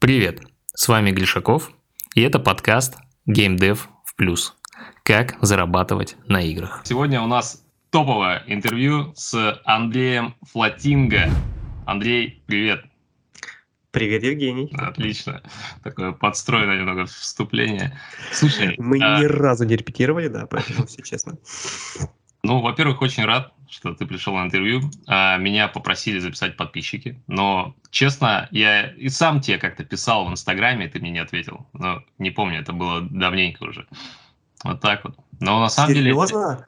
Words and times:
Привет, 0.00 0.40
с 0.72 0.88
вами 0.88 1.10
Глишаков, 1.10 1.72
и 2.14 2.22
это 2.22 2.38
подкаст 2.38 2.96
Game 3.28 3.58
Dev 3.58 3.80
в 4.06 4.14
плюс. 4.16 4.56
Как 5.02 5.36
зарабатывать 5.42 6.16
на 6.26 6.40
играх. 6.40 6.80
Сегодня 6.84 7.20
у 7.20 7.26
нас 7.26 7.62
топовое 7.90 8.42
интервью 8.46 9.12
с 9.14 9.60
Андреем 9.66 10.36
Флатинго. 10.52 11.28
Андрей, 11.86 12.42
привет. 12.46 12.82
Привет, 13.90 14.22
Евгений. 14.22 14.72
Отлично. 14.72 15.42
Такое 15.82 16.12
подстроенное 16.12 16.78
немного 16.78 17.04
вступление. 17.04 18.00
Слушай, 18.32 18.76
мы 18.78 18.98
а... 19.02 19.20
ни 19.20 19.26
разу 19.26 19.66
не 19.66 19.76
репетировали, 19.76 20.28
да, 20.28 20.46
поэтому 20.46 20.86
все 20.86 21.02
честно. 21.02 21.36
Ну, 22.42 22.60
во-первых, 22.60 23.02
очень 23.02 23.24
рад, 23.24 23.52
что 23.68 23.94
ты 23.94 24.06
пришел 24.06 24.34
на 24.34 24.44
интервью. 24.44 24.82
А, 25.06 25.36
меня 25.36 25.68
попросили 25.68 26.18
записать 26.18 26.56
подписчики, 26.56 27.20
но, 27.26 27.74
честно, 27.90 28.48
я 28.50 28.90
и 28.90 29.08
сам 29.08 29.40
тебе 29.40 29.58
как-то 29.58 29.84
писал 29.84 30.26
в 30.26 30.30
Инстаграме, 30.30 30.88
ты 30.88 31.00
мне 31.00 31.10
не 31.10 31.18
ответил. 31.18 31.66
Но 31.72 32.02
не 32.18 32.30
помню, 32.30 32.60
это 32.60 32.72
было 32.72 33.02
давненько 33.02 33.64
уже. 33.64 33.86
Вот 34.64 34.80
так 34.80 35.04
вот. 35.04 35.16
Но 35.38 35.60
на 35.60 35.68
самом 35.68 35.94
Серьезно? 35.94 36.26
деле... 36.26 36.66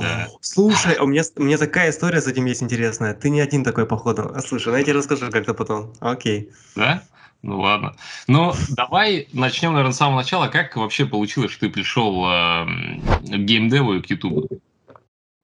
Да. 0.00 0.28
Слушай, 0.40 0.98
у 0.98 1.06
меня, 1.06 1.22
у 1.36 1.42
меня 1.42 1.58
такая 1.58 1.90
история 1.90 2.20
с 2.20 2.26
этим 2.26 2.46
есть 2.46 2.62
интересная. 2.62 3.12
Ты 3.14 3.28
не 3.28 3.40
один 3.40 3.62
такой, 3.62 3.86
походу. 3.86 4.32
А, 4.34 4.40
слушай, 4.40 4.68
ну 4.68 4.78
я 4.78 4.82
тебе 4.82 4.94
расскажу 4.94 5.30
как-то 5.30 5.52
потом. 5.52 5.92
Окей. 6.00 6.50
Да? 6.74 7.02
Ну 7.42 7.60
ладно. 7.60 7.94
Ну, 8.26 8.54
давай 8.70 9.28
начнем, 9.34 9.72
наверное, 9.72 9.92
с 9.92 9.98
самого 9.98 10.16
начала. 10.16 10.48
Как 10.48 10.74
вообще 10.76 11.04
получилось, 11.04 11.50
что 11.50 11.66
ты 11.66 11.68
пришел 11.70 12.24
э, 12.26 12.64
к 12.64 13.36
геймдеву 13.44 13.94
и 13.94 14.00
к 14.00 14.06
Ютубу? 14.08 14.48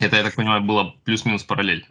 Это, 0.01 0.17
я 0.17 0.25
так 0.25 0.35
понимаю, 0.35 0.63
было 0.63 0.95
плюс-минус 1.05 1.45
параллель. 1.45 1.87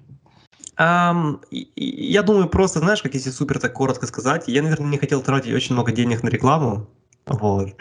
Um, 0.78 1.42
я 1.52 2.24
думаю, 2.24 2.48
просто, 2.50 2.80
знаешь, 2.80 3.02
как 3.02 3.14
если 3.14 3.30
супер 3.30 3.60
так 3.60 3.74
коротко 3.74 4.08
сказать, 4.08 4.46
я, 4.48 4.62
наверное, 4.62 4.90
не 4.90 4.98
хотел 4.98 5.22
тратить 5.22 5.54
очень 5.54 5.76
много 5.76 5.92
денег 5.92 6.24
на 6.24 6.30
рекламу. 6.30 6.88
Вот. 7.26 7.76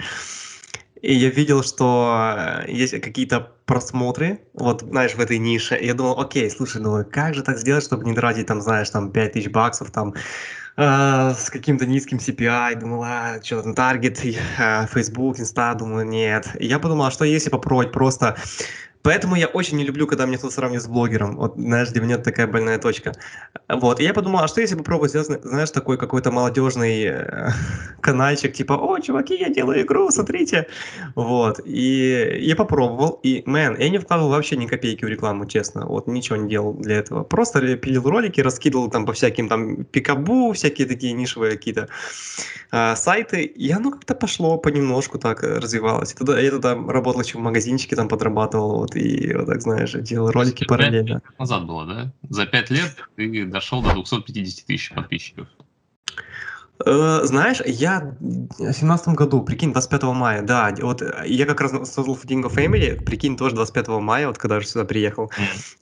И 1.01 1.15
я 1.15 1.31
видел, 1.31 1.63
что 1.63 2.65
э, 2.67 2.71
есть 2.71 3.01
какие-то 3.01 3.53
просмотры, 3.67 4.41
вот, 4.53 4.83
знаешь, 4.83 5.15
в 5.15 5.21
этой 5.21 5.39
нише. 5.39 5.77
И 5.77 5.87
я 5.87 5.95
думал, 5.95 6.21
окей, 6.21 6.51
слушай, 6.51 6.83
ну 6.83 7.05
как 7.05 7.35
же 7.35 7.43
так 7.43 7.59
сделать, 7.59 7.85
чтобы 7.85 8.05
не 8.05 8.15
тратить, 8.15 8.47
там, 8.47 8.61
знаешь, 8.61 8.91
там, 8.91 9.13
5000 9.13 9.49
баксов, 9.49 9.91
там, 9.93 10.15
э, 10.77 11.35
с 11.39 11.51
каким-то 11.51 11.87
низким 11.87 12.19
CPI. 12.19 12.81
Думал, 12.81 13.05
а, 13.05 13.41
что 13.43 13.63
там, 13.63 13.75
таргет, 13.75 14.25
э, 14.25 14.87
Facebook, 14.93 15.39
Insta, 15.39 15.77
думаю, 15.77 16.05
нет. 16.05 16.49
И 16.59 16.67
я 16.67 16.81
подумал, 16.81 17.07
а 17.07 17.11
что 17.13 17.25
если 17.25 17.51
попробовать 17.51 17.93
просто 17.93 18.37
Поэтому 19.03 19.37
я 19.37 19.47
очень 19.47 19.77
не 19.77 19.85
люблю, 19.85 20.07
когда 20.07 20.27
меня 20.27 20.39
кто 20.39 20.51
сравнивает 20.51 20.83
с 20.83 20.89
блогером. 20.89 21.37
Вот, 21.37 21.55
знаешь, 21.57 21.89
для 21.91 22.03
меня 22.03 22.17
это 22.17 22.25
такая 22.25 22.47
больная 22.47 22.79
точка. 22.79 23.13
Вот, 23.69 24.01
и 24.01 24.05
я 24.05 24.15
подумал, 24.15 24.41
а 24.41 24.49
что 24.49 24.61
если 24.61 24.77
попробовать 24.77 25.11
сделать, 25.11 25.43
знаешь, 25.43 25.71
такой 25.71 25.99
какой-то 25.99 26.31
молодежный 26.31 27.05
э, 27.05 27.51
каналчик, 28.01 28.53
типа, 28.53 28.73
о, 28.73 28.99
чуваки, 28.99 29.37
я 29.37 29.51
делаю 29.51 29.83
игру, 29.83 30.11
смотрите. 30.11 30.67
Вот, 31.15 31.61
и 31.65 32.39
я 32.41 32.57
попробовал, 32.57 33.21
и, 33.23 33.43
мэн, 33.47 33.77
я 33.79 33.89
не 33.89 33.99
вкладывал 33.99 34.31
вообще 34.31 34.57
ни 34.57 34.67
копейки 34.67 35.05
в 35.05 35.09
рекламу, 35.09 35.47
честно, 35.47 35.87
вот, 35.87 36.07
ничего 36.07 36.37
не 36.37 36.49
делал 36.49 36.75
для 36.75 36.97
этого. 36.97 37.25
Просто 37.25 37.77
пилил 37.77 38.09
ролики, 38.09 38.41
раскидывал 38.41 38.91
там 38.91 39.07
по 39.07 39.13
всяким 39.13 39.49
там 39.49 39.85
пикабу, 39.85 40.53
всякие 40.53 40.87
такие 40.87 41.13
нишевые 41.13 41.53
какие-то 41.53 41.89
э, 42.73 42.97
сайты, 42.97 43.43
и 43.43 43.71
оно 43.71 43.91
как-то 43.91 44.15
пошло 44.15 44.59
понемножку 44.59 45.19
так 45.19 45.43
развивалось. 45.43 46.13
И 46.13 46.17
тогда, 46.17 46.41
я 46.41 46.51
тогда 46.51 46.75
работал 46.75 47.23
еще 47.23 47.39
в 47.39 47.43
магазинчике, 47.43 47.97
там 47.97 48.09
подрабатывал, 48.09 48.88
вот, 48.95 48.97
и 48.97 49.35
вот 49.35 49.47
так, 49.47 49.63
знаешь, 49.63 49.93
делал 49.93 50.31
ролики 50.31 50.65
параллельно. 50.65 51.15
Лет 51.15 51.39
назад 51.39 51.67
было, 51.67 51.87
да? 51.87 52.13
За 52.29 52.47
пять 52.47 52.71
лет 52.71 52.97
ты 53.17 53.47
дошел 53.47 53.83
до 53.83 53.95
250 53.95 54.67
тысяч 54.67 54.91
подписчиков. 54.93 55.49
Э, 56.87 57.21
знаешь, 57.25 57.61
я 57.67 58.15
в 58.21 58.73
семнадцатом 58.73 59.15
году, 59.15 59.43
прикинь, 59.43 59.73
25 59.73 60.03
мая, 60.05 60.43
да, 60.43 60.73
вот 60.81 61.03
я 61.27 61.45
как 61.45 61.61
раз 61.61 61.73
создал 61.73 62.15
Footing 62.15 62.45
of 62.45 62.55
Family, 62.55 63.03
прикинь, 63.03 63.37
тоже 63.37 63.57
25 63.57 63.89
мая, 63.89 64.29
вот 64.29 64.39
когда 64.39 64.59
уже 64.59 64.69
сюда 64.69 64.85
приехал. 64.85 65.31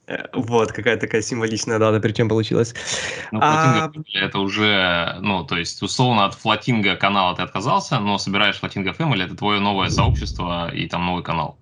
Mm. 0.07 0.29
Вот, 0.33 0.71
какая 0.71 0.97
такая 0.97 1.21
символичная 1.21 1.77
дата, 1.77 1.99
причем 1.99 2.29
получилась. 2.29 2.73
Ну, 3.31 3.39
а... 3.43 3.91
это 4.13 4.39
уже, 4.39 5.17
ну, 5.21 5.43
то 5.43 5.57
есть, 5.57 5.83
условно, 5.83 6.25
от 6.25 6.33
флотинга 6.33 6.95
канала 6.95 7.35
ты 7.35 7.43
отказался, 7.43 7.99
но 7.99 8.17
собираешь 8.17 8.59
Footing 8.59 8.97
Family, 8.97 9.23
это 9.23 9.35
твое 9.35 9.59
новое 9.59 9.89
сообщество 9.89 10.73
и 10.73 10.87
там 10.87 11.05
новый 11.05 11.23
канал 11.23 11.59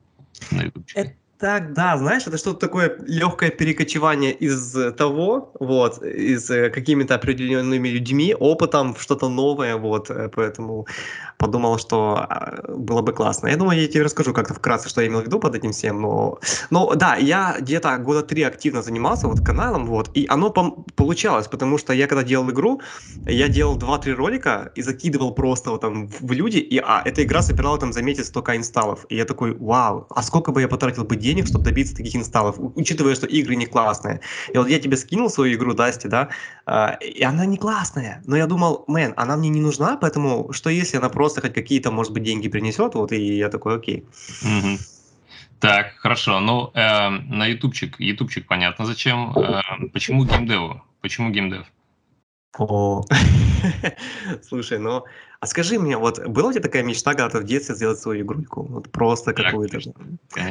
на 0.51 0.63
YouTube. 0.63 0.85
Так, 1.37 1.73
да, 1.73 1.97
знаешь, 1.97 2.25
это 2.27 2.37
что-то 2.37 2.59
такое 2.59 2.97
легкое 3.07 3.49
перекочевание 3.49 4.31
из 4.31 4.73
того, 4.95 5.51
вот, 5.59 6.01
из 6.01 6.49
э, 6.49 6.69
какими-то 6.69 7.15
определенными 7.15 7.89
людьми, 7.89 8.33
опытом 8.33 8.93
в 8.93 9.01
что-то 9.01 9.27
новое, 9.27 9.75
вот, 9.75 10.09
э, 10.09 10.29
поэтому 10.33 10.87
подумал, 11.37 11.77
что 11.77 12.25
а, 12.29 12.63
было 12.67 13.01
бы 13.01 13.13
классно. 13.13 13.47
Я 13.47 13.57
думаю, 13.57 13.79
я 13.79 13.87
тебе 13.87 14.03
расскажу 14.03 14.33
как-то 14.33 14.53
вкратце, 14.53 14.89
что 14.89 15.01
я 15.01 15.07
имел 15.07 15.21
в 15.21 15.25
виду 15.25 15.39
под 15.39 15.55
этим 15.55 15.71
всем, 15.71 16.01
но, 16.01 16.39
но 16.69 16.93
да, 16.95 17.15
я 17.15 17.57
где-то 17.59 17.97
года 17.97 18.21
три 18.21 18.43
активно 18.43 18.81
занимался 18.81 19.27
вот 19.27 19.41
каналом, 19.41 19.85
вот, 19.85 20.09
и 20.13 20.25
оно 20.29 20.49
получалось, 20.49 21.47
потому 21.47 21.77
что 21.77 21.93
я 21.93 22.07
когда 22.07 22.23
делал 22.23 22.49
игру, 22.51 22.81
я 23.25 23.47
делал 23.47 23.77
2-3 23.77 24.13
ролика 24.13 24.71
и 24.75 24.81
закидывал 24.81 25.33
просто 25.33 25.71
вот 25.71 25.81
там 25.81 26.07
в 26.07 26.31
люди, 26.31 26.57
и 26.57 26.77
а, 26.77 27.01
эта 27.05 27.23
игра 27.23 27.41
собирала 27.41 27.77
там 27.77 27.93
за 27.93 28.01
месяц 28.01 28.27
столько 28.27 28.55
инсталлов, 28.55 29.05
и 29.09 29.15
я 29.15 29.25
такой, 29.25 29.55
вау, 29.57 30.07
а 30.09 30.23
сколько 30.23 30.51
бы 30.51 30.61
я 30.61 30.67
потратил 30.67 31.03
бы 31.03 31.15
денег, 31.15 31.47
чтобы 31.47 31.65
добиться 31.65 31.95
таких 31.95 32.15
инсталлов, 32.15 32.55
учитывая, 32.57 33.15
что 33.15 33.27
игры 33.27 33.55
не 33.55 33.65
классные. 33.65 34.21
И 34.53 34.57
вот 34.57 34.69
я 34.69 34.79
тебе 34.79 34.97
скинул 34.97 35.29
свою 35.29 35.55
игру, 35.55 35.73
Дасти, 35.73 36.07
да, 36.07 36.29
э, 36.65 36.97
и 37.01 37.23
она 37.23 37.45
не 37.45 37.57
классная, 37.57 38.21
но 38.25 38.37
я 38.37 38.47
думал, 38.47 38.85
мэн, 38.87 39.13
она 39.17 39.35
мне 39.35 39.49
не 39.49 39.61
нужна, 39.61 39.97
поэтому 39.97 40.53
что 40.53 40.69
если 40.69 40.97
она 40.97 41.09
просто 41.09 41.24
хоть 41.33 41.53
какие-то, 41.53 41.91
может 41.91 42.13
быть, 42.13 42.23
деньги 42.23 42.47
принесет, 42.47 42.95
вот, 42.95 43.11
и 43.11 43.37
я 43.37 43.49
такой, 43.49 43.75
окей. 43.75 44.05
Угу. 44.43 44.77
Так, 45.59 45.95
хорошо. 45.97 46.39
Ну, 46.39 46.71
э, 46.73 47.09
на 47.09 47.47
ютубчик, 47.47 47.99
ютубчик 47.99 48.47
понятно 48.47 48.85
зачем. 48.85 49.31
Э, 49.37 49.61
почему 49.93 50.25
геймдеву? 50.25 50.83
Почему 51.01 51.31
геймдев? 51.31 51.65
О, 52.57 53.03
слушай, 54.47 54.79
ну 54.79 55.03
а 55.45 55.47
скажи 55.47 55.77
мне, 55.77 55.95
вот 55.95 56.27
была 56.27 56.49
у 56.49 56.51
тебя 56.53 56.63
такая 56.63 56.81
мечта 56.81 57.11
когда-то 57.11 57.37
в 57.39 57.43
детстве 57.43 57.75
сделать 57.75 57.99
свою 57.99 58.23
игрульку? 58.23 58.63
Вот 58.63 58.91
просто 58.91 59.31
какую-то. 59.31 59.77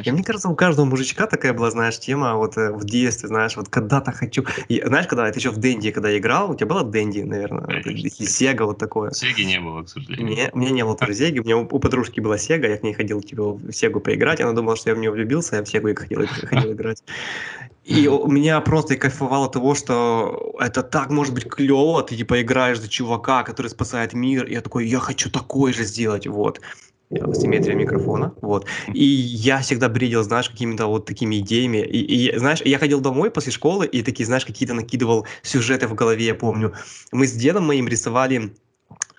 И 0.05 0.11
мне 0.13 0.23
кажется, 0.23 0.49
у 0.49 0.55
каждого 0.55 0.85
мужичка 0.87 1.27
такая 1.27 1.53
была, 1.53 1.73
знаешь, 1.73 1.99
тема 1.99 2.37
вот 2.37 2.57
э, 2.57 2.71
в 2.71 2.85
детстве, 2.85 3.27
знаешь, 3.27 3.57
вот 3.57 3.69
когда-то 3.69 4.13
хочу. 4.13 4.45
И, 4.69 4.81
знаешь, 4.87 5.09
когда 5.09 5.29
ты 5.33 5.41
еще 5.41 5.51
в 5.51 5.57
Дэнди, 5.57 5.91
когда 5.91 6.17
играл, 6.17 6.53
у 6.53 6.55
тебя 6.55 6.67
было 6.67 6.85
Дэнди, 6.85 7.23
наверное, 7.23 7.81
или 7.81 8.09
Сега 8.09 8.67
вот 8.67 8.79
такое. 8.79 9.11
Сеги 9.11 9.43
не 9.43 9.59
было, 9.59 9.83
к 9.83 9.89
сожалению. 9.89 10.37
Не, 10.37 10.51
у 10.53 10.59
меня 10.59 10.71
не 10.71 10.85
было 10.85 10.97
тоже 10.97 11.15
Сеги, 11.15 11.41
у 11.41 11.43
меня 11.43 11.57
у, 11.57 11.63
у 11.63 11.81
подружки 11.81 12.21
была 12.21 12.39
Сега, 12.39 12.69
я 12.69 12.77
к 12.77 12.85
ней 12.85 12.93
ходил 12.93 13.21
типа, 13.21 13.55
в 13.55 13.73
Сегу 13.73 13.99
поиграть, 13.99 14.41
она 14.41 14.53
думала, 14.53 14.77
что 14.77 14.91
я 14.91 14.95
в 14.95 14.99
нее 15.01 15.11
влюбился, 15.11 15.57
я 15.57 15.65
в 15.65 15.69
Сегу 15.69 15.89
и 15.89 15.95
хотел, 15.97 16.25
хотел 16.27 16.71
играть. 16.71 17.03
И 17.85 18.09
у 18.09 18.29
меня 18.29 18.61
просто 18.63 18.97
кайфовало 18.97 19.51
того, 19.51 19.75
что 19.75 20.55
это 20.59 20.83
так 20.83 21.11
может 21.11 21.35
быть 21.35 21.45
клево, 21.45 22.03
ты 22.03 22.17
типа 22.17 22.41
играешь 22.41 22.81
за 22.81 22.89
чувака, 22.89 23.43
который 23.43 23.67
спасает 23.67 24.15
мир, 24.15 24.47
и 24.47 24.55
я 24.55 24.63
такой, 24.63 24.84
я 24.85 25.01
хочу 25.01 25.31
такой 25.31 25.73
же 25.73 25.85
сделать, 25.85 26.27
вот 26.27 26.61
симметрия 27.33 27.77
микрофона, 27.77 28.35
вот. 28.41 28.67
И 28.93 29.05
я 29.05 29.59
всегда 29.59 29.89
бредил, 29.89 30.23
знаешь, 30.23 30.49
какими-то 30.51 30.87
вот 30.87 31.07
такими 31.07 31.39
идеями. 31.39 31.79
И, 31.79 32.29
и, 32.29 32.37
знаешь, 32.37 32.61
я 32.65 32.79
ходил 32.79 33.01
домой 33.01 33.31
после 33.31 33.53
школы 33.53 33.87
и 33.87 34.03
такие, 34.03 34.27
знаешь, 34.27 34.45
какие-то 34.45 34.75
накидывал 34.75 35.27
сюжеты 35.43 35.87
в 35.87 35.95
голове, 35.95 36.27
я 36.27 36.35
помню. 36.35 36.75
Мы 37.13 37.27
с 37.27 37.33
дедом 37.33 37.67
моим 37.67 37.89
рисовали 37.89 38.55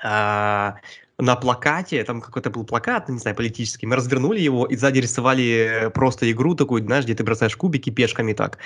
а, 0.04 0.76
на 1.18 1.36
плакате, 1.36 2.04
там 2.04 2.22
какой-то 2.22 2.50
был 2.50 2.66
плакат, 2.66 3.10
не 3.10 3.20
знаю, 3.20 3.36
политический, 3.36 3.88
мы 3.88 3.96
развернули 3.96 4.40
его 4.40 4.66
и 4.66 4.76
сзади 4.76 5.00
рисовали 5.00 5.90
просто 5.94 6.30
игру 6.32 6.56
такую, 6.56 6.84
знаешь, 6.84 7.06
где 7.06 7.16
ты 7.16 7.24
бросаешь 7.24 7.56
кубики 7.56 7.90
пешками 7.90 8.34
так. 8.34 8.58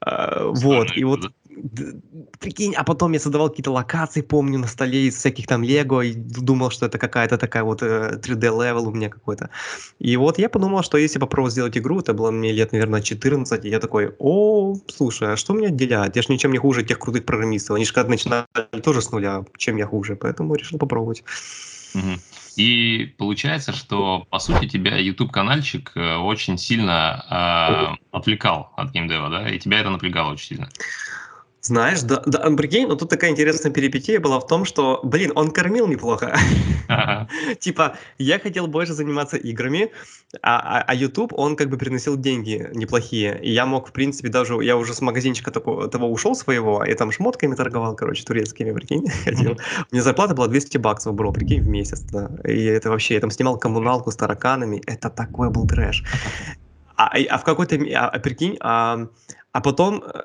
А, 0.00 0.46
вот, 0.46 0.96
и 0.96 1.04
вот, 1.04 1.32
прикинь, 2.40 2.74
а 2.74 2.84
потом 2.84 3.12
я 3.12 3.20
создавал 3.20 3.50
какие-то 3.50 3.72
локации, 3.72 4.22
помню, 4.22 4.58
на 4.58 4.66
столе 4.66 5.06
из 5.06 5.16
всяких 5.16 5.46
там 5.46 5.62
лего, 5.62 6.02
и 6.02 6.12
думал, 6.14 6.70
что 6.70 6.86
это 6.86 6.98
какая-то 6.98 7.38
такая 7.38 7.64
вот 7.64 7.82
3D 7.82 8.11
level 8.11 8.84
э, 8.84 8.88
у 8.88 8.90
меня 8.90 9.08
какой-то. 9.08 9.50
И 9.98 10.16
вот 10.16 10.38
я 10.38 10.48
подумал, 10.48 10.82
что 10.82 10.98
если 10.98 11.18
попробовать 11.18 11.52
сделать 11.52 11.78
игру, 11.78 12.00
это 12.00 12.12
было 12.12 12.30
мне 12.30 12.52
лет, 12.52 12.72
наверное, 12.72 13.02
14, 13.02 13.64
и 13.64 13.68
я 13.68 13.80
такой, 13.80 14.14
о, 14.18 14.76
слушай, 14.88 15.32
а 15.32 15.36
что 15.36 15.52
меня 15.52 15.68
отделяет? 15.68 16.16
Я 16.16 16.22
же 16.22 16.32
ничем 16.32 16.52
не 16.52 16.58
хуже 16.58 16.82
тех 16.82 16.98
крутых 16.98 17.24
программистов. 17.24 17.76
Они 17.76 17.84
же 17.84 17.92
когда 17.92 18.10
начинали 18.10 18.46
тоже 18.82 19.02
с 19.02 19.10
нуля, 19.12 19.44
чем 19.56 19.76
я 19.76 19.86
хуже, 19.86 20.16
поэтому 20.16 20.54
решил 20.54 20.78
попробовать. 20.78 21.24
Угу. 21.94 22.20
И 22.56 23.14
получается, 23.16 23.72
что 23.72 24.26
по 24.30 24.38
сути 24.38 24.68
тебя 24.68 24.96
YouTube 24.98 25.32
каналчик 25.32 25.92
э, 25.94 26.16
очень 26.16 26.58
сильно 26.58 27.24
э, 27.30 28.16
отвлекал 28.16 28.72
от 28.76 28.90
геймдева, 28.92 29.30
да? 29.30 29.48
И 29.48 29.58
тебя 29.58 29.80
это 29.80 29.90
напрягало 29.90 30.32
очень 30.32 30.46
сильно. 30.46 30.68
Знаешь, 31.64 32.02
да, 32.02 32.20
да, 32.26 32.50
прикинь, 32.56 32.88
но 32.88 32.96
тут 32.96 33.08
такая 33.08 33.30
интересная 33.30 33.70
перипетия 33.70 34.18
была 34.18 34.40
в 34.40 34.46
том, 34.48 34.64
что, 34.64 34.98
блин, 35.04 35.30
он 35.36 35.52
кормил 35.52 35.86
неплохо. 35.86 36.36
Ага. 36.88 37.28
Типа, 37.60 37.96
я 38.18 38.40
хотел 38.40 38.66
больше 38.66 38.94
заниматься 38.94 39.36
играми, 39.36 39.92
а, 40.42 40.80
а, 40.80 40.84
а 40.84 40.94
YouTube, 40.94 41.32
он 41.32 41.54
как 41.54 41.70
бы 41.70 41.78
приносил 41.78 42.16
деньги 42.16 42.68
неплохие. 42.74 43.38
И 43.40 43.52
я 43.52 43.64
мог, 43.64 43.88
в 43.88 43.92
принципе, 43.92 44.28
даже, 44.28 44.54
я 44.54 44.76
уже 44.76 44.92
с 44.92 45.00
магазинчика 45.00 45.52
такого, 45.52 45.86
того 45.86 46.10
ушел 46.10 46.34
своего, 46.34 46.82
и 46.82 46.92
там 46.94 47.12
шмотками 47.12 47.54
торговал, 47.54 47.94
короче, 47.94 48.24
турецкими, 48.24 48.72
прикинь, 48.72 49.08
ходил. 49.24 49.52
У 49.52 49.94
меня 49.94 50.02
зарплата 50.02 50.34
была 50.34 50.48
200 50.48 50.78
баксов, 50.78 51.14
бро, 51.14 51.30
прикинь, 51.30 51.62
в 51.62 51.68
месяц, 51.68 52.00
да. 52.10 52.28
И 52.44 52.64
это 52.64 52.90
вообще, 52.90 53.14
я 53.14 53.20
там 53.20 53.30
снимал 53.30 53.56
коммуналку 53.56 54.10
с 54.10 54.16
тараканами, 54.16 54.82
это 54.84 55.10
такой 55.10 55.50
был 55.50 55.68
трэш. 55.68 56.02
А, 56.96 57.12
а 57.30 57.38
в 57.38 57.44
какой-то, 57.44 57.76
а, 57.76 58.08
а 58.08 58.18
прикинь, 58.18 58.56
а, 58.60 59.06
а 59.52 59.60
потом 59.60 60.02
э, 60.02 60.22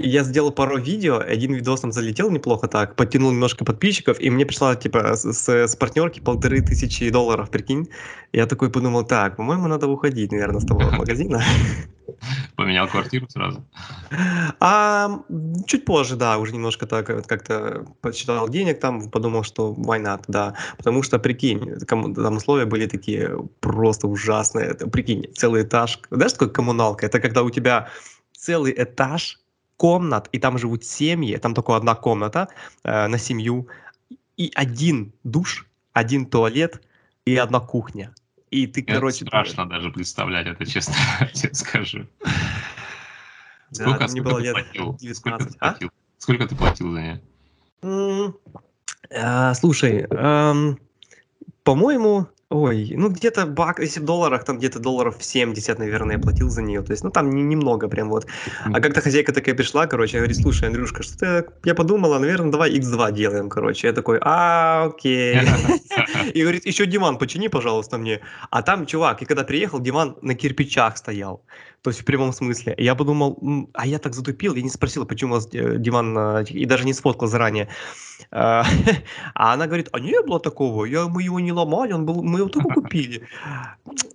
я 0.00 0.22
сделал 0.22 0.52
пару 0.52 0.78
видео, 0.78 1.18
один 1.18 1.54
видос 1.54 1.80
там 1.80 1.90
залетел 1.90 2.30
неплохо 2.30 2.68
так, 2.68 2.94
подтянул 2.94 3.32
немножко 3.32 3.64
подписчиков, 3.64 4.20
и 4.20 4.30
мне 4.30 4.46
пришла, 4.46 4.76
типа, 4.76 5.16
с, 5.16 5.48
с, 5.48 5.76
партнерки 5.76 6.20
полторы 6.20 6.60
тысячи 6.60 7.10
долларов, 7.10 7.50
прикинь. 7.50 7.88
Я 8.32 8.46
такой 8.46 8.70
подумал, 8.70 9.04
так, 9.04 9.36
по-моему, 9.36 9.66
надо 9.66 9.88
уходить, 9.88 10.30
наверное, 10.30 10.60
с 10.60 10.64
того 10.64 10.80
магазина. 10.92 11.42
Поменял 12.56 12.86
квартиру 12.86 13.28
сразу. 13.28 13.64
А 14.60 15.20
чуть 15.66 15.84
позже, 15.84 16.14
да, 16.14 16.38
уже 16.38 16.52
немножко 16.52 16.86
так 16.86 17.08
вот 17.08 17.26
как-то 17.26 17.84
подсчитал 18.00 18.48
денег 18.48 18.78
там, 18.78 19.10
подумал, 19.10 19.42
что 19.42 19.74
why 19.76 20.00
not, 20.00 20.22
да. 20.28 20.54
Потому 20.76 21.02
что, 21.02 21.18
прикинь, 21.18 21.76
там 21.86 22.36
условия 22.36 22.66
были 22.66 22.86
такие 22.86 23.36
просто 23.60 24.06
ужасные. 24.06 24.74
Прикинь, 24.74 25.26
целый 25.34 25.62
этаж. 25.62 25.98
Знаешь, 26.10 26.32
такое 26.32 26.48
коммуналка? 26.50 27.06
Это 27.06 27.18
когда 27.20 27.42
у 27.42 27.50
тебя 27.50 27.88
целый 28.32 28.72
этаж 28.76 29.38
комнат, 29.78 30.28
и 30.32 30.38
там 30.38 30.58
живут 30.58 30.84
семьи, 30.84 31.36
там 31.38 31.54
только 31.54 31.74
одна 31.74 31.94
комната 31.94 32.48
э, 32.84 33.06
на 33.06 33.16
семью, 33.16 33.68
и 34.36 34.52
один 34.54 35.12
душ, 35.24 35.66
один 35.94 36.26
туалет 36.26 36.82
и 37.24 37.36
одна 37.36 37.60
кухня. 37.60 38.14
И 38.50 38.66
ты, 38.66 38.82
Это 38.82 38.94
короче... 38.94 39.24
страшно 39.24 39.66
даже 39.68 39.90
представлять 39.90 40.46
это, 40.46 40.66
честно 40.66 40.94
тебе 41.32 41.54
скажу. 41.54 42.06
Да, 43.70 43.84
Сколько, 43.84 44.08
мне 44.08 44.22
было 44.22 44.38
ты 44.38 44.42
лет 44.42 44.52
платил? 44.54 44.98
Сколько 45.14 45.38
19, 45.38 45.48
ты 45.48 45.56
а? 45.60 45.70
платил? 45.70 45.90
Сколько 46.18 46.48
ты 46.48 46.56
платил 46.56 46.92
за 46.92 47.00
нее? 47.00 48.34
А, 49.10 49.54
слушай, 49.54 50.06
ам, 50.10 50.78
по-моему, 51.62 52.26
ой, 52.50 52.92
ну 52.96 53.10
где-то 53.10 53.44
бак, 53.46 53.78
если 53.78 54.00
в 54.00 54.04
долларах, 54.04 54.44
там 54.44 54.56
где-то 54.58 54.78
долларов 54.78 55.16
70, 55.20 55.78
наверное, 55.78 56.16
я 56.16 56.22
платил 56.22 56.48
за 56.48 56.62
нее. 56.62 56.82
То 56.82 56.92
есть, 56.92 57.04
ну 57.04 57.10
там 57.10 57.28
не- 57.30 57.42
немного 57.42 57.88
прям 57.88 58.08
вот. 58.08 58.26
А 58.64 58.80
как-то 58.80 59.02
хозяйка 59.02 59.32
такая 59.32 59.54
пришла, 59.54 59.86
короче, 59.86 60.16
говорит, 60.16 60.36
слушай, 60.38 60.66
Андрюшка, 60.68 61.02
что 61.02 61.18
ты, 61.18 61.44
я 61.64 61.74
подумала, 61.74 62.18
наверное, 62.18 62.50
давай 62.50 62.72
x2 62.72 63.12
делаем, 63.12 63.50
короче. 63.50 63.88
Я 63.88 63.92
такой, 63.92 64.18
а, 64.22 64.84
окей. 64.86 65.38
И 66.34 66.40
говорит, 66.42 66.64
еще 66.66 66.86
диван 66.86 67.18
почини, 67.18 67.48
пожалуйста, 67.48 67.98
мне. 67.98 68.20
А 68.50 68.62
там 68.62 68.86
чувак, 68.86 69.22
и 69.22 69.24
когда 69.26 69.44
приехал, 69.44 69.80
диван 69.80 70.16
на 70.22 70.34
кирпичах 70.34 70.96
стоял. 70.96 71.42
То 71.82 71.90
есть 71.90 72.00
в 72.00 72.04
прямом 72.04 72.32
смысле. 72.32 72.74
Я 72.78 72.94
подумал, 72.94 73.38
«М, 73.42 73.68
а 73.74 73.86
я 73.86 73.98
так 73.98 74.14
затупил, 74.14 74.54
я 74.54 74.62
не 74.62 74.70
спросил, 74.70 75.06
почему 75.06 75.32
у 75.32 75.34
вас 75.36 75.48
э, 75.52 75.76
диван, 75.78 76.16
этих- 76.18 76.56
и 76.56 76.64
даже 76.64 76.84
не 76.84 76.92
сфоткал 76.92 77.28
заранее. 77.28 77.68
А 78.30 78.64
а 79.34 79.52
она 79.54 79.66
говорит, 79.66 79.88
а 79.92 80.00
не 80.00 80.20
было 80.22 80.40
такого, 80.40 80.84
я, 80.84 81.06
мы 81.06 81.22
его 81.22 81.40
не 81.40 81.52
ломали, 81.52 81.92
он 81.92 82.04
был, 82.06 82.22
мы 82.22 82.37
его 82.38 82.48
только 82.48 82.68
купили. 82.74 83.28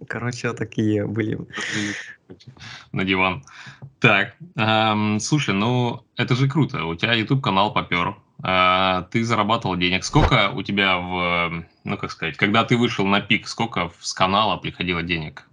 Короче, 0.08 0.54
такие 0.54 1.06
были. 1.06 1.38
на 2.92 3.04
диван. 3.04 3.44
Так, 4.00 4.36
эм, 4.56 5.20
слушай, 5.20 5.54
ну 5.54 6.04
это 6.18 6.36
же 6.36 6.50
круто. 6.50 6.86
У 6.86 6.96
тебя 6.96 7.14
YouTube 7.14 7.42
канал 7.44 7.74
попер. 7.74 8.16
а, 8.42 9.04
ты 9.12 9.24
зарабатывал 9.24 9.78
денег. 9.78 10.04
Сколько 10.04 10.52
у 10.52 10.64
тебя 10.64 10.98
в, 10.98 11.66
ну 11.84 11.98
как 11.98 12.12
сказать, 12.12 12.38
когда 12.38 12.64
ты 12.64 12.78
вышел 12.78 13.06
на 13.06 13.22
пик, 13.22 13.48
сколько 13.48 13.92
с 14.02 14.14
канала 14.14 14.58
приходило 14.58 15.04
денег? 15.04 15.48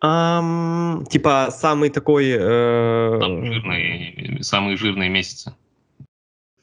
Ам, 0.00 1.04
типа 1.10 1.48
самый 1.50 1.88
такой... 1.90 2.26
э, 2.28 3.18
самые 4.42 4.76
жирные 4.76 5.08
месяцы. 5.08 5.54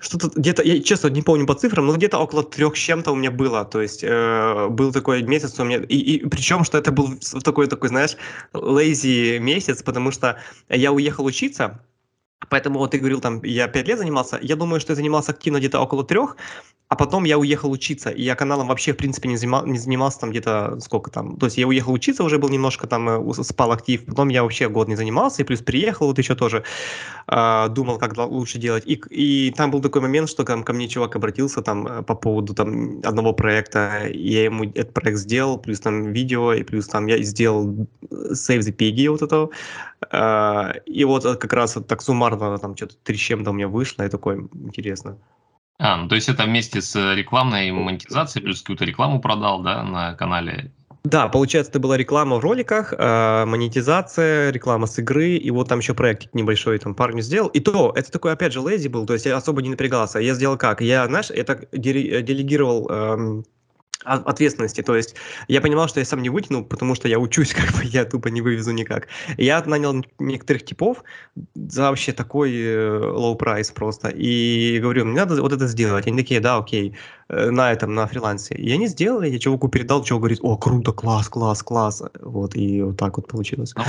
Что-то 0.03 0.31
где-то, 0.35 0.63
я 0.63 0.83
честно 0.83 1.07
не 1.07 1.21
помню 1.21 1.45
по 1.45 1.55
цифрам, 1.55 1.85
но 1.85 1.95
где-то 1.95 2.17
около 2.17 2.43
трех 2.43 2.77
чем-то 2.77 3.13
у 3.13 3.15
меня 3.15 3.31
было. 3.31 3.63
То 3.63 3.81
есть 3.81 4.03
э, 4.03 4.67
был 4.69 4.91
такой 4.91 5.23
месяц 5.23 5.57
у 5.59 5.63
меня, 5.63 5.77
и, 5.77 5.95
и 5.95 6.27
причем, 6.27 6.65
что 6.65 6.77
это 6.77 6.91
был 6.91 7.17
такой, 7.41 7.67
такой, 7.67 7.87
знаешь, 7.87 8.17
lazy 8.51 9.39
месяц, 9.39 9.81
потому 9.81 10.11
что 10.11 10.37
я 10.67 10.91
уехал 10.91 11.23
учиться, 11.23 11.79
поэтому 12.49 12.79
вот 12.79 12.91
ты 12.91 12.99
говорил, 12.99 13.21
там, 13.21 13.41
я 13.43 13.67
пять 13.67 13.87
лет 13.87 13.97
занимался, 13.97 14.39
я 14.41 14.55
думаю, 14.55 14.79
что 14.79 14.91
я 14.91 14.95
занимался 14.95 15.31
активно 15.31 15.57
где-то 15.57 15.79
около 15.79 16.03
трех, 16.03 16.37
а 16.93 16.95
потом 16.95 17.23
я 17.23 17.39
уехал 17.39 17.71
учиться, 17.71 18.11
и 18.11 18.21
я 18.21 18.35
каналом 18.35 18.67
вообще, 18.67 18.93
в 18.93 18.97
принципе, 18.97 19.27
не, 19.27 19.35
занима- 19.35 19.65
не 19.65 19.79
занимался 19.79 20.19
там 20.19 20.29
где-то 20.29 20.79
сколько 20.79 21.09
там. 21.09 21.37
То 21.37 21.47
есть 21.47 21.57
я 21.57 21.67
уехал 21.67 21.91
учиться, 21.91 22.23
уже 22.23 22.37
был 22.37 22.49
немножко 22.49 22.85
там, 22.85 23.09
э, 23.09 23.43
спал 23.43 23.71
актив, 23.71 24.05
потом 24.05 24.29
я 24.29 24.43
вообще 24.43 24.69
год 24.69 24.87
не 24.87 24.95
занимался, 24.95 25.41
и 25.41 25.45
плюс 25.45 25.61
приехал 25.61 26.05
вот 26.07 26.19
еще 26.19 26.35
тоже, 26.35 26.63
а, 27.25 27.67
думал, 27.69 27.97
как 27.97 28.15
лучше 28.17 28.59
делать. 28.59 28.83
И, 28.85 29.01
и 29.09 29.51
там 29.51 29.71
был 29.71 29.81
такой 29.81 30.01
момент, 30.01 30.29
что 30.29 30.43
там 30.43 30.63
ко 30.63 30.73
мне 30.73 30.87
чувак 30.87 31.15
обратился 31.15 31.63
там 31.63 31.87
э, 31.87 32.03
по 32.03 32.13
поводу 32.13 32.53
там 32.53 32.99
одного 33.03 33.33
проекта, 33.33 34.07
я 34.13 34.43
ему 34.43 34.65
этот 34.65 34.93
проект 34.93 35.17
сделал, 35.17 35.57
плюс 35.57 35.79
там 35.79 36.11
видео, 36.11 36.53
и 36.53 36.61
плюс 36.63 36.87
там 36.87 37.07
я 37.07 37.17
сделал 37.23 37.87
э, 38.11 38.33
Save 38.33 38.59
the 38.59 38.75
Piggy 38.75 39.09
вот 39.09 39.23
этого. 39.23 39.49
А, 40.11 40.73
И 40.85 41.03
вот 41.03 41.25
э, 41.25 41.35
как 41.35 41.53
раз 41.53 41.77
так 41.87 42.01
суммарно 42.01 42.57
там 42.57 42.75
что-то 42.75 42.95
три 43.03 43.17
с 43.17 43.19
чем-то 43.19 43.51
у 43.51 43.53
меня 43.53 43.67
вышло, 43.67 44.03
и 44.03 44.09
такое 44.09 44.47
интересно. 44.53 45.17
А, 45.79 45.97
ну 45.97 46.07
то 46.07 46.15
есть 46.15 46.29
это 46.29 46.43
вместе 46.43 46.81
с 46.81 46.95
рекламной 47.15 47.71
монетизацией, 47.71 48.43
плюс 48.43 48.61
какую-то 48.61 48.85
рекламу 48.85 49.19
продал, 49.19 49.61
да, 49.63 49.83
на 49.83 50.13
канале. 50.13 50.71
Да, 51.03 51.27
получается, 51.27 51.71
это 51.71 51.79
была 51.79 51.97
реклама 51.97 52.37
в 52.37 52.39
роликах, 52.39 52.93
э, 52.97 53.45
монетизация, 53.45 54.51
реклама 54.51 54.87
с 54.87 54.97
игры, 54.99 55.31
и 55.35 55.51
вот 55.51 55.67
там 55.67 55.79
еще 55.79 55.93
проект 55.93 56.33
небольшой 56.33 56.79
там 56.79 56.95
парню 56.95 57.21
сделал. 57.21 57.49
И 57.49 57.59
то, 57.59 57.91
это 57.93 58.09
такой, 58.09 58.31
опять 58.31 58.53
же, 58.53 58.61
лейзи 58.61 58.87
был, 58.87 59.05
то 59.05 59.11
есть 59.13 59.25
я 59.25 59.35
особо 59.35 59.61
не 59.61 59.69
напрягался. 59.69 60.19
Я 60.19 60.33
сделал 60.33 60.57
как? 60.57 60.79
Я, 60.79 61.05
знаешь, 61.07 61.29
я 61.29 61.43
так 61.43 61.67
деле- 61.73 62.21
делегировал 62.21 62.87
эм, 62.89 63.45
ответственности, 64.05 64.81
то 64.81 64.95
есть 64.95 65.15
я 65.47 65.61
понимал, 65.61 65.87
что 65.87 65.99
я 65.99 66.05
сам 66.05 66.21
не 66.21 66.29
вытяну, 66.29 66.63
потому 66.65 66.95
что 66.95 67.07
я 67.07 67.19
учусь, 67.19 67.53
как 67.53 67.71
бы 67.73 67.83
я 67.83 68.05
тупо 68.05 68.27
не 68.27 68.41
вывезу 68.41 68.71
никак. 68.71 69.07
Я 69.37 69.63
нанял 69.65 70.03
некоторых 70.19 70.65
типов 70.65 71.03
за 71.55 71.89
вообще 71.89 72.11
такой 72.13 72.53
э, 72.53 72.99
low 72.99 73.35
прайс 73.35 73.71
просто, 73.71 74.09
и 74.09 74.79
говорю, 74.79 75.05
мне 75.05 75.19
надо 75.19 75.41
вот 75.41 75.53
это 75.53 75.67
сделать. 75.67 76.07
Они 76.07 76.17
такие, 76.17 76.39
да, 76.39 76.57
окей, 76.57 76.95
э, 77.29 77.49
на 77.49 77.71
этом, 77.71 77.93
на 77.93 78.07
фрилансе. 78.07 78.55
И 78.55 78.71
они 78.71 78.87
сделали, 78.87 79.29
я 79.29 79.39
чуваку 79.39 79.67
передал, 79.69 80.03
чувак 80.03 80.21
говорит, 80.21 80.39
о, 80.41 80.57
круто, 80.57 80.91
класс, 80.91 81.29
класс, 81.29 81.63
класс. 81.63 82.03
Вот, 82.21 82.55
и 82.55 82.81
вот 82.81 82.97
так 82.97 83.17
вот 83.17 83.27
получилось. 83.27 83.73
Ну, 83.75 83.83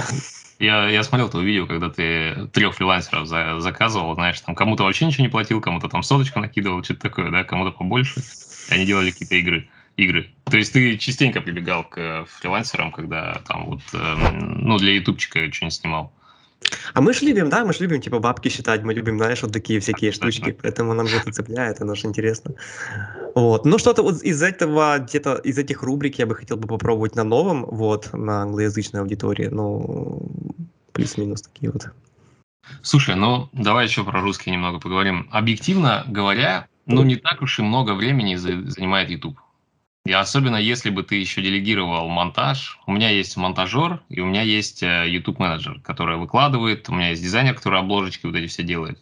я, 0.58 0.88
я 0.88 1.02
смотрел 1.02 1.28
твое 1.28 1.46
видео, 1.46 1.66
когда 1.66 1.90
ты 1.90 2.48
трех 2.52 2.74
фрилансеров 2.74 3.26
за- 3.26 3.58
заказывал, 3.60 4.14
знаешь, 4.14 4.40
там 4.40 4.54
кому-то 4.54 4.84
вообще 4.84 5.06
ничего 5.06 5.24
не 5.24 5.30
платил, 5.30 5.60
кому-то 5.60 5.88
там 5.88 6.02
соточку 6.02 6.40
накидывал, 6.40 6.82
что-то 6.84 7.00
такое, 7.00 7.30
да, 7.30 7.44
кому-то 7.44 7.72
побольше. 7.72 8.22
Они 8.70 8.86
делали 8.86 9.10
какие-то 9.10 9.34
игры. 9.34 9.68
Игры. 9.96 10.30
То 10.44 10.56
есть 10.56 10.72
ты 10.72 10.98
частенько 10.98 11.40
прибегал 11.40 11.84
к 11.84 11.98
э, 11.98 12.24
фрилансерам, 12.26 12.90
когда 12.90 13.40
там 13.46 13.66
вот, 13.66 13.80
эм, 13.92 14.66
ну, 14.66 14.78
для 14.78 14.92
ютубчика 14.94 15.38
что-нибудь 15.52 15.74
снимал. 15.74 16.12
А 16.94 17.00
мы 17.00 17.12
же 17.12 17.26
любим, 17.26 17.48
да, 17.48 17.64
мы 17.64 17.72
же 17.72 17.80
любим, 17.80 18.00
типа, 18.00 18.18
бабки 18.18 18.48
считать, 18.48 18.82
мы 18.82 18.94
любим, 18.94 19.18
знаешь, 19.18 19.42
вот 19.42 19.52
такие 19.52 19.80
всякие 19.80 20.10
Да, 20.10 20.18
да, 20.20 20.30
штучки, 20.30 20.56
поэтому 20.62 20.94
нам 20.94 21.06
же 21.06 21.16
это 21.16 21.32
цепляет, 21.32 21.80
оно 21.80 21.94
же 21.94 22.06
интересно. 22.06 22.54
Вот, 23.34 23.64
ну 23.64 23.78
что-то 23.78 24.02
вот 24.02 24.22
из 24.22 24.42
этого, 24.42 24.98
где-то 24.98 25.34
из 25.36 25.58
этих 25.58 25.82
рубрик 25.82 26.18
я 26.18 26.26
бы 26.26 26.34
хотел 26.34 26.56
бы 26.56 26.66
попробовать 26.66 27.14
на 27.14 27.24
новом, 27.24 27.64
вот, 27.66 28.12
на 28.12 28.42
англоязычной 28.42 29.00
аудитории, 29.00 29.46
ну, 29.46 30.28
плюс-минус 30.92 31.42
такие 31.42 31.70
вот. 31.70 31.88
Слушай, 32.82 33.14
ну 33.14 33.48
давай 33.52 33.86
еще 33.86 34.04
про 34.04 34.20
русский 34.20 34.50
немного 34.50 34.80
поговорим. 34.80 35.28
Объективно 35.30 36.04
говоря, 36.06 36.66
ну 36.86 37.02
не 37.02 37.16
так 37.16 37.42
уж 37.42 37.58
и 37.58 37.62
много 37.62 37.94
времени 37.94 38.36
за- 38.36 38.70
занимает 38.70 39.10
YouTube. 39.10 39.38
И 40.06 40.12
особенно 40.12 40.56
если 40.56 40.90
бы 40.90 41.02
ты 41.02 41.14
еще 41.14 41.40
делегировал 41.40 42.10
монтаж. 42.10 42.78
У 42.86 42.92
меня 42.92 43.08
есть 43.08 43.38
монтажер, 43.38 44.02
и 44.10 44.20
у 44.20 44.26
меня 44.26 44.42
есть 44.42 44.82
э, 44.82 45.06
YouTube 45.08 45.38
менеджер, 45.38 45.80
который 45.80 46.18
выкладывает, 46.18 46.90
у 46.90 46.94
меня 46.94 47.10
есть 47.10 47.22
дизайнер, 47.22 47.54
который 47.54 47.80
обложечки 47.80 48.26
вот 48.26 48.34
эти 48.34 48.46
все 48.46 48.62
делает. 48.62 48.98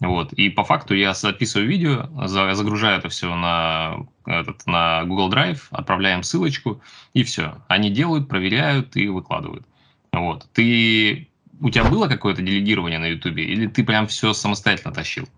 Вот. 0.00 0.32
И 0.32 0.48
по 0.48 0.64
факту 0.64 0.94
я 0.94 1.12
записываю 1.12 1.68
видео, 1.68 2.08
за- 2.26 2.54
загружаю 2.54 2.98
это 2.98 3.10
все 3.10 3.34
на, 3.34 4.06
этот, 4.24 4.66
на 4.66 5.04
Google 5.04 5.30
Drive, 5.30 5.64
отправляем 5.70 6.22
ссылочку, 6.22 6.80
и 7.12 7.22
все. 7.22 7.62
Они 7.68 7.90
делают, 7.90 8.26
проверяют 8.26 8.96
и 8.96 9.08
выкладывают. 9.08 9.66
Вот. 10.12 10.48
Ты 10.54 11.28
у 11.60 11.68
тебя 11.68 11.84
было 11.84 12.08
какое-то 12.08 12.40
делегирование 12.40 12.98
на 12.98 13.06
Ютубе, 13.06 13.44
или 13.44 13.66
ты 13.66 13.84
прям 13.84 14.06
все 14.06 14.32
самостоятельно 14.32 14.94
тащил? 14.94 15.28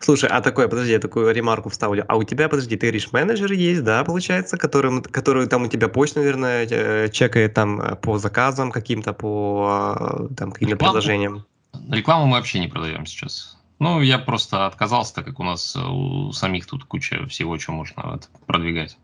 Слушай, 0.00 0.28
а 0.30 0.40
такое, 0.40 0.68
подожди, 0.68 0.92
я 0.92 0.98
такую 0.98 1.32
ремарку 1.32 1.68
вставлю. 1.68 2.04
А 2.08 2.16
у 2.16 2.24
тебя, 2.24 2.48
подожди, 2.48 2.76
ты 2.76 2.86
говоришь, 2.86 3.12
менеджер 3.12 3.52
есть, 3.52 3.84
да, 3.84 4.02
получается, 4.04 4.56
которым, 4.56 5.02
который 5.02 5.46
там 5.46 5.62
у 5.62 5.68
тебя 5.68 5.88
почту, 5.88 6.20
наверное, 6.20 6.66
э, 6.68 7.08
чекает 7.10 7.54
там 7.54 7.80
э, 7.80 7.96
по 7.96 8.18
заказам 8.18 8.72
каким-то, 8.72 9.12
по 9.12 9.96
э, 10.30 10.34
там 10.34 10.50
каким-то 10.50 10.74
Рекламу? 10.74 10.92
предложениям. 10.94 11.46
Рекламу 11.88 12.26
мы 12.26 12.32
вообще 12.32 12.58
не 12.58 12.66
продаем 12.66 13.06
сейчас. 13.06 13.58
Ну, 13.78 14.00
я 14.00 14.18
просто 14.18 14.66
отказался, 14.66 15.14
так 15.14 15.26
как 15.26 15.38
у 15.38 15.44
нас 15.44 15.76
у 15.76 16.32
самих 16.32 16.66
тут 16.66 16.84
куча 16.84 17.26
всего, 17.28 17.58
что 17.58 17.72
можно 17.72 18.18
продвигать. 18.46 18.98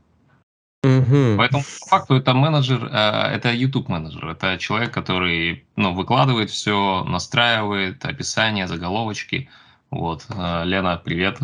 Мгм. 0.83 1.37
Поэтому 1.39 1.63
по 1.63 1.87
факту 1.89 2.15
это 2.17 2.35
менеджер, 2.35 2.85
это 2.87 3.53
YouTube 3.53 3.89
менеджер, 3.89 4.29
это 4.29 4.59
человек, 4.59 4.93
который 4.93 5.65
ну, 5.77 5.95
выкладывает 5.95 6.51
все, 6.51 7.05
настраивает 7.05 8.05
описание, 8.05 8.67
заголовочки. 8.69 9.49
Вот, 9.91 10.27
э, 10.31 10.63
Лена, 10.65 11.01
привет. 11.05 11.39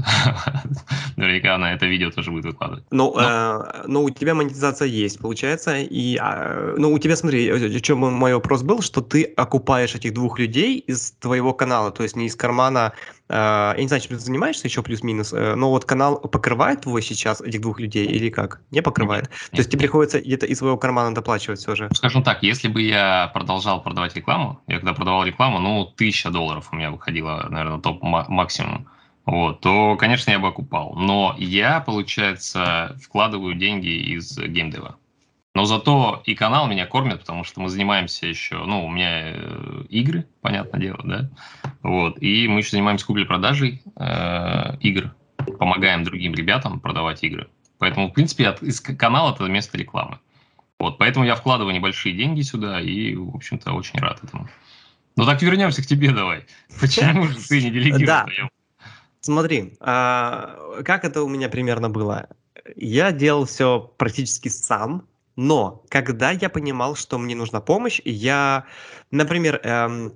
Наверняка 1.16 1.54
она 1.54 1.72
это 1.74 1.86
видео 1.86 2.10
тоже 2.10 2.30
будет 2.30 2.44
выкладывать. 2.44 2.84
Ну, 2.90 3.12
Ну. 3.14 3.20
э, 3.20 3.84
ну, 3.86 4.02
у 4.02 4.10
тебя 4.10 4.34
монетизация 4.34 4.88
есть, 4.88 5.20
получается. 5.20 5.76
И, 5.78 6.16
а, 6.20 6.74
ну, 6.76 6.92
у 6.92 6.98
тебя, 6.98 7.16
смотри, 7.16 7.48
о 7.50 7.80
чем 7.80 7.98
мой 7.98 8.34
вопрос 8.34 8.62
был, 8.62 8.82
что 8.82 9.00
ты 9.00 9.22
окупаешь 9.24 9.94
этих 9.94 10.12
двух 10.14 10.38
людей 10.38 10.78
из 10.78 11.12
твоего 11.12 11.52
канала, 11.54 11.90
то 11.92 12.02
есть 12.02 12.16
не 12.16 12.26
из 12.26 12.34
кармана. 12.36 12.92
э, 13.28 13.34
я 13.34 13.74
не 13.78 13.88
знаю, 13.88 14.02
чем 14.02 14.18
ты 14.18 14.22
занимаешься 14.24 14.66
еще 14.66 14.82
плюс-минус, 14.82 15.32
э, 15.32 15.54
но 15.54 15.70
вот 15.70 15.84
канал 15.86 16.18
покрывает 16.20 16.82
твой 16.82 17.00
сейчас 17.00 17.40
этих 17.40 17.60
двух 17.62 17.80
людей 17.80 18.04
или 18.06 18.28
как? 18.28 18.60
Не 18.70 18.82
покрывает? 18.82 19.28
То 19.28 19.34
Нет, 19.52 19.58
есть 19.58 19.70
тебе 19.70 19.78
нет. 19.78 19.90
приходится 19.90 20.20
где-то 20.20 20.44
из 20.46 20.58
своего 20.58 20.76
кармана 20.76 21.14
доплачивать 21.14 21.60
все 21.60 21.74
же? 21.74 21.88
Скажем 21.94 22.22
так, 22.24 22.42
если 22.42 22.68
бы 22.68 22.82
я 22.82 23.30
продолжал 23.32 23.82
продавать 23.82 24.14
рекламу, 24.16 24.60
я 24.66 24.76
когда 24.80 24.92
продавал 24.92 25.24
рекламу, 25.24 25.60
ну, 25.60 25.86
тысяча 25.86 26.30
долларов 26.30 26.68
у 26.72 26.76
меня 26.76 26.90
выходило, 26.90 27.46
наверное, 27.48 27.78
топ 27.80 28.02
максимум, 28.32 28.88
вот, 29.24 29.60
то, 29.60 29.96
конечно, 29.96 30.30
я 30.30 30.38
бы 30.38 30.48
окупал. 30.48 30.94
Но 30.94 31.34
я, 31.38 31.80
получается, 31.80 32.96
вкладываю 33.02 33.54
деньги 33.54 34.14
из 34.14 34.36
геймдева. 34.36 34.96
Но 35.54 35.66
зато 35.66 36.22
и 36.24 36.34
канал 36.34 36.66
меня 36.66 36.86
кормит, 36.86 37.20
потому 37.20 37.44
что 37.44 37.60
мы 37.60 37.68
занимаемся 37.68 38.26
еще, 38.26 38.64
ну, 38.64 38.86
у 38.86 38.90
меня 38.90 39.32
э, 39.34 39.84
игры, 39.90 40.26
понятное 40.40 40.80
дело, 40.80 41.00
да, 41.04 41.30
вот, 41.82 42.22
и 42.22 42.48
мы 42.48 42.60
еще 42.60 42.70
занимаемся 42.70 43.04
куплей-продажей 43.04 43.82
э, 43.96 44.76
игр, 44.80 45.14
помогаем 45.58 46.04
другим 46.04 46.32
ребятам 46.34 46.80
продавать 46.80 47.22
игры. 47.22 47.48
Поэтому, 47.78 48.08
в 48.08 48.12
принципе, 48.12 48.48
от, 48.48 48.62
из 48.62 48.80
канала 48.80 49.34
это 49.34 49.44
место 49.44 49.76
рекламы. 49.76 50.20
Вот, 50.78 50.96
поэтому 50.96 51.26
я 51.26 51.34
вкладываю 51.34 51.74
небольшие 51.74 52.16
деньги 52.16 52.40
сюда 52.40 52.80
и, 52.80 53.14
в 53.14 53.36
общем-то, 53.36 53.72
очень 53.72 53.98
рад 53.98 54.24
этому. 54.24 54.48
Ну 55.16 55.26
так 55.26 55.42
вернемся 55.42 55.82
к 55.82 55.86
тебе 55.86 56.10
давай. 56.10 56.46
Почему 56.80 57.26
же 57.26 57.36
ты 57.48 57.62
не 57.62 57.70
делегируешь? 57.70 58.06
Да. 58.06 58.26
Смотри, 59.20 59.76
а, 59.80 60.82
как 60.84 61.04
это 61.04 61.22
у 61.22 61.28
меня 61.28 61.48
примерно 61.48 61.88
было? 61.88 62.28
Я 62.76 63.12
делал 63.12 63.44
все 63.44 63.92
практически 63.96 64.48
сам, 64.48 65.06
но 65.36 65.84
когда 65.88 66.30
я 66.32 66.48
понимал, 66.48 66.96
что 66.96 67.18
мне 67.18 67.34
нужна 67.34 67.60
помощь, 67.60 68.00
я, 68.04 68.64
например, 69.10 69.60
эм, 69.62 70.14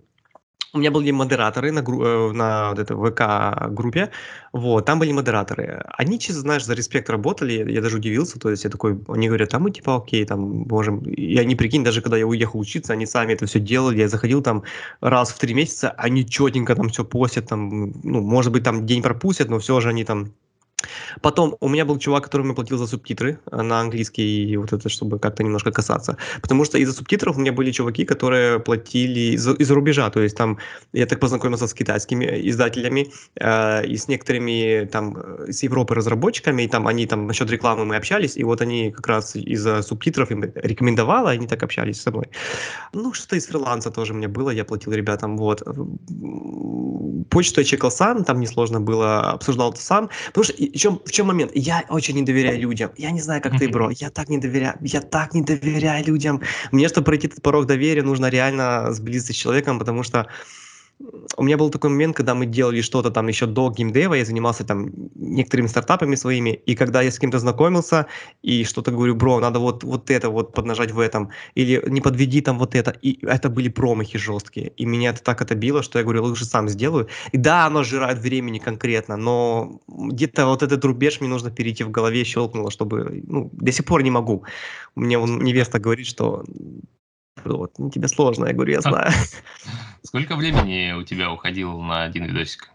у 0.73 0.79
меня 0.79 0.91
были 0.91 1.11
модераторы 1.11 1.73
на, 1.73 1.83
гру- 1.83 2.05
э, 2.05 2.33
на 2.33 2.71
вот 2.71 2.79
этой 2.79 2.97
ВК-группе, 2.97 4.11
вот, 4.53 4.85
там 4.85 4.99
были 4.99 5.13
модераторы. 5.13 5.85
Они, 5.97 6.19
честно, 6.19 6.43
знаешь, 6.43 6.65
за 6.65 6.75
респект 6.75 7.11
работали, 7.11 7.53
я, 7.53 7.65
я 7.65 7.83
даже 7.83 7.97
удивился, 7.97 8.39
то 8.39 8.51
есть 8.51 8.65
я 8.65 8.71
такой, 8.71 8.99
они 9.09 9.29
говорят, 9.29 9.55
а 9.55 9.59
мы 9.59 9.71
типа 9.71 9.97
окей, 9.97 10.25
там, 10.25 10.67
можем, 10.69 11.01
и 11.01 11.37
они, 11.39 11.57
прикинь, 11.57 11.85
даже 11.85 12.03
когда 12.03 12.17
я 12.17 12.27
уехал 12.27 12.61
учиться, 12.61 12.93
они 12.93 13.07
сами 13.07 13.33
это 13.33 13.47
все 13.47 13.61
делали, 13.61 13.99
я 13.99 14.09
заходил 14.09 14.43
там 14.43 14.63
раз 15.01 15.31
в 15.31 15.39
три 15.39 15.55
месяца, 15.55 15.91
они 15.91 16.27
четенько 16.27 16.75
там 16.75 16.89
все 16.89 17.05
постят, 17.05 17.49
там, 17.49 17.93
ну, 18.03 18.21
может 18.21 18.53
быть, 18.53 18.65
там 18.65 18.87
день 18.87 19.03
пропустят, 19.03 19.49
но 19.49 19.59
все 19.59 19.81
же 19.81 19.89
они 19.89 20.05
там 20.05 20.33
Потом 21.23 21.57
у 21.61 21.69
меня 21.69 21.85
был 21.85 21.99
чувак, 21.99 22.25
которому 22.25 22.51
я 22.51 22.55
платил 22.55 22.79
за 22.79 22.87
субтитры 22.87 23.39
э, 23.51 23.63
на 23.63 23.81
английский, 23.81 24.45
и 24.53 24.57
вот 24.57 24.73
это, 24.73 24.89
чтобы 24.89 25.19
как-то 25.19 25.43
немножко 25.43 25.73
касаться. 25.73 26.17
Потому 26.43 26.65
что 26.65 26.79
из-за 26.79 26.93
субтитров 26.93 27.37
у 27.37 27.41
меня 27.41 27.53
были 27.53 27.71
чуваки, 27.71 28.05
которые 28.05 28.61
платили 28.61 29.35
из- 29.35 29.49
из-за 29.59 29.75
рубежа. 29.75 30.11
То 30.11 30.21
есть 30.21 30.37
там 30.37 30.59
я 30.93 31.07
так 31.07 31.21
познакомился 31.21 31.67
с 31.67 31.75
китайскими 31.75 32.27
издателями 32.51 33.11
э, 33.41 33.87
и 33.87 33.97
с 33.97 34.09
некоторыми 34.09 34.87
там 34.93 35.17
э, 35.17 35.53
с 35.53 35.63
Европы 35.63 35.95
разработчиками, 35.95 36.63
и 36.63 36.69
там 36.69 36.87
они 36.87 37.07
там 37.07 37.27
насчет 37.27 37.51
рекламы 37.51 37.85
мы 37.85 37.97
общались, 37.97 38.37
и 38.37 38.45
вот 38.45 38.61
они 38.61 38.91
как 38.91 39.07
раз 39.07 39.35
из-за 39.37 39.83
субтитров 39.83 40.31
им 40.31 40.45
рекомендовали, 40.55 41.37
они 41.37 41.47
так 41.47 41.63
общались 41.63 42.03
со 42.03 42.11
мной. 42.11 42.29
Ну, 42.93 43.15
что-то 43.15 43.37
из 43.37 43.47
фриланса 43.47 43.91
тоже 43.91 44.13
мне 44.13 44.29
было, 44.29 44.51
я 44.51 44.65
платил 44.65 44.93
ребятам, 44.93 45.39
вот. 45.39 45.63
Почту 47.31 47.61
я 47.61 47.65
чекал 47.65 47.91
сам, 47.91 48.25
там 48.25 48.41
несложно 48.41 48.81
было, 48.81 49.33
обсуждал 49.33 49.73
это 49.73 49.81
сам. 49.81 50.11
Потому 50.27 50.45
что 50.45 50.66
и 50.67 50.79
в 50.79 50.81
чем, 50.81 51.01
в 51.05 51.11
чем 51.11 51.27
момент? 51.27 51.53
Я 51.55 51.85
очень 51.89 52.15
не 52.15 52.23
доверяю 52.23 52.61
людям. 52.61 52.91
Я 52.97 53.11
не 53.11 53.21
знаю, 53.21 53.43
как 53.43 53.59
ты, 53.59 53.69
бро. 53.69 53.91
Я 53.91 54.11
так 54.11 54.29
не 54.29 54.39
доверяю. 54.39 54.77
Я 54.81 55.01
так 55.01 55.35
не 55.35 55.43
доверяю 55.43 56.05
людям. 56.05 56.43
Мне, 56.73 56.89
чтобы 56.89 57.07
пройти 57.07 57.27
этот 57.27 57.43
порог 57.43 57.67
доверия, 57.67 58.03
нужно 58.03 58.29
реально 58.29 58.93
сблизиться 58.93 59.33
с 59.33 59.37
человеком, 59.37 59.79
потому 59.79 60.03
что 60.03 60.27
у 61.37 61.43
меня 61.43 61.59
был 61.59 61.71
такой 61.71 61.91
момент, 61.91 62.17
когда 62.17 62.35
мы 62.35 62.47
делали 62.47 62.81
что-то 62.81 63.11
там 63.11 63.29
еще 63.29 63.47
до 63.47 63.71
геймдева, 63.71 64.15
я 64.15 64.25
занимался 64.25 64.65
там 64.65 64.91
некоторыми 65.15 65.67
стартапами 65.67 66.15
своими, 66.15 66.51
и 66.51 66.75
когда 66.75 67.03
я 67.03 67.11
с 67.11 67.19
кем-то 67.19 67.39
знакомился 67.39 68.07
и 68.43 68.65
что-то 68.65 68.93
говорю, 68.93 69.15
бро, 69.15 69.41
надо 69.41 69.59
вот, 69.59 69.85
вот 69.85 70.11
это 70.11 70.31
вот 70.31 70.55
поднажать 70.55 70.93
в 70.93 71.01
этом, 71.01 71.31
или 71.55 71.83
не 71.87 72.01
подведи 72.01 72.41
там 72.41 72.59
вот 72.59 72.75
это, 72.75 72.91
и 73.03 73.25
это 73.27 73.51
были 73.51 73.69
промахи 73.69 74.19
жесткие, 74.19 74.69
и 74.69 74.87
меня 74.87 75.11
это 75.11 75.23
так 75.23 75.43
отобило, 75.43 75.83
что 75.83 75.99
я 75.99 76.05
говорю, 76.05 76.25
лучше 76.25 76.47
сам 76.47 76.69
сделаю. 76.69 77.09
И 77.33 77.37
да, 77.37 77.67
оно 77.67 77.83
жирает 77.83 78.19
времени 78.19 78.59
конкретно, 78.59 79.17
но 79.17 79.81
где-то 79.89 80.47
вот 80.47 80.63
этот 80.63 80.85
рубеж 80.85 81.21
мне 81.21 81.29
нужно 81.29 81.51
перейти 81.51 81.85
в 81.85 81.91
голове, 81.91 82.25
щелкнуло, 82.25 82.71
чтобы, 82.71 83.23
ну, 83.27 83.51
до 83.53 83.73
сих 83.73 83.85
пор 83.85 84.03
не 84.03 84.11
могу. 84.11 84.45
Мне 84.95 85.19
вон 85.19 85.41
невеста 85.41 85.79
говорит, 85.79 86.07
что 86.07 86.45
вот, 87.55 87.79
ну, 87.79 87.91
тебе 87.91 88.09
сложно, 88.09 88.47
я 88.47 88.53
говорю, 88.53 88.73
я 88.73 88.81
знаю. 88.81 89.13
Сколько 90.03 90.37
времени 90.37 90.93
у 90.93 91.03
тебя 91.03 91.33
уходило 91.33 91.81
на 91.81 92.05
один 92.05 92.25
видосик? 92.25 92.71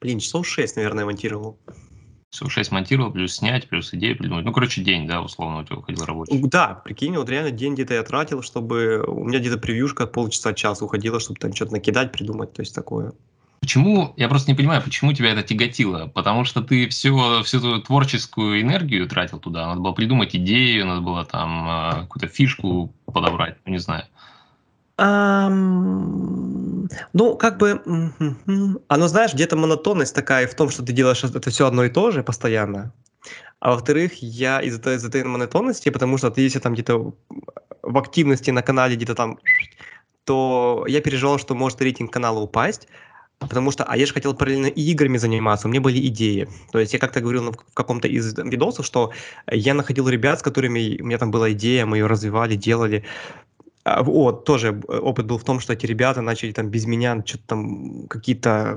Блин, 0.00 0.18
часов 0.18 0.46
6, 0.46 0.76
наверное, 0.76 1.04
монтировал. 1.04 1.58
Все, 2.30 2.48
6 2.48 2.72
монтировал, 2.72 3.12
плюс 3.12 3.36
снять, 3.36 3.68
плюс 3.68 3.94
идею 3.94 4.18
придумать. 4.18 4.44
Ну, 4.44 4.52
короче, 4.52 4.82
день, 4.82 5.06
да, 5.06 5.22
условно, 5.22 5.60
у 5.60 5.64
тебя 5.64 5.76
уходил 5.76 6.04
рабочий. 6.04 6.42
Да, 6.42 6.82
прикинь, 6.84 7.16
вот 7.16 7.28
реально 7.28 7.52
день 7.52 7.74
где-то 7.74 7.94
я 7.94 8.02
тратил, 8.02 8.42
чтобы... 8.42 9.04
У 9.06 9.24
меня 9.24 9.38
где-то 9.38 9.56
превьюшка 9.56 10.06
полчаса-час 10.06 10.82
уходила, 10.82 11.20
чтобы 11.20 11.38
там 11.38 11.54
что-то 11.54 11.72
накидать, 11.72 12.10
придумать, 12.10 12.52
то 12.52 12.62
есть 12.62 12.74
такое. 12.74 13.12
Почему, 13.64 14.12
я 14.18 14.28
просто 14.28 14.50
не 14.50 14.54
понимаю, 14.54 14.82
почему 14.82 15.14
тебя 15.14 15.32
это 15.32 15.42
тяготило? 15.42 16.08
Потому 16.08 16.44
что 16.44 16.60
ты 16.60 16.86
все, 16.88 17.42
всю 17.44 17.60
твою 17.60 17.80
творческую 17.80 18.60
энергию 18.60 19.08
тратил 19.08 19.38
туда. 19.38 19.68
Надо 19.68 19.80
было 19.80 19.92
придумать 19.92 20.36
идею, 20.36 20.84
надо 20.84 21.00
было 21.00 21.24
там 21.24 21.66
э, 21.66 22.00
какую-то 22.02 22.26
фишку 22.28 22.92
подобрать, 23.06 23.56
ну, 23.64 23.72
не 23.72 23.78
знаю. 23.78 24.04
Ам, 24.98 26.90
Ну, 27.14 27.36
как 27.36 27.56
бы, 27.56 27.80
оно, 28.88 29.08
знаешь, 29.08 29.32
где-то 29.32 29.56
монотонность 29.56 30.14
такая 30.14 30.46
в 30.46 30.54
том, 30.54 30.68
что 30.68 30.82
ты 30.82 30.92
делаешь 30.92 31.24
это 31.24 31.48
все 31.48 31.66
одно 31.66 31.84
и 31.84 31.88
то 31.88 32.10
же 32.10 32.22
постоянно. 32.22 32.92
А 33.60 33.70
во-вторых, 33.70 34.12
я 34.20 34.60
из-за 34.60 34.92
из-за 34.92 35.08
этой 35.08 35.24
монотонности, 35.24 35.88
потому 35.88 36.18
что 36.18 36.30
ты 36.30 36.42
если 36.42 36.58
там 36.58 36.74
где-то 36.74 37.14
в 37.82 37.98
активности 37.98 38.50
на 38.50 38.60
канале 38.60 38.96
где-то 38.96 39.14
там, 39.14 39.38
то 40.24 40.84
я 40.86 41.00
переживал, 41.00 41.38
что 41.38 41.54
может 41.54 41.80
рейтинг 41.80 42.12
канала 42.12 42.40
упасть, 42.40 42.88
потому 43.48 43.70
что, 43.70 43.84
а 43.84 43.96
я 43.96 44.06
же 44.06 44.12
хотел 44.12 44.34
параллельно 44.34 44.66
и 44.66 44.82
играми 44.90 45.18
заниматься, 45.18 45.66
у 45.66 45.70
меня 45.70 45.80
были 45.80 46.06
идеи. 46.08 46.48
То 46.72 46.78
есть 46.78 46.92
я 46.92 46.98
как-то 46.98 47.20
говорил 47.20 47.44
на- 47.44 47.52
в 47.52 47.74
каком-то 47.74 48.08
из 48.08 48.36
видосов, 48.36 48.86
что 48.86 49.10
я 49.50 49.74
находил 49.74 50.08
ребят, 50.08 50.40
с 50.40 50.42
которыми 50.42 51.00
у 51.00 51.06
меня 51.06 51.18
там 51.18 51.30
была 51.30 51.52
идея, 51.52 51.86
мы 51.86 51.98
ее 51.98 52.06
развивали, 52.06 52.56
делали. 52.56 53.04
А, 53.84 54.02
Вот, 54.02 54.44
тоже 54.44 54.68
э, 54.68 54.98
опыт 54.98 55.26
был 55.26 55.36
в 55.36 55.44
том, 55.44 55.60
что 55.60 55.72
эти 55.74 55.86
ребята 55.86 56.22
начали 56.22 56.52
там 56.52 56.70
без 56.70 56.86
меня 56.86 57.22
что-то 57.26 57.44
там 57.46 58.06
какие-то 58.08 58.76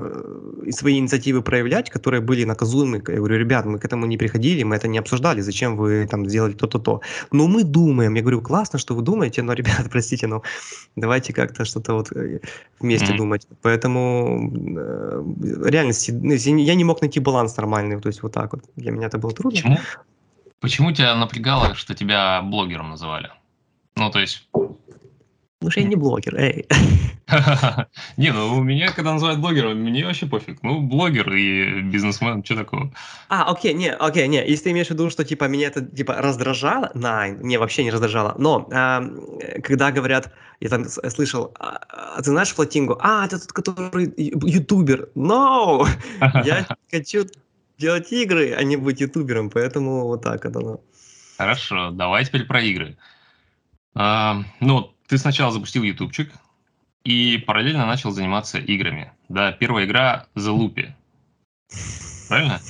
э, 0.65 0.71
свои 0.71 0.97
инициативы 0.97 1.41
проявлять, 1.41 1.89
которые 1.89 2.21
были 2.21 2.45
наказуемы. 2.45 2.97
Я 3.07 3.15
говорю, 3.15 3.37
ребят, 3.37 3.65
мы 3.65 3.79
к 3.79 3.85
этому 3.85 4.05
не 4.05 4.17
приходили, 4.17 4.63
мы 4.63 4.75
это 4.75 4.89
не 4.89 4.99
обсуждали, 4.99 5.41
зачем 5.41 5.77
вы 5.77 6.07
там 6.07 6.27
сделали 6.27 6.53
то-то-то. 6.53 6.99
Но 7.31 7.47
мы 7.47 7.63
думаем, 7.63 8.15
я 8.15 8.21
говорю, 8.21 8.41
классно, 8.41 8.79
что 8.79 8.95
вы 8.95 9.01
думаете, 9.01 9.43
но, 9.43 9.53
ребят, 9.55 9.87
простите, 9.89 10.27
но 10.27 10.41
давайте 10.97 11.33
как-то 11.33 11.63
что-то 11.63 11.93
вот 11.93 12.11
э, 12.11 12.39
вместе 12.81 13.07
Мгм. 13.07 13.17
думать. 13.17 13.47
Поэтому 13.61 14.51
реально 15.65 15.93
ну, 16.21 16.33
я 16.33 16.75
не 16.75 16.83
мог 16.83 17.01
найти 17.01 17.21
баланс 17.21 17.55
нормальный, 17.57 18.01
то 18.01 18.09
есть 18.09 18.23
вот 18.23 18.33
так 18.33 18.53
вот. 18.53 18.63
Для 18.75 18.91
меня 18.91 19.07
это 19.07 19.17
было 19.17 19.31
трудно. 19.31 19.61
Почему? 19.61 19.77
Почему 20.59 20.91
тебя 20.91 21.15
напрягало, 21.15 21.75
что 21.75 21.93
тебя 21.95 22.41
блогером 22.41 22.89
называли? 22.89 23.29
Ну, 23.95 24.11
то 24.11 24.19
есть... 24.19 24.49
Ну 25.59 25.71
что 25.71 25.79
я 25.79 25.87
не 25.87 25.95
блогер, 25.95 26.35
эй. 26.35 26.67
Не, 28.17 28.31
ну 28.31 28.57
у 28.57 28.63
меня, 28.63 28.91
когда 28.91 29.13
называют 29.13 29.39
блогером, 29.39 29.79
мне 29.79 30.05
вообще 30.05 30.27
пофиг. 30.27 30.61
Ну, 30.61 30.81
блогер 30.81 31.33
и 31.33 31.81
бизнесмен, 31.81 32.43
что 32.43 32.57
такого? 32.57 32.93
А, 33.27 33.51
окей, 33.51 33.73
не, 33.73 33.91
окей, 33.91 34.27
не, 34.27 34.47
если 34.47 34.65
ты 34.65 34.71
имеешь 34.71 34.87
в 34.87 34.91
виду, 34.91 35.09
что, 35.09 35.25
типа, 35.25 35.45
меня 35.45 35.67
это, 35.67 35.81
типа, 35.81 36.13
раздражало, 36.13 36.91
найн, 36.93 37.41
не, 37.41 37.57
вообще 37.57 37.83
не 37.83 37.91
раздражало, 37.91 38.35
но 38.37 38.69
э, 38.71 39.61
когда 39.61 39.91
говорят, 39.91 40.31
я 40.59 40.69
там 40.69 40.85
слышал, 40.85 41.51
а, 41.59 41.79
а 41.89 42.21
ты 42.21 42.29
знаешь 42.29 42.53
Флатингу? 42.53 42.97
А, 43.01 43.25
это 43.25 43.39
тот, 43.39 43.51
который 43.51 44.13
ютубер. 44.15 45.09
No! 45.15 45.87
Я 46.45 46.67
хочу 46.91 47.25
делать 47.79 48.11
игры, 48.11 48.53
а 48.53 48.63
не 48.63 48.77
быть 48.77 49.01
ютубером, 49.01 49.49
поэтому 49.49 50.05
вот 50.05 50.21
так 50.21 50.45
это. 50.45 50.79
Хорошо, 51.37 51.91
давай 51.91 52.25
теперь 52.25 52.45
про 52.45 52.61
игры. 52.61 52.97
А, 53.93 54.43
ну, 54.59 54.93
ты 55.07 55.17
сначала 55.17 55.51
запустил 55.51 55.83
ютубчик, 55.83 56.31
и 57.03 57.37
параллельно 57.37 57.85
начал 57.85 58.11
заниматься 58.11 58.57
играми. 58.57 59.11
Да, 59.29 59.51
первая 59.51 59.85
игра 59.85 60.27
The 60.35 60.55
Loopy. 60.55 60.91
Правильно? 62.27 62.59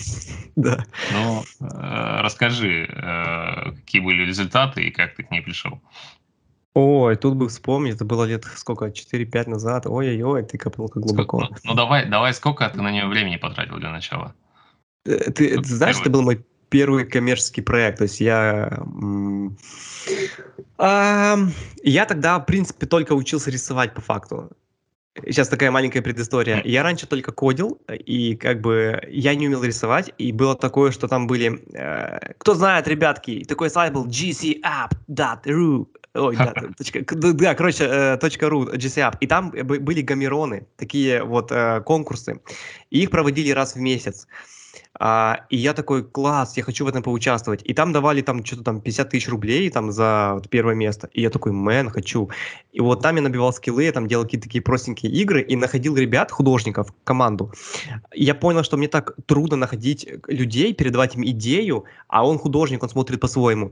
Да. 0.56 0.84
Ну, 1.14 1.44
э, 1.60 2.22
расскажи, 2.22 2.88
э, 2.90 3.72
какие 3.74 4.02
были 4.02 4.26
результаты 4.26 4.82
и 4.82 4.90
как 4.90 5.14
ты 5.16 5.22
к 5.22 5.30
ней 5.30 5.42
пришел. 5.42 5.80
Ой, 6.74 7.16
тут 7.16 7.36
бы 7.36 7.48
вспомнить, 7.48 7.94
это 7.94 8.06
было 8.06 8.24
лет 8.24 8.44
сколько, 8.56 8.86
4-5 8.90 9.50
назад. 9.50 9.86
Ой-ой-ой, 9.86 10.42
ты 10.42 10.58
копнул 10.58 10.90
как 10.90 11.04
глубоко. 11.04 11.38
Сколько- 11.46 11.62
ну, 11.64 11.72
ну, 11.72 11.76
давай, 11.76 12.08
давай, 12.08 12.34
сколько 12.34 12.68
ты 12.70 12.82
на 12.82 12.92
нее 12.92 13.06
времени 13.06 13.36
потратил 13.38 13.78
для 13.78 13.92
начала? 13.92 14.34
Э, 15.06 15.32
Ты, 15.32 15.62
ты 15.62 15.64
знаешь, 15.64 15.98
это 16.02 16.10
был 16.10 16.24
мой 16.24 16.44
первый 16.70 17.06
коммерческий 17.06 17.62
проект. 17.62 17.98
То 17.98 18.04
есть 18.04 18.20
я... 18.22 18.84
ам, 20.78 21.52
я 21.84 22.06
тогда, 22.06 22.40
в 22.40 22.46
принципе, 22.46 22.86
только 22.86 23.14
учился 23.14 23.52
рисовать 23.52 23.94
по 23.94 24.02
факту. 24.02 24.52
Сейчас 25.26 25.48
такая 25.48 25.72
маленькая 25.72 26.02
предыстория. 26.02 26.62
Я 26.64 26.84
раньше 26.84 27.08
только 27.08 27.32
кодил, 27.32 27.82
и 27.90 28.36
как 28.36 28.62
бы 28.62 29.02
я 29.10 29.34
не 29.34 29.48
умел 29.48 29.64
рисовать, 29.64 30.14
и 30.20 30.32
было 30.32 30.56
такое, 30.56 30.92
что 30.92 31.08
там 31.08 31.26
были... 31.26 31.60
э, 31.74 32.34
кто 32.38 32.54
знает, 32.54 32.88
ребятки, 32.88 33.44
такой 33.48 33.72
сайт 33.72 33.94
был 33.94 34.06
gcapp.ru. 34.06 35.88
Ой, 36.14 36.36
да, 36.36 36.54
точка- 36.78 37.16
да, 37.16 37.56
короче, 37.56 37.86
э, 37.86 38.18
точка 38.18 38.50
.ру, 38.50 38.66
GCApp. 38.66 39.18
И 39.20 39.28
там 39.28 39.52
бы- 39.52 39.80
были 39.80 40.02
гамероны, 40.02 40.68
такие 40.78 41.24
вот 41.24 41.52
э, 41.52 41.82
конкурсы. 41.82 42.40
И 42.92 43.02
их 43.02 43.10
проводили 43.10 43.52
раз 43.52 43.76
в 43.76 43.80
месяц. 43.80 44.28
А, 45.00 45.46
и 45.50 45.58
я 45.58 45.74
такой, 45.74 46.04
класс, 46.04 46.58
я 46.58 46.64
хочу 46.64 46.86
в 46.86 46.88
этом 46.88 47.04
поучаствовать. 47.04 47.62
И 47.64 47.74
там 47.74 47.94
давали 47.94 48.22
там 48.22 48.44
что-то 48.44 48.64
там 48.64 48.82
50 48.82 49.10
тысяч 49.10 49.30
рублей 49.30 49.70
там 49.70 49.92
за 49.92 50.32
вот 50.36 50.50
первое 50.50 50.76
место. 50.76 51.10
И 51.14 51.22
я 51.22 51.30
такой, 51.30 51.52
мэн, 51.52 51.90
хочу. 51.90 52.30
И 52.72 52.82
вот 52.82 53.02
там 53.02 53.16
я 53.16 53.22
набивал 53.22 53.54
скиллы, 53.54 53.84
я 53.84 53.92
там 53.92 54.08
делал 54.08 54.24
какие-то 54.24 54.48
такие 54.48 54.62
простенькие 54.62 55.12
игры 55.12 55.42
и 55.42 55.56
находил 55.56 55.96
ребят, 55.96 56.32
художников, 56.32 56.94
команду. 57.04 57.52
И 58.14 58.24
я 58.24 58.34
понял, 58.34 58.64
что 58.64 58.78
мне 58.78 58.88
так 58.88 59.16
трудно 59.26 59.58
находить 59.58 60.08
людей, 60.28 60.74
передавать 60.74 61.16
им 61.16 61.24
идею, 61.26 61.86
а 62.08 62.28
он 62.28 62.40
художник, 62.40 62.84
он 62.84 62.90
смотрит 62.90 63.20
по-своему. 63.20 63.72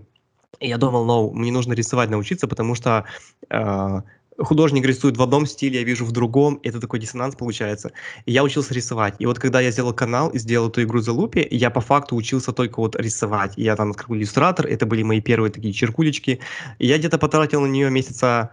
И 0.60 0.70
я 0.70 0.77
думал, 0.77 1.05
ну, 1.05 1.32
мне 1.32 1.51
нужно 1.51 1.74
рисовать 1.74 2.10
научиться, 2.10 2.48
потому 2.48 2.75
что 2.75 3.05
э, 3.50 4.01
художник 4.38 4.86
рисует 4.86 5.18
в 5.18 5.22
одном 5.22 5.46
стиле, 5.46 5.80
я 5.80 5.86
вижу 5.86 6.06
в 6.06 6.12
другом, 6.12 6.60
это 6.63 6.80
такой 6.80 7.00
диссонанс 7.00 7.36
получается. 7.36 7.92
И 8.25 8.32
я 8.32 8.44
учился 8.44 8.74
рисовать. 8.74 9.15
И 9.20 9.25
вот 9.25 9.39
когда 9.39 9.62
я 9.62 9.72
сделал 9.72 9.94
канал 9.94 10.30
и 10.30 10.39
сделал 10.39 10.70
эту 10.70 10.84
игру 10.84 11.00
за 11.00 11.12
лупи, 11.13 11.48
я 11.50 11.70
по 11.70 11.82
факту 11.82 12.15
учился 12.15 12.51
только 12.51 12.80
вот 12.80 12.96
рисовать. 12.96 13.54
Я 13.56 13.75
там 13.75 13.92
открыл 13.92 14.18
иллюстратор, 14.18 14.68
это 14.68 14.86
были 14.86 15.04
мои 15.04 15.22
первые 15.22 15.51
такие 15.51 15.74
черкулечки. 15.74 16.39
И 16.80 16.88
я 16.88 16.98
где-то 16.98 17.18
потратил 17.18 17.62
на 17.62 17.68
нее 17.68 17.89
месяца 17.89 18.51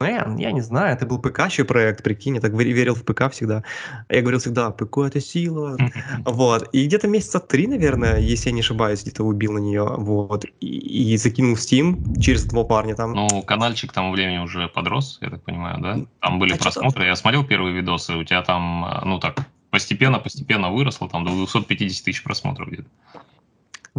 Мэн, 0.00 0.38
я 0.38 0.50
не 0.52 0.62
знаю, 0.62 0.94
это 0.94 1.04
был 1.04 1.18
ПК-щий 1.18 1.62
проект, 1.64 2.02
прикинь, 2.02 2.36
я 2.36 2.40
так 2.40 2.52
вер- 2.52 2.72
верил 2.72 2.94
в 2.94 3.04
ПК 3.04 3.30
всегда. 3.30 3.62
Я 4.08 4.22
говорил 4.22 4.40
всегда, 4.40 4.70
ПК 4.70 4.98
это 4.98 5.20
сила. 5.20 5.76
Вот, 6.24 6.68
и 6.72 6.86
где-то 6.86 7.06
месяца 7.06 7.38
три, 7.38 7.66
наверное, 7.66 8.18
если 8.18 8.48
я 8.48 8.54
не 8.54 8.60
ошибаюсь, 8.60 9.02
где-то 9.02 9.24
убил 9.24 9.52
на 9.52 9.58
нее, 9.58 9.84
вот, 9.98 10.46
и, 10.60 11.12
и 11.12 11.16
закинул 11.18 11.54
в 11.54 11.58
Steam 11.58 12.18
через 12.18 12.44
два 12.46 12.64
парня 12.64 12.94
там. 12.94 13.12
Ну, 13.12 13.42
каналчик 13.42 13.90
к 13.90 13.92
тому 13.92 14.12
времени 14.12 14.38
уже 14.38 14.68
подрос, 14.68 15.18
я 15.20 15.28
так 15.28 15.42
понимаю, 15.42 15.80
да? 15.80 15.98
Там 16.20 16.38
были 16.38 16.54
А 16.54 16.56
просмотры. 16.56 17.04
Я 17.04 17.14
смотрел 17.16 17.44
первые 17.44 17.74
видосы, 17.74 18.14
у 18.14 18.24
тебя 18.24 18.40
там, 18.42 18.86
э, 18.86 19.04
ну 19.04 19.18
так, 19.18 19.36
постепенно-постепенно 19.70 20.70
выросло, 20.70 21.10
там 21.10 21.24
до 21.24 21.32
250 21.32 22.04
тысяч 22.04 22.22
просмотров 22.22 22.68
где-то. 22.68 22.88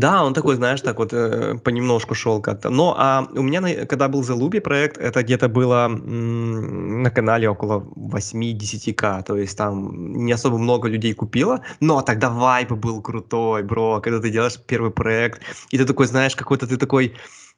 Да, 0.01 0.23
он 0.23 0.33
такой, 0.33 0.55
знаешь, 0.55 0.81
так 0.81 0.97
вот 0.99 1.13
э, 1.13 1.55
понемножку 1.63 2.15
шел 2.15 2.41
как-то. 2.41 2.69
Но 2.69 2.95
а 2.97 3.27
у 3.35 3.41
меня, 3.43 3.61
на- 3.61 3.85
когда 3.85 4.07
был 4.07 4.21
The 4.21 4.35
Luby 4.39 4.59
проект, 4.61 4.97
это 4.97 5.21
где-то 5.23 5.47
было 5.49 5.85
м, 5.85 7.03
на 7.03 7.11
канале 7.11 7.49
около 7.49 7.79
8-10к, 7.95 9.21
то 9.23 9.35
есть 9.37 9.57
там 9.57 10.13
не 10.25 10.31
особо 10.33 10.57
много 10.57 10.87
людей 10.89 11.13
купило, 11.13 11.61
но 11.81 12.01
тогда 12.01 12.29
вайб 12.29 12.71
был 12.71 13.01
крутой, 13.01 13.63
бро, 13.63 14.01
когда 14.01 14.19
ты 14.19 14.29
делаешь 14.31 14.59
первый 14.67 14.91
проект, 14.91 15.41
и 15.71 15.77
ты 15.77 15.85
такой, 15.85 16.07
знаешь, 16.07 16.35
какой-то 16.35 16.67
ты 16.67 16.77
такой 16.77 17.13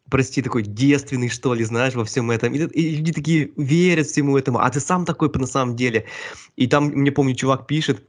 прости, 0.10 0.42
такой 0.42 0.64
девственный, 0.64 1.30
что 1.30 1.54
ли, 1.54 1.64
знаешь, 1.64 1.96
во 1.96 2.04
всем 2.04 2.30
этом. 2.32 2.54
И, 2.54 2.58
и 2.60 2.96
люди 2.98 3.14
такие 3.14 3.52
верят 3.58 4.08
всему 4.08 4.38
этому, 4.38 4.60
а 4.60 4.70
ты 4.70 4.80
сам 4.80 5.06
такой 5.06 5.32
на 5.36 5.48
самом 5.48 5.76
деле. 5.76 6.06
И 6.56 6.68
там, 6.68 6.86
мне 6.88 7.12
помню, 7.12 7.36
чувак 7.36 7.68
пишет, 7.68 8.04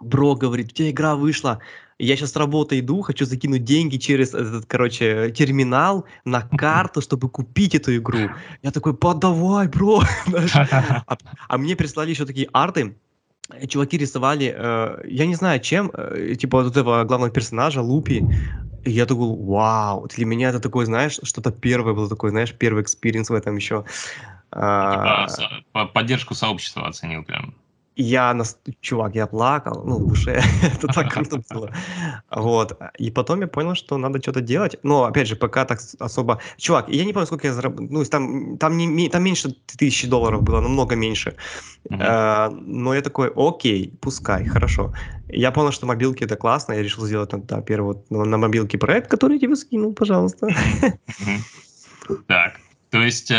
бро, 0.00 0.34
говорит, 0.34 0.72
у 0.72 0.74
тебя 0.74 0.90
игра 0.90 1.16
вышла, 1.16 1.58
я 1.98 2.16
сейчас 2.16 2.32
с 2.32 2.36
работы 2.36 2.78
иду, 2.78 3.02
хочу 3.02 3.24
закинуть 3.24 3.64
деньги 3.64 3.96
через 3.96 4.32
этот, 4.32 4.66
короче, 4.66 5.32
терминал 5.32 6.04
на 6.24 6.42
карту, 6.42 7.00
чтобы 7.00 7.28
купить 7.28 7.74
эту 7.74 7.96
игру. 7.96 8.30
Я 8.62 8.70
такой, 8.70 8.94
подавай, 8.94 9.68
бро. 9.68 10.02
А, 11.06 11.16
а 11.48 11.58
мне 11.58 11.74
прислали 11.74 12.10
еще 12.10 12.24
такие 12.24 12.48
арты. 12.52 12.96
Э, 13.50 13.66
Чуваки 13.66 13.98
рисовали, 13.98 14.54
э, 14.56 15.08
я 15.08 15.26
не 15.26 15.34
знаю 15.34 15.60
чем, 15.60 15.90
э, 15.92 16.34
типа 16.36 16.62
вот 16.62 16.70
этого 16.70 17.04
главного 17.04 17.32
персонажа, 17.32 17.82
Лупи. 17.82 18.28
И 18.84 18.90
я 18.90 19.06
такой, 19.06 19.36
вау, 19.36 20.06
для 20.06 20.24
меня 20.24 20.50
это 20.50 20.60
такой, 20.60 20.84
знаешь, 20.84 21.18
что-то 21.22 21.50
первое 21.50 21.94
было 21.94 22.08
такое, 22.08 22.30
знаешь, 22.30 22.54
первый 22.54 22.82
experience 22.82 23.30
в 23.30 23.34
этом 23.34 23.56
еще. 23.56 23.84
А, 24.50 25.26
Типа, 25.28 25.64
по- 25.72 25.86
поддержку 25.86 26.34
сообщества 26.34 26.86
оценил 26.86 27.24
прям. 27.24 27.54
Я, 27.98 28.34
нас... 28.34 28.58
чувак, 28.80 29.14
я 29.14 29.26
плакал, 29.26 29.82
ну, 29.84 29.98
в 29.98 30.06
душе, 30.06 30.40
это 30.62 30.86
так 30.86 31.12
круто 31.12 31.42
было. 31.50 31.70
Вот, 32.30 32.80
и 32.98 33.10
потом 33.10 33.40
я 33.40 33.46
понял, 33.46 33.74
что 33.74 33.98
надо 33.98 34.20
что-то 34.20 34.40
делать, 34.40 34.78
но, 34.82 35.04
опять 35.04 35.26
же, 35.26 35.36
пока 35.36 35.64
так 35.64 35.80
особо... 35.98 36.38
Чувак, 36.56 36.88
я 36.88 37.04
не 37.04 37.12
помню, 37.12 37.26
сколько 37.26 37.48
я 37.48 37.52
заработал, 37.52 37.86
ну, 37.90 38.04
там, 38.04 38.56
там, 38.58 38.76
не, 38.76 39.08
там 39.08 39.22
меньше 39.22 39.54
тысячи 39.78 40.06
долларов 40.06 40.42
было, 40.42 40.60
намного 40.60 40.96
меньше. 40.96 41.34
Мгм. 41.90 42.02
Э, 42.02 42.48
но 42.50 42.94
я 42.94 43.02
такой, 43.02 43.32
окей, 43.34 43.92
пускай, 44.00 44.44
хорошо. 44.44 44.94
Я 45.28 45.50
понял, 45.50 45.72
что 45.72 45.86
мобилки 45.86 46.24
это 46.24 46.36
классно, 46.36 46.74
я 46.74 46.82
решил 46.82 47.06
сделать 47.06 47.30
тогда 47.30 47.60
первый 47.62 47.94
вот 47.94 48.10
на, 48.10 48.24
на 48.24 48.38
мобилке 48.38 48.78
проект, 48.78 49.10
который 49.10 49.34
я 49.34 49.40
тебе 49.40 49.56
скинул, 49.56 49.92
пожалуйста. 49.92 50.46
Мгм. 50.46 52.18
Так, 52.26 52.60
то 52.90 53.02
есть, 53.02 53.30
э, 53.30 53.34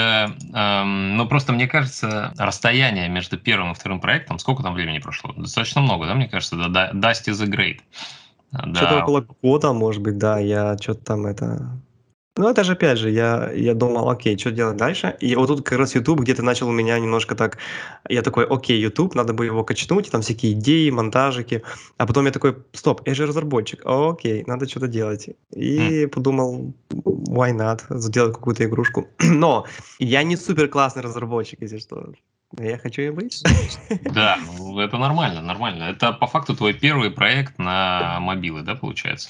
эм, 0.53 1.17
ну 1.17 1.27
просто 1.27 1.53
мне 1.53 1.67
кажется, 1.67 2.33
расстояние 2.37 3.09
между 3.09 3.37
первым 3.37 3.71
и 3.71 3.73
вторым 3.73 3.99
проектом, 3.99 4.37
сколько 4.39 4.61
там 4.61 4.73
времени 4.73 4.99
прошло? 4.99 5.33
Достаточно 5.33 5.81
много, 5.81 6.05
да, 6.05 6.13
мне 6.13 6.27
кажется, 6.27 6.55
да, 6.55 6.67
да, 6.67 6.91
Dust 6.91 7.27
is 7.27 7.41
a 7.43 7.47
Great. 7.47 7.79
Да, 8.51 8.75
Что-то 8.75 9.03
около 9.03 9.27
года, 9.41 9.73
может 9.73 10.01
быть, 10.01 10.17
да, 10.17 10.39
я 10.39 10.77
что-то 10.77 11.03
там 11.03 11.25
это... 11.25 11.81
Ну, 12.37 12.47
это 12.47 12.63
же, 12.63 12.73
опять 12.73 12.97
же, 12.97 13.09
я, 13.09 13.51
я 13.51 13.73
думал, 13.73 14.09
окей, 14.09 14.37
что 14.37 14.51
делать 14.51 14.77
дальше? 14.77 15.17
И 15.19 15.35
вот 15.35 15.47
тут 15.47 15.65
как 15.65 15.77
раз 15.77 15.95
YouTube 15.95 16.21
где-то 16.21 16.41
начал 16.41 16.69
у 16.69 16.71
меня 16.71 16.97
немножко 16.97 17.35
так... 17.35 17.57
Я 18.07 18.21
такой, 18.21 18.45
окей, 18.45 18.79
YouTube, 18.79 19.15
надо 19.15 19.33
бы 19.33 19.45
его 19.45 19.63
качнуть, 19.63 20.09
там 20.09 20.21
всякие 20.21 20.53
идеи, 20.53 20.89
монтажики. 20.89 21.63
А 21.97 22.05
потом 22.05 22.25
я 22.25 22.31
такой, 22.31 22.55
стоп, 22.73 23.01
я 23.05 23.13
же 23.13 23.25
разработчик, 23.25 23.81
окей, 23.83 24.43
надо 24.47 24.69
что-то 24.69 24.87
делать. 24.87 25.29
И 25.53 26.05
подумал, 26.05 26.73
why 26.89 27.51
not, 27.51 27.81
сделать 27.89 28.33
какую-то 28.33 28.63
игрушку. 28.63 29.07
Но 29.19 29.65
я 29.99 30.23
не 30.23 30.37
супер 30.37 30.69
классный 30.69 31.03
разработчик, 31.03 31.61
если 31.61 31.79
что. 31.79 32.13
Я 32.57 32.77
хочу 32.77 33.01
и 33.01 33.09
быть. 33.09 33.43
Да, 34.13 34.37
ну, 34.57 34.79
это 34.79 34.97
нормально, 34.97 35.41
нормально. 35.41 35.83
Это 35.83 36.13
по 36.13 36.27
факту 36.27 36.55
твой 36.55 36.73
первый 36.73 37.11
проект 37.11 37.59
на 37.59 38.19
мобилы, 38.19 38.61
да, 38.61 38.75
получается? 38.75 39.29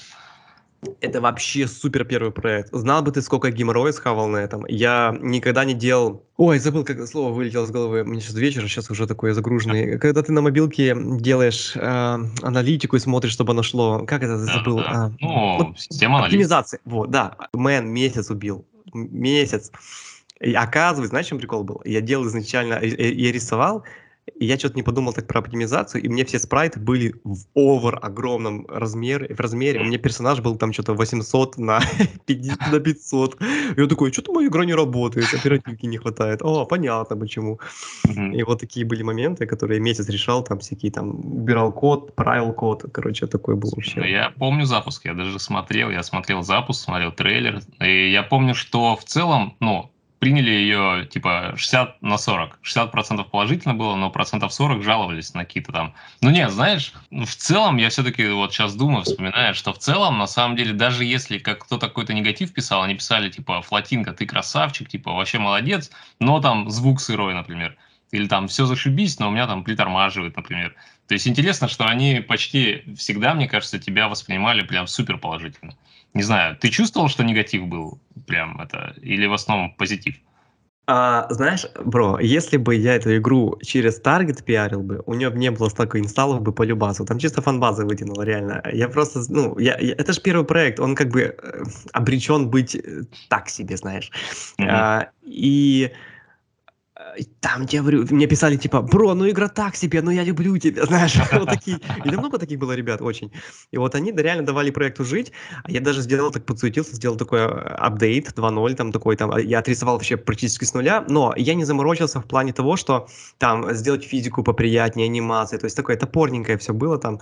Это 1.00 1.20
вообще 1.20 1.66
супер 1.66 2.04
первый 2.04 2.32
проект. 2.32 2.70
Знал 2.72 3.02
бы 3.02 3.12
ты, 3.12 3.20
сколько 3.20 3.50
геморроя 3.50 3.92
схавал 3.92 4.28
на 4.28 4.38
этом. 4.38 4.64
Я 4.66 5.14
никогда 5.20 5.64
не 5.64 5.74
делал... 5.74 6.24
Ой, 6.38 6.58
забыл, 6.58 6.84
как 6.84 7.06
слово 7.06 7.32
вылетело 7.32 7.66
с 7.66 7.70
головы. 7.70 8.02
Мне 8.04 8.20
сейчас 8.20 8.34
вечер, 8.36 8.62
сейчас 8.62 8.90
уже 8.90 9.06
такой 9.06 9.32
загруженный. 9.32 9.98
Когда 9.98 10.22
ты 10.22 10.32
на 10.32 10.40
мобилке 10.40 10.96
делаешь 10.98 11.72
э, 11.76 11.80
аналитику 12.42 12.96
и 12.96 12.98
смотришь, 13.00 13.32
чтобы 13.32 13.52
оно 13.52 13.62
шло... 13.62 14.06
Как 14.06 14.22
это 14.22 14.38
Да, 14.38 14.52
забыл? 14.54 14.76
да. 14.78 14.84
А, 14.88 15.12
Ну, 15.20 15.56
вот 15.66 15.78
система 15.78 16.16
аналитики. 16.16 16.36
Оптимизация. 16.36 16.80
Вот, 16.86 17.10
да. 17.10 17.36
Мэн 17.52 17.86
месяц 17.88 18.30
убил. 18.30 18.64
Месяц. 18.94 19.70
И 20.40 20.54
оказывается, 20.54 21.10
знаешь, 21.10 21.26
чем 21.26 21.38
прикол 21.38 21.62
был? 21.64 21.82
Я 21.84 22.00
делал 22.00 22.26
изначально, 22.26 22.80
я 22.82 23.32
рисовал, 23.32 23.84
я 24.38 24.58
что-то 24.58 24.76
не 24.76 24.82
подумал 24.82 25.12
так 25.12 25.26
про 25.26 25.40
оптимизацию, 25.40 26.02
и 26.02 26.08
мне 26.08 26.24
все 26.24 26.38
спрайты 26.38 26.80
были 26.80 27.14
в 27.24 27.44
овер 27.54 27.98
огромном 28.00 28.66
размере, 28.68 29.34
в 29.34 29.40
размере. 29.40 29.80
У 29.80 29.84
меня 29.84 29.98
персонаж 29.98 30.40
был 30.40 30.56
там 30.56 30.72
что-то 30.72 30.94
800 30.94 31.58
на 31.58 31.80
50 32.26 32.72
на 32.72 32.80
500. 32.80 33.40
И 33.76 33.80
я 33.80 33.86
такой, 33.86 34.12
что-то 34.12 34.32
моя 34.32 34.48
игра 34.48 34.64
не 34.64 34.74
работает, 34.74 35.32
оперативки 35.34 35.86
не 35.86 35.98
хватает. 35.98 36.42
О, 36.42 36.64
понятно 36.64 37.16
почему. 37.16 37.60
Мгм. 38.08 38.32
И 38.32 38.42
вот 38.42 38.60
такие 38.60 38.86
были 38.86 39.02
моменты, 39.02 39.46
которые 39.46 39.80
месяц 39.80 40.08
решал, 40.08 40.42
там 40.42 40.58
всякие 40.58 40.92
там, 40.92 41.10
убирал 41.10 41.72
код, 41.72 42.14
правил 42.14 42.52
код, 42.52 42.84
короче, 42.92 43.26
такой 43.26 43.56
был 43.56 43.70
Ну, 43.70 43.76
вообще. 43.76 44.10
Я 44.10 44.32
помню 44.38 44.64
запуск, 44.64 45.04
я 45.04 45.14
даже 45.14 45.38
смотрел, 45.38 45.90
я 45.90 46.02
смотрел 46.02 46.42
запуск, 46.42 46.84
смотрел 46.84 47.12
трейлер, 47.12 47.60
и 47.80 48.10
я 48.10 48.22
помню, 48.22 48.54
что 48.54 48.96
в 48.96 49.04
целом, 49.04 49.56
ну, 49.60 49.90
приняли 50.20 50.50
ее 50.50 51.06
типа 51.06 51.54
60 51.56 52.02
на 52.02 52.18
40. 52.18 52.60
60% 52.62 53.24
положительно 53.24 53.74
было, 53.74 53.96
но 53.96 54.10
процентов 54.10 54.52
40 54.52 54.84
жаловались 54.84 55.34
на 55.34 55.44
какие-то 55.44 55.72
там. 55.72 55.94
Ну 56.20 56.30
нет, 56.30 56.50
знаешь, 56.50 56.92
ну, 57.10 57.24
в 57.24 57.34
целом 57.34 57.78
я 57.78 57.88
все-таки 57.88 58.28
вот 58.28 58.52
сейчас 58.52 58.74
думаю, 58.74 59.02
вспоминаю, 59.02 59.54
что 59.54 59.72
в 59.72 59.78
целом, 59.78 60.18
на 60.18 60.26
самом 60.26 60.56
деле, 60.56 60.74
даже 60.74 61.04
если 61.04 61.38
как 61.38 61.64
кто-то 61.64 61.88
какой-то 61.88 62.12
негатив 62.12 62.52
писал, 62.52 62.82
они 62.82 62.94
писали 62.94 63.30
типа 63.30 63.62
«Флотинка, 63.62 64.12
ты 64.12 64.26
красавчик», 64.26 64.88
типа 64.88 65.10
«Вообще 65.12 65.38
молодец», 65.38 65.90
но 66.20 66.38
там 66.40 66.68
звук 66.70 67.00
сырой, 67.00 67.34
например. 67.34 67.76
Или 68.12 68.28
там 68.28 68.46
все 68.48 68.66
зашибись, 68.66 69.18
но 69.20 69.28
у 69.28 69.30
меня 69.30 69.46
там 69.46 69.64
притормаживает, 69.64 70.36
например. 70.36 70.74
То 71.08 71.14
есть 71.14 71.26
интересно, 71.26 71.66
что 71.66 71.86
они 71.86 72.20
почти 72.20 72.84
всегда, 72.96 73.34
мне 73.34 73.48
кажется, 73.48 73.78
тебя 73.78 74.08
воспринимали 74.08 74.62
прям 74.62 74.86
супер 74.86 75.16
положительно. 75.16 75.74
Не 76.14 76.22
знаю, 76.22 76.56
ты 76.56 76.68
чувствовал, 76.70 77.08
что 77.08 77.24
негатив 77.24 77.66
был 77.66 78.00
прям 78.26 78.60
это, 78.60 78.94
или 79.02 79.26
в 79.26 79.32
основном 79.32 79.74
позитив? 79.76 80.16
А, 80.92 81.26
знаешь, 81.30 81.66
бро, 81.84 82.18
если 82.18 82.56
бы 82.56 82.74
я 82.74 82.96
эту 82.96 83.16
игру 83.16 83.56
через 83.62 84.00
таргет 84.00 84.44
пиарил 84.44 84.82
бы, 84.82 85.04
у 85.06 85.14
нее 85.14 85.30
бы 85.30 85.38
не 85.38 85.50
было 85.52 85.68
столько 85.68 86.00
инсталлов 86.00 86.42
бы 86.42 86.52
по 86.52 86.64
любасу. 86.64 87.04
Там 87.04 87.18
чисто 87.20 87.42
фанбазы 87.42 87.84
вытянуло, 87.84 88.22
реально. 88.22 88.60
Я 88.72 88.88
просто, 88.88 89.20
ну, 89.28 89.56
я, 89.58 89.78
я, 89.78 89.92
это 89.92 90.12
же 90.12 90.20
первый 90.20 90.44
проект, 90.44 90.80
он 90.80 90.96
как 90.96 91.10
бы 91.10 91.20
э, 91.20 91.62
обречен 91.92 92.50
быть 92.50 92.74
э, 92.74 93.02
так 93.28 93.48
себе, 93.48 93.76
знаешь. 93.76 94.10
Мгм. 94.58 94.68
А, 94.68 95.10
и 95.22 95.92
там, 97.40 97.66
я 97.70 97.80
говорю, 97.80 98.06
мне 98.10 98.26
писали 98.26 98.56
типа, 98.56 98.82
бро, 98.82 99.14
ну 99.14 99.28
игра 99.28 99.48
так 99.48 99.76
себе, 99.76 100.02
но 100.02 100.10
я 100.10 100.24
люблю 100.24 100.58
тебя, 100.58 100.84
знаешь, 100.86 101.16
вот 101.32 101.48
такие. 101.48 101.78
И 102.04 102.10
много 102.10 102.38
таких 102.38 102.58
было 102.58 102.72
ребят 102.72 103.00
очень. 103.00 103.32
И 103.70 103.78
вот 103.78 103.94
они 103.94 104.12
да, 104.12 104.22
реально 104.22 104.44
давали 104.44 104.70
проекту 104.70 105.04
жить, 105.04 105.32
а 105.64 105.70
я 105.70 105.80
даже 105.80 106.02
сделал, 106.02 106.30
так 106.30 106.44
подсуетился, 106.44 106.94
сделал 106.94 107.16
такой 107.16 107.40
э, 107.40 107.46
апдейт 107.46 108.28
2.0, 108.28 108.74
там 108.74 108.92
такой, 108.92 109.16
там, 109.16 109.36
я 109.38 109.58
отрисовал 109.58 109.94
вообще 109.94 110.16
практически 110.16 110.64
с 110.64 110.74
нуля, 110.74 111.04
но 111.08 111.34
я 111.36 111.54
не 111.54 111.64
заморочился 111.64 112.20
в 112.20 112.24
плане 112.24 112.52
того, 112.52 112.76
что 112.76 113.06
там 113.38 113.72
сделать 113.74 114.04
физику 114.04 114.42
поприятнее, 114.42 115.06
анимации, 115.06 115.58
то 115.58 115.66
есть 115.66 115.76
такое 115.76 115.96
топорненькое 115.96 116.58
все 116.58 116.72
было 116.72 116.98
там. 116.98 117.20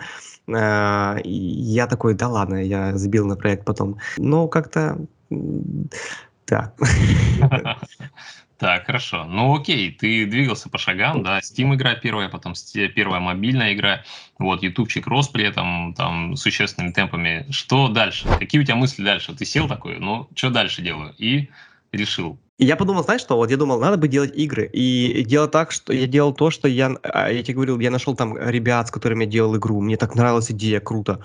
Э, 0.48 1.20
и 1.22 1.32
я 1.32 1.86
такой, 1.86 2.14
да 2.14 2.28
ладно, 2.28 2.56
я 2.56 2.96
забил 2.96 3.26
на 3.26 3.36
проект 3.36 3.64
потом. 3.64 3.98
Но 4.16 4.48
как-то, 4.48 4.98
да. 6.46 6.72
Так, 8.58 8.86
хорошо. 8.86 9.24
Ну 9.24 9.54
окей, 9.54 9.92
ты 9.92 10.26
двигался 10.26 10.68
по 10.68 10.78
шагам, 10.78 11.22
да, 11.22 11.38
Steam 11.38 11.72
игра 11.76 11.94
первая, 11.94 12.28
потом 12.28 12.54
первая 12.92 13.20
мобильная 13.20 13.72
игра, 13.72 14.02
вот, 14.36 14.64
ютубчик 14.64 15.06
рос 15.06 15.28
при 15.28 15.44
этом 15.44 15.94
там 15.94 16.34
существенными 16.34 16.92
темпами. 16.92 17.46
Что 17.50 17.86
дальше? 17.88 18.34
Какие 18.36 18.60
у 18.60 18.64
тебя 18.64 18.74
мысли 18.74 19.04
дальше? 19.04 19.32
Ты 19.32 19.44
сел 19.44 19.68
такой, 19.68 20.00
ну, 20.00 20.28
что 20.34 20.50
дальше 20.50 20.82
делаю? 20.82 21.14
И 21.18 21.50
решил. 21.92 22.40
И 22.58 22.66
я 22.66 22.74
подумал, 22.74 23.04
знаешь 23.04 23.20
что, 23.20 23.36
вот 23.36 23.50
я 23.50 23.56
думал, 23.56 23.78
надо 23.78 23.96
бы 23.96 24.08
делать 24.08 24.36
игры. 24.36 24.68
И 24.72 25.24
делать 25.24 25.52
так, 25.52 25.70
что 25.70 25.92
я 25.92 26.08
делал 26.08 26.34
то, 26.34 26.50
что 26.50 26.66
я, 26.66 26.96
а, 27.04 27.30
я 27.30 27.42
тебе 27.44 27.54
говорил, 27.54 27.78
я 27.78 27.92
нашел 27.92 28.16
там 28.16 28.36
ребят, 28.36 28.88
с 28.88 28.90
которыми 28.90 29.24
я 29.24 29.30
делал 29.30 29.56
игру, 29.56 29.80
мне 29.80 29.96
так 29.96 30.16
нравилась 30.16 30.50
идея, 30.50 30.80
круто. 30.80 31.20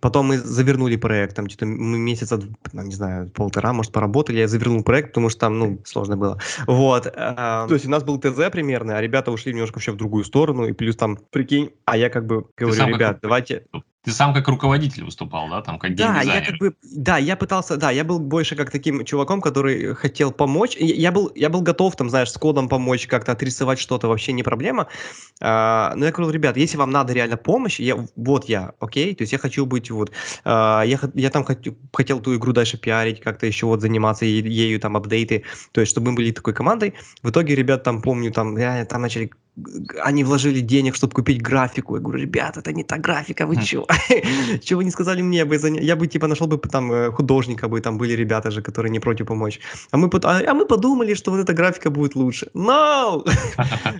Потом 0.00 0.28
мы 0.28 0.38
завернули 0.38 0.96
проект, 0.96 1.36
там 1.36 1.46
что-то 1.48 1.66
мы 1.66 1.98
месяца, 1.98 2.40
ну, 2.72 2.82
не 2.82 2.94
знаю, 2.94 3.28
полтора, 3.28 3.74
может, 3.74 3.92
поработали, 3.92 4.38
я 4.38 4.48
завернул 4.48 4.82
проект, 4.82 5.08
потому 5.08 5.28
что 5.28 5.40
там, 5.40 5.58
ну, 5.58 5.78
сложно 5.84 6.16
было. 6.16 6.38
Вот. 6.66 7.06
а, 7.14 7.68
То 7.68 7.74
есть 7.74 7.84
у 7.84 7.90
нас 7.90 8.02
был 8.02 8.18
ТЗ 8.18 8.50
примерно, 8.50 8.96
а 8.96 9.02
ребята 9.02 9.30
ушли 9.30 9.52
немножко 9.52 9.76
вообще 9.76 9.92
в 9.92 9.96
другую 9.96 10.24
сторону, 10.24 10.66
и 10.66 10.72
плюс 10.72 10.96
там, 10.96 11.18
прикинь, 11.30 11.70
а 11.84 11.98
я 11.98 12.08
как 12.08 12.26
бы 12.26 12.46
говорю, 12.56 12.86
ребят, 12.86 13.18
давайте... 13.20 13.64
Ты 14.04 14.12
сам 14.12 14.32
как 14.32 14.46
руководитель 14.46 15.04
выступал, 15.04 15.50
да, 15.50 15.60
там, 15.60 15.78
как 15.78 15.94
Да, 15.96 16.22
я 16.22 16.40
как 16.40 16.56
бы, 16.58 16.74
да, 16.82 17.18
я 17.18 17.36
пытался, 17.36 17.76
да, 17.76 17.90
я 17.90 18.04
был 18.04 18.20
больше 18.20 18.54
как 18.54 18.70
таким 18.70 19.04
чуваком, 19.04 19.40
который 19.40 19.94
хотел 19.94 20.30
помочь. 20.30 20.76
Я 20.78 21.10
был, 21.10 21.32
я 21.34 21.48
был 21.48 21.62
готов, 21.62 21.96
там, 21.96 22.08
знаешь, 22.08 22.30
с 22.30 22.38
кодом 22.38 22.68
помочь, 22.68 23.08
как-то 23.08 23.32
отрисовать 23.32 23.80
что-то, 23.80 24.06
вообще 24.08 24.32
не 24.32 24.44
проблема. 24.44 24.86
А, 25.40 25.94
но 25.96 26.06
я 26.06 26.12
говорю, 26.12 26.30
ребят, 26.30 26.56
если 26.56 26.76
вам 26.76 26.90
надо 26.90 27.12
реально 27.12 27.36
помощь, 27.36 27.80
я, 27.80 27.96
вот 28.14 28.48
я, 28.48 28.72
окей, 28.78 29.14
то 29.16 29.22
есть 29.22 29.32
я 29.32 29.38
хочу 29.38 29.66
быть 29.66 29.90
вот, 29.90 30.12
а, 30.44 30.82
я, 30.82 30.98
я 31.14 31.30
там 31.30 31.42
хот- 31.44 31.76
хотел 31.92 32.20
ту 32.20 32.36
игру 32.36 32.52
дальше 32.52 32.78
пиарить, 32.78 33.20
как-то 33.20 33.46
еще 33.46 33.66
вот 33.66 33.80
заниматься 33.80 34.24
ею, 34.24 34.78
там, 34.80 34.96
апдейты, 34.96 35.44
то 35.72 35.80
есть 35.80 35.90
чтобы 35.90 36.10
мы 36.10 36.16
были 36.16 36.30
такой 36.30 36.54
командой. 36.54 36.94
В 37.22 37.30
итоге 37.30 37.56
ребят 37.56 37.82
там, 37.82 38.00
помню, 38.00 38.32
там, 38.32 38.56
реально 38.56 38.86
там 38.86 39.02
начали 39.02 39.30
они 40.04 40.24
вложили 40.24 40.60
денег, 40.60 40.94
чтобы 40.94 41.12
купить 41.14 41.42
графику. 41.42 41.96
Я 41.96 42.00
говорю, 42.02 42.20
ребят, 42.22 42.56
это 42.56 42.72
не 42.72 42.84
та 42.84 42.98
графика, 42.98 43.46
вы 43.46 43.56
чё? 43.56 43.86
Чего 44.62 44.78
вы 44.78 44.84
не 44.84 44.90
сказали 44.90 45.22
мне? 45.22 45.38
Я 45.38 45.96
бы 45.96 46.06
типа 46.06 46.26
нашел 46.26 46.46
бы 46.46 46.58
там 46.58 46.92
э, 46.92 47.10
художника 47.10 47.68
бы, 47.68 47.80
там 47.80 47.98
были 47.98 48.12
ребята 48.16 48.50
же, 48.50 48.62
которые 48.62 48.90
не 48.90 49.00
против 49.00 49.26
помочь. 49.26 49.60
А 49.90 49.96
мы, 49.96 50.10
а, 50.22 50.40
а 50.46 50.54
мы 50.54 50.66
подумали, 50.66 51.14
что 51.14 51.30
вот 51.30 51.40
эта 51.40 51.54
графика 51.54 51.90
будет 51.90 52.14
лучше. 52.14 52.48
No! 52.54 53.24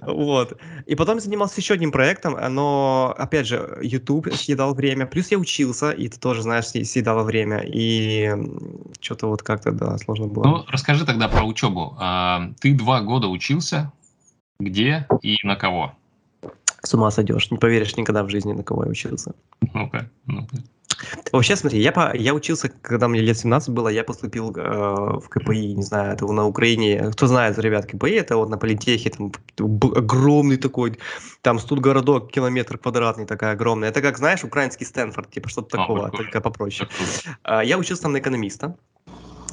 Вот. 0.06 0.58
И 0.86 0.94
потом 0.94 1.20
занимался 1.20 1.60
еще 1.60 1.74
одним 1.74 1.92
проектом, 1.92 2.36
э, 2.36 2.48
но, 2.48 3.14
опять 3.18 3.46
же, 3.46 3.78
YouTube 3.82 4.34
съедал 4.34 4.74
время. 4.74 5.06
Плюс 5.06 5.30
я 5.30 5.38
учился, 5.38 5.90
и 5.90 6.06
это 6.06 6.18
тоже, 6.20 6.42
знаешь, 6.42 6.64
съ- 6.64 6.84
съедало 6.84 7.22
время. 7.24 7.62
И 7.64 8.32
что-то 9.00 9.28
вот 9.28 9.42
как-то, 9.42 9.72
да, 9.72 9.98
сложно 9.98 10.26
было. 10.26 10.44
Ну, 10.44 10.64
расскажи 10.68 11.04
тогда 11.04 11.28
про 11.28 11.44
учебу. 11.44 11.96
А, 11.98 12.50
Ты 12.60 12.74
два 12.74 13.00
года 13.00 13.28
учился, 13.28 13.92
где 14.60 15.06
и 15.22 15.36
на 15.44 15.56
кого? 15.56 15.92
С 16.82 16.94
ума 16.94 17.10
сойдешь. 17.10 17.50
Не 17.50 17.58
поверишь 17.58 17.96
никогда 17.96 18.22
в 18.24 18.28
жизни, 18.28 18.52
на 18.52 18.62
кого 18.62 18.84
я 18.84 18.90
учился. 18.90 19.34
Ну-ка, 19.74 20.08
ну-ка. 20.26 20.56
Вообще, 21.32 21.54
смотри, 21.54 21.80
я, 21.80 21.92
по, 21.92 22.12
я 22.16 22.34
учился, 22.34 22.68
когда 22.68 23.06
мне 23.06 23.20
лет 23.20 23.38
17 23.38 23.68
было, 23.70 23.88
я 23.88 24.02
поступил 24.02 24.52
э, 24.56 24.60
в 25.20 25.28
КПИ, 25.28 25.74
не 25.74 25.82
знаю, 25.82 26.12
это 26.14 26.26
на 26.26 26.44
Украине. 26.46 27.10
Кто 27.12 27.28
знает, 27.28 27.56
ребят, 27.58 27.86
КПИ, 27.86 28.10
это 28.14 28.36
вот 28.36 28.48
на 28.48 28.58
политехе, 28.58 29.10
там 29.10 29.32
б- 29.58 29.96
огромный 29.96 30.56
такой, 30.56 30.98
там 31.42 31.60
студгородок, 31.60 32.32
километр 32.32 32.78
квадратный, 32.78 33.26
такая 33.26 33.52
огромная. 33.52 33.90
Это 33.90 34.02
как, 34.02 34.18
знаешь, 34.18 34.42
украинский 34.42 34.86
Стэнфорд, 34.86 35.30
типа 35.30 35.48
что-то 35.48 35.76
А, 35.76 35.80
такого, 35.82 36.02
прикольно. 36.08 36.16
только 36.24 36.40
попроще. 36.40 36.88
А, 37.44 37.62
Я 37.62 37.78
учился 37.78 38.02
там 38.02 38.12
на 38.12 38.18
экономиста. 38.18 38.76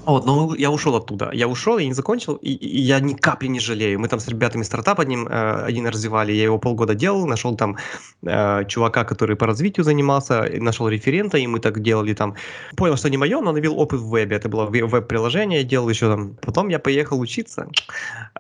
Вот, 0.06 0.26
но 0.26 0.54
я 0.56 0.70
ушел 0.72 0.96
оттуда. 0.96 1.32
Я 1.34 1.48
ушел, 1.48 1.78
я 1.80 1.88
не 1.88 1.94
закончил, 1.94 2.36
и, 2.36 2.52
и 2.52 2.82
я 2.82 3.00
ни 3.00 3.14
капли 3.14 3.48
не 3.48 3.60
жалею. 3.60 4.00
Мы 4.00 4.08
там 4.08 4.20
с 4.20 4.28
ребятами 4.28 4.64
стартап 4.64 5.00
одним, 5.00 5.28
э, 5.28 5.64
один 5.66 5.88
развивали, 5.88 6.32
я 6.32 6.44
его 6.44 6.60
полгода 6.60 6.94
делал, 6.96 7.26
нашел 7.28 7.56
там 7.56 7.78
э, 8.24 8.66
чувака, 8.68 9.04
который 9.04 9.36
по 9.36 9.48
развитию 9.48 9.84
занимался, 9.84 10.46
нашел 10.60 10.88
референта, 10.90 11.38
и 11.38 11.48
мы 11.48 11.60
так 11.60 11.82
делали 11.82 12.14
там. 12.14 12.36
Понял, 12.78 12.98
что 12.98 13.10
не 13.10 13.18
мое, 13.18 13.42
но 13.42 13.52
навел 13.52 13.80
опыт 13.80 14.00
в 14.00 14.10
вебе. 14.10 14.36
Это 14.36 14.48
было 14.48 14.70
ве- 14.70 14.86
веб-приложение, 14.86 15.62
я 15.62 15.66
делал 15.66 15.90
еще 15.90 16.10
там. 16.10 16.36
Потом 16.42 16.70
я 16.70 16.80
поехал 16.80 17.20
учиться. 17.20 17.68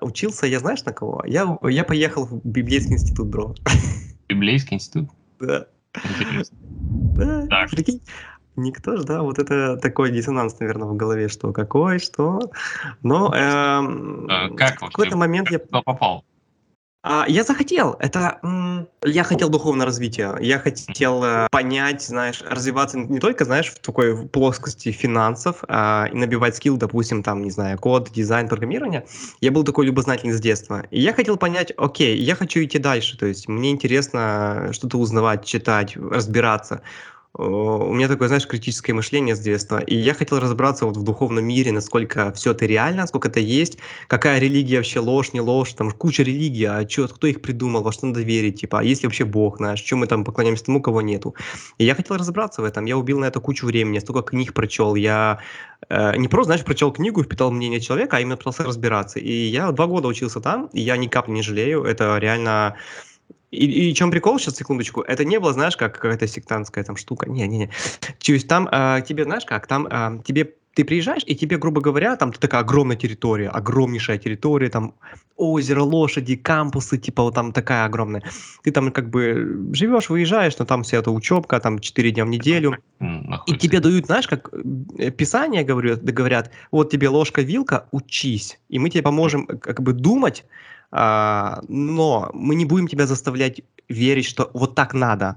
Учился, 0.02 0.46
я 0.48 0.60
знаешь 0.60 0.84
на 0.86 0.94
кого? 0.94 1.24
Я, 1.26 1.58
я 1.64 1.84
поехал 1.84 2.26
в 2.26 2.42
библейский 2.46 2.94
институт, 2.94 3.28
бро. 3.28 3.56
Библейский 4.30 4.76
институт? 4.76 5.10
Да. 5.40 5.66
Интересно. 6.20 6.58
Да, 7.18 7.48
Так. 7.48 7.70
прикинь, 7.72 8.02
никто 8.56 8.98
же, 8.98 9.04
да, 9.04 9.22
вот 9.22 9.40
это 9.40 9.78
такой 9.78 10.12
диссонанс, 10.12 10.60
наверное, 10.60 10.88
в 10.88 10.96
голове, 10.96 11.28
что 11.30 11.52
какой, 11.52 12.00
что. 12.00 12.40
Но 13.04 13.32
А, 13.34 14.50
Как 14.58 14.78
в 14.78 14.86
какой-то 14.88 15.18
момент 15.18 15.52
я, 15.52 15.60
Как 15.60 15.68
туда 15.68 15.82
попал? 15.82 16.26
а, 17.08 17.26
я 17.28 17.44
захотел. 17.44 17.96
Это 18.00 18.40
я 19.04 19.24
хотел 19.24 19.50
духовное 19.50 19.86
развитие. 19.86 20.36
Я 20.42 20.58
хотел 20.58 21.24
э, 21.24 21.48
понять, 21.52 22.02
знаешь, 22.02 22.42
развиваться 22.42 22.98
не 22.98 23.20
только, 23.20 23.46
знаешь, 23.46 23.68
в 23.68 23.78
такой 23.80 24.28
плоскости 24.28 24.92
финансов 24.92 25.64
а, 25.68 26.10
и 26.12 26.16
набивать 26.16 26.56
скилл, 26.56 26.78
допустим, 26.78 27.22
там, 27.22 27.44
не 27.44 27.52
знаю, 27.52 27.78
код, 27.78 28.10
дизайн, 28.12 28.48
программирование. 28.48 29.06
Я 29.40 29.52
был 29.52 29.64
такой 29.64 29.86
любознательный 29.86 30.34
с 30.34 30.42
детства. 30.42 30.88
И 30.90 31.00
я 31.00 31.14
хотел 31.14 31.38
понять, 31.38 31.72
окей, 31.78 32.18
я 32.18 32.34
хочу 32.34 32.64
идти 32.64 32.80
дальше. 32.80 33.20
То 33.20 33.28
есть 33.28 33.48
мне 33.48 33.70
интересно 33.70 34.70
что-то 34.72 34.98
узнавать, 34.98 35.46
читать, 35.46 35.96
разбираться. 35.96 36.82
У 37.38 37.94
меня 37.94 38.08
такое, 38.08 38.30
знаешь, 38.30 38.48
критическое 38.48 38.94
мышление 38.94 39.36
с 39.36 39.40
детства. 39.40 39.80
И 39.80 39.94
я 39.94 40.14
хотел 40.14 40.40
разобраться 40.40 40.86
вот 40.86 40.96
в 40.96 41.04
духовном 41.04 41.44
мире, 41.44 41.74
насколько 41.74 42.32
все 42.32 42.52
это 42.52 42.66
реально, 42.66 43.08
сколько 43.08 43.28
это 43.28 43.42
есть, 43.42 43.78
какая 44.08 44.40
религия 44.40 44.78
вообще 44.78 45.02
ложь, 45.02 45.34
не 45.34 45.42
ложь, 45.42 45.74
там 45.74 45.92
куча 45.92 46.24
религий, 46.24 46.64
а 46.64 46.86
чё, 46.86 47.10
кто 47.10 47.28
их 47.28 47.42
придумал, 47.42 47.84
во 47.84 47.92
что 47.92 48.06
надо 48.06 48.22
верить, 48.22 48.62
типа, 48.62 48.80
а 48.80 48.84
есть 48.84 49.04
ли 49.04 49.08
вообще 49.08 49.26
Бог 49.26 49.60
наш, 49.60 49.82
чем 49.82 50.00
мы 50.00 50.08
там 50.08 50.24
поклоняемся 50.24 50.64
тому, 50.64 50.82
кого 50.82 51.02
нету. 51.02 51.36
И 51.78 51.84
я 51.84 51.94
хотел 51.94 52.16
разобраться 52.16 52.62
в 52.62 52.66
этом, 52.66 52.86
я 52.86 52.98
убил 52.98 53.20
на 53.20 53.26
это 53.26 53.42
кучу 53.42 53.66
времени, 53.66 54.00
столько 54.00 54.22
книг 54.22 54.54
прочел, 54.54 54.96
я 54.96 55.40
э, 55.90 56.16
не 56.16 56.30
просто, 56.30 56.54
знаешь, 56.54 56.64
прочел 56.64 56.94
книгу 56.94 57.20
и 57.20 57.26
впитал 57.26 57.52
мнение 57.52 57.82
человека, 57.82 58.16
а 58.16 58.22
именно 58.22 58.38
пытался 58.38 58.64
разбираться. 58.64 59.20
И 59.20 59.34
я 59.34 59.72
два 59.74 59.88
года 59.88 60.08
учился 60.08 60.40
там, 60.40 60.70
и 60.72 60.80
я 60.80 60.96
ни 60.96 61.08
капли 61.08 61.32
не 61.34 61.42
жалею, 61.42 61.84
это 61.84 62.18
реально... 62.18 62.78
И, 63.52 63.90
и 63.90 63.94
чем 63.94 64.12
прикол, 64.12 64.40
сейчас, 64.40 64.56
секундочку, 64.56 65.02
это 65.02 65.24
не 65.24 65.40
было, 65.40 65.54
знаешь, 65.54 65.78
как 65.78 65.94
какая-то 65.96 66.28
сектантская 66.28 66.84
там 66.84 66.98
штука, 66.98 67.30
не-не-не. 67.30 67.68
То 67.68 68.32
есть 68.32 68.48
там 68.48 68.68
э, 68.72 69.02
тебе, 69.08 69.24
знаешь 69.24 69.46
как, 69.46 69.68
там 69.68 69.88
э, 69.88 70.22
тебе 70.26 70.54
ты 70.76 70.84
приезжаешь, 70.84 71.24
и 71.26 71.36
тебе, 71.36 71.58
грубо 71.58 71.80
говоря, 71.80 72.18
там 72.18 72.34
такая 72.34 72.62
огромная 72.62 72.98
территория, 72.98 73.48
огромнейшая 73.48 74.18
территория, 74.18 74.70
там 74.70 74.94
озеро, 75.38 75.84
лошади, 75.84 76.36
кампусы, 76.36 76.98
типа 76.98 77.24
вот 77.24 77.34
там 77.34 77.54
такая 77.54 77.86
огромная. 77.86 78.24
Ты 78.62 78.72
там 78.72 78.92
как 78.92 79.10
бы 79.10 79.70
живешь, 79.72 80.10
выезжаешь, 80.10 80.58
но 80.60 80.66
там 80.66 80.84
вся 80.84 80.98
эта 80.98 81.12
учебка, 81.12 81.62
там 81.62 81.80
4 81.80 82.12
дня 82.12 82.26
в 82.26 82.28
неделю. 82.28 82.78
И 83.48 83.54
тебе 83.54 83.80
дают, 83.80 84.08
знаешь, 84.08 84.28
как 84.28 84.50
э, 84.98 85.12
писание, 85.12 85.64
говорю, 85.64 85.96
да 85.96 86.12
говорят, 86.12 86.52
вот 86.72 86.92
тебе 86.92 87.08
ложка, 87.08 87.42
вилка, 87.42 87.88
учись, 87.92 88.60
и 88.68 88.78
мы 88.78 88.90
тебе 88.90 89.02
поможем 89.02 89.46
э, 89.48 89.58
как 89.58 89.82
бы 89.82 89.94
думать, 89.94 90.44
а, 90.98 91.60
но 91.68 92.30
мы 92.34 92.56
не 92.56 92.64
будем 92.64 92.88
тебя 92.88 93.06
заставлять 93.06 93.62
верить, 93.90 94.26
что 94.26 94.50
вот 94.54 94.76
так 94.76 94.94
надо. 94.94 95.36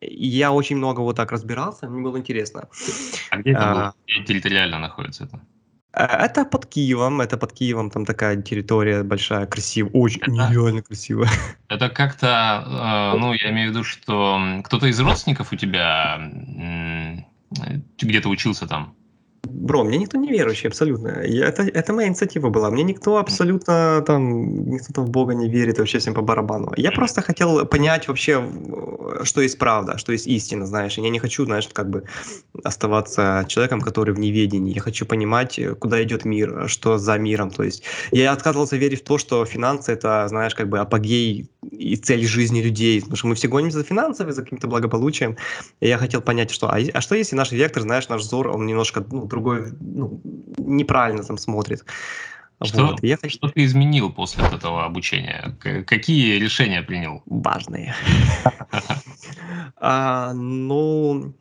Я 0.00 0.50
очень 0.50 0.76
много 0.76 1.00
вот 1.00 1.16
так 1.16 1.30
разбирался, 1.30 1.88
мне 1.88 2.02
было 2.02 2.18
интересно. 2.18 2.68
А 3.30 3.36
где 3.36 3.52
это 3.52 3.88
а, 3.88 3.94
территориально 4.26 4.80
находится 4.80 5.24
это? 5.24 5.40
Э, 5.92 6.06
это 6.06 6.44
под 6.44 6.66
Киевом, 6.66 7.20
это 7.20 7.36
под 7.38 7.52
Киевом, 7.52 7.90
там 7.90 8.04
такая 8.04 8.42
территория 8.42 9.04
большая, 9.04 9.46
красивая, 9.46 9.92
очень 9.92 10.22
Это- 10.22 10.32
нереально 10.32 10.82
красивая. 10.82 11.28
Это 11.68 11.88
как-то, 11.88 13.12
э, 13.14 13.18
ну, 13.18 13.32
я 13.32 13.50
имею 13.50 13.68
в 13.68 13.74
виду, 13.74 13.84
что 13.84 14.40
кто-то 14.64 14.86
из 14.86 14.98
родственников 14.98 15.52
у 15.52 15.56
тебя 15.56 16.18
э, 16.18 17.78
где-то 18.00 18.28
учился 18.28 18.66
там. 18.66 18.96
Бро, 19.66 19.82
мне 19.84 19.98
никто 19.98 20.16
не 20.16 20.28
верующий 20.30 20.68
абсолютно. 20.68 21.22
Я- 21.24 21.46
это, 21.48 21.62
это 21.62 21.92
моя 21.92 22.06
инициатива 22.08 22.50
была. 22.50 22.70
Мне 22.70 22.84
никто 22.84 23.16
абсолютно 23.16 24.00
там, 24.06 24.70
никто 24.70 25.02
в 25.02 25.10
Бога 25.10 25.34
не 25.34 25.48
верит, 25.48 25.78
вообще 25.78 25.98
всем 25.98 26.14
по 26.14 26.22
барабану. 26.22 26.72
Я 26.76 26.92
просто 26.92 27.20
хотел 27.20 27.66
понять 27.66 28.06
вообще, 28.08 28.48
что 29.24 29.40
есть 29.40 29.58
правда, 29.58 29.98
что 29.98 30.12
есть 30.12 30.28
истина, 30.28 30.66
знаешь. 30.66 30.98
И 30.98 31.02
Я 31.02 31.10
не 31.10 31.18
хочу, 31.18 31.44
знаешь, 31.44 31.68
как 31.72 31.90
бы 31.90 32.04
оставаться 32.64 33.44
человеком, 33.48 33.80
который 33.80 34.14
в 34.14 34.18
неведении. 34.20 34.72
Я 34.74 34.80
хочу 34.80 35.04
понимать, 35.04 35.58
куда 35.80 36.02
идет 36.02 36.24
мир, 36.24 36.68
что 36.68 36.98
за 36.98 37.18
миром. 37.18 37.50
То 37.50 37.64
есть 37.64 37.82
я 38.12 38.32
отказывался 38.32 38.76
верить 38.76 39.00
в 39.00 39.04
то, 39.04 39.18
что 39.18 39.44
финансы 39.44 39.92
это, 39.92 40.28
знаешь, 40.28 40.54
как 40.54 40.68
бы 40.68 40.78
апогей 40.78 41.50
и 41.76 41.96
цель 41.96 42.26
жизни 42.26 42.60
людей. 42.60 43.00
Потому 43.00 43.16
что 43.16 43.26
мы 43.28 43.34
все 43.34 43.48
гонимся 43.48 43.78
за 43.78 43.84
финансами, 43.84 44.30
за 44.30 44.42
каким-то 44.42 44.66
благополучием. 44.66 45.36
И 45.80 45.88
я 45.88 45.98
хотел 45.98 46.20
понять, 46.20 46.50
что, 46.50 46.68
а, 46.68 46.78
а 46.94 47.00
что 47.00 47.14
если 47.14 47.36
наш 47.36 47.52
вектор, 47.52 47.82
знаешь, 47.82 48.08
наш 48.08 48.22
взор, 48.22 48.48
он 48.48 48.66
немножко 48.66 49.04
ну, 49.10 49.26
другой, 49.26 49.72
ну, 49.80 50.20
неправильно 50.58 51.22
там 51.22 51.38
смотрит. 51.38 51.84
Что, 52.62 52.86
Вот. 52.86 53.02
Я 53.02 53.18
что 53.28 53.48
ты 53.48 53.64
изменил 53.64 54.10
после 54.10 54.44
этого 54.44 54.84
обучения? 54.86 55.54
Какие 55.86 56.38
решения 56.38 56.82
принял? 56.82 57.22
важные. 57.26 57.94
А, 59.78 60.32
ну, 60.32 61.34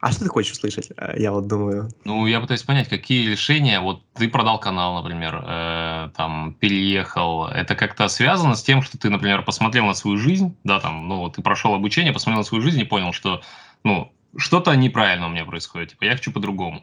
а 0.00 0.12
что 0.12 0.24
ты 0.24 0.30
хочешь 0.30 0.52
услышать? 0.52 0.90
А, 0.96 1.14
Я 1.16 1.32
вот 1.32 1.46
думаю. 1.46 1.90
Ну, 2.04 2.26
я 2.26 2.40
пытаюсь 2.40 2.62
понять, 2.62 2.88
какие 2.88 3.28
решения, 3.28 3.80
вот 3.80 4.02
ты 4.14 4.28
продал 4.28 4.58
канал, 4.58 5.02
например, 5.02 5.44
э, 5.46 6.10
там, 6.16 6.54
переехал, 6.54 7.46
это 7.46 7.74
как-то 7.74 8.08
связано 8.08 8.54
с 8.54 8.62
тем, 8.62 8.80
что 8.80 8.96
ты, 8.96 9.10
например, 9.10 9.42
посмотрел 9.42 9.84
на 9.84 9.94
свою 9.94 10.16
жизнь, 10.16 10.56
да, 10.64 10.80
там, 10.80 11.06
ну, 11.06 11.28
ты 11.28 11.42
прошел 11.42 11.74
обучение, 11.74 12.14
посмотрел 12.14 12.38
на 12.38 12.44
свою 12.44 12.62
жизнь 12.62 12.80
и 12.80 12.84
понял, 12.84 13.12
что, 13.12 13.42
ну, 13.84 14.10
что-то 14.36 14.74
неправильно 14.74 15.26
у 15.26 15.30
меня 15.30 15.44
происходит, 15.44 15.90
типа, 15.90 16.04
я 16.04 16.12
хочу 16.12 16.32
по-другому. 16.32 16.82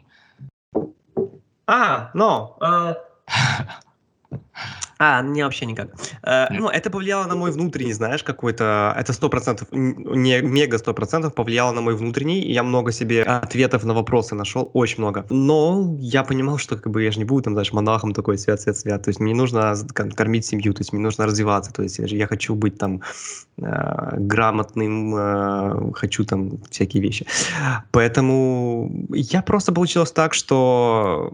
А, 1.66 2.10
ну, 2.14 2.56
э, 2.60 2.94
А, 4.98 5.22
не, 5.22 5.44
вообще 5.44 5.66
никак. 5.66 5.90
Э, 6.24 6.46
ну, 6.50 6.68
это 6.68 6.90
повлияло 6.90 7.26
на 7.26 7.36
мой 7.36 7.52
внутренний, 7.52 7.92
знаешь, 7.92 8.24
какой-то... 8.24 8.94
Это 8.98 9.12
сто 9.12 9.28
процентов, 9.28 9.68
не 9.72 10.40
мега 10.42 10.78
сто 10.78 10.92
процентов 10.92 11.34
повлияло 11.34 11.72
на 11.72 11.80
мой 11.80 11.94
внутренний. 11.94 12.40
и 12.40 12.52
Я 12.52 12.64
много 12.64 12.90
себе 12.90 13.22
ответов 13.22 13.84
на 13.84 13.94
вопросы 13.94 14.34
нашел, 14.34 14.70
очень 14.74 14.98
много. 15.02 15.24
Но 15.30 15.96
я 16.00 16.24
понимал, 16.24 16.58
что 16.58 16.76
как 16.76 16.90
бы 16.90 17.04
я 17.04 17.12
же 17.12 17.18
не 17.18 17.24
буду 17.24 17.42
там, 17.42 17.52
знаешь, 17.54 17.72
монахом 17.72 18.12
такой 18.12 18.38
свят, 18.38 18.60
свят, 18.60 18.76
свят. 18.76 19.02
То 19.04 19.10
есть 19.10 19.20
мне 19.20 19.34
нужно 19.34 19.74
кормить 20.16 20.44
семью, 20.46 20.74
то 20.74 20.80
есть 20.80 20.92
мне 20.92 21.02
нужно 21.02 21.26
развиваться. 21.26 21.72
То 21.72 21.82
есть 21.82 21.98
я, 22.00 22.08
же- 22.08 22.16
я 22.16 22.26
хочу 22.26 22.56
быть 22.56 22.76
там 22.78 23.00
э, 23.62 24.16
грамотным, 24.18 25.14
э, 25.14 25.92
хочу 25.94 26.24
там 26.24 26.58
всякие 26.70 27.02
вещи. 27.02 27.24
Поэтому 27.92 29.06
я 29.10 29.42
просто 29.42 29.72
получилось 29.72 30.10
так, 30.10 30.34
что 30.34 31.32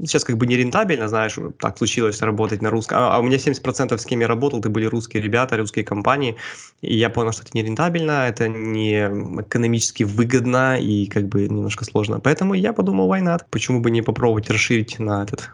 сейчас 0.00 0.24
как 0.24 0.36
бы 0.36 0.46
не 0.46 0.56
рентабельно, 0.56 1.08
знаешь, 1.08 1.36
так 1.58 1.78
случилось 1.78 2.20
работать 2.22 2.62
на 2.62 2.70
русском. 2.70 2.98
А, 2.98 3.16
а 3.16 3.18
у 3.20 3.22
меня 3.22 3.36
70% 3.36 3.96
с 3.96 4.04
кем 4.04 4.20
я 4.20 4.28
работал, 4.28 4.60
это 4.60 4.70
были 4.70 4.86
русские 4.86 5.22
ребята, 5.22 5.56
русские 5.56 5.84
компании. 5.84 6.36
И 6.82 6.96
я 6.96 7.10
понял, 7.10 7.32
что 7.32 7.42
это 7.42 7.50
не 7.54 7.62
рентабельно, 7.62 8.28
это 8.28 8.48
не 8.48 9.00
экономически 9.40 10.04
выгодно 10.04 10.78
и 10.80 11.06
как 11.06 11.28
бы 11.28 11.48
немножко 11.48 11.84
сложно. 11.84 12.20
Поэтому 12.20 12.54
я 12.54 12.72
подумал, 12.72 13.12
why 13.12 13.22
not? 13.22 13.42
Почему 13.50 13.80
бы 13.80 13.90
не 13.90 14.02
попробовать 14.02 14.50
расширить 14.50 14.98
на 14.98 15.22
этот... 15.22 15.50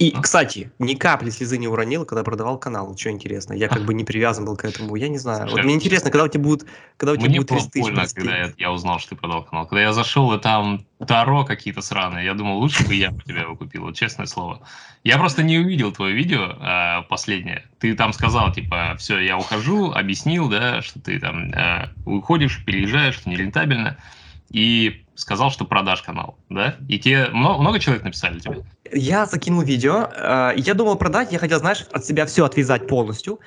И, 0.00 0.12
кстати, 0.12 0.72
ни 0.78 0.94
капли 0.94 1.28
слезы 1.28 1.58
не 1.58 1.68
уронил, 1.68 2.06
когда 2.06 2.24
продавал 2.24 2.56
канал. 2.56 2.96
Что 2.96 3.10
интересно, 3.10 3.52
я 3.52 3.68
как 3.68 3.84
бы 3.84 3.92
не 3.92 4.02
привязан 4.02 4.46
был 4.46 4.56
к 4.56 4.64
этому. 4.64 4.96
Я 4.96 5.08
не 5.08 5.18
знаю. 5.18 5.50
Вот 5.50 5.62
мне 5.62 5.74
интересно, 5.74 6.10
когда 6.10 6.24
у 6.24 6.28
тебя 6.28 6.42
будет, 6.42 6.66
когда 6.96 7.12
у 7.12 7.16
тебя 7.16 7.28
Мне 7.28 7.40
будет 7.40 7.50
было 7.50 7.58
30 7.58 7.72
тысяч 7.72 7.84
больно, 7.84 8.06
когда 8.14 8.38
я, 8.38 8.52
я 8.56 8.72
узнал, 8.72 8.98
что 8.98 9.10
ты 9.10 9.16
продал 9.16 9.44
канал. 9.44 9.66
Когда 9.66 9.82
я 9.82 9.92
зашел, 9.92 10.32
и 10.32 10.40
там 10.40 10.86
Таро 11.06 11.44
какие-то 11.44 11.82
сраные, 11.82 12.24
я 12.24 12.32
думал, 12.32 12.60
лучше 12.60 12.86
бы 12.88 12.94
я 12.94 13.10
бы 13.10 13.20
тебя 13.24 13.42
его 13.42 13.56
купил, 13.56 13.82
вот 13.82 13.94
честное 13.94 14.24
слово. 14.24 14.66
Я 15.04 15.18
просто 15.18 15.42
не 15.42 15.58
увидел 15.58 15.92
твое 15.92 16.14
видео 16.14 16.56
э, 16.58 17.02
последнее. 17.10 17.68
Ты 17.78 17.94
там 17.94 18.14
сказал, 18.14 18.50
типа, 18.54 18.96
все, 18.98 19.18
я 19.18 19.36
ухожу, 19.36 19.92
объяснил, 19.92 20.48
да, 20.48 20.80
что 20.80 20.98
ты 20.98 21.20
там 21.20 21.52
э, 21.52 21.90
уходишь, 22.06 22.64
переезжаешь, 22.64 23.16
что 23.16 23.28
нерентабельно, 23.28 23.98
и 24.48 25.04
сказал, 25.14 25.50
что 25.50 25.66
продашь 25.66 26.02
канал, 26.02 26.38
да? 26.48 26.76
И 26.88 26.98
тебе 26.98 27.28
много, 27.28 27.60
много 27.60 27.78
человек 27.78 28.02
написали 28.02 28.38
тебе? 28.38 28.64
Я 28.92 29.26
закинул 29.26 29.62
видео. 29.62 30.08
э, 30.14 30.52
Я 30.56 30.74
думал 30.74 30.96
продать, 30.96 31.32
я 31.32 31.38
хотел, 31.38 31.58
знаешь, 31.58 31.86
от 31.92 32.04
себя 32.04 32.24
все 32.26 32.44
отвязать 32.44 32.86
полностью. 32.88 33.38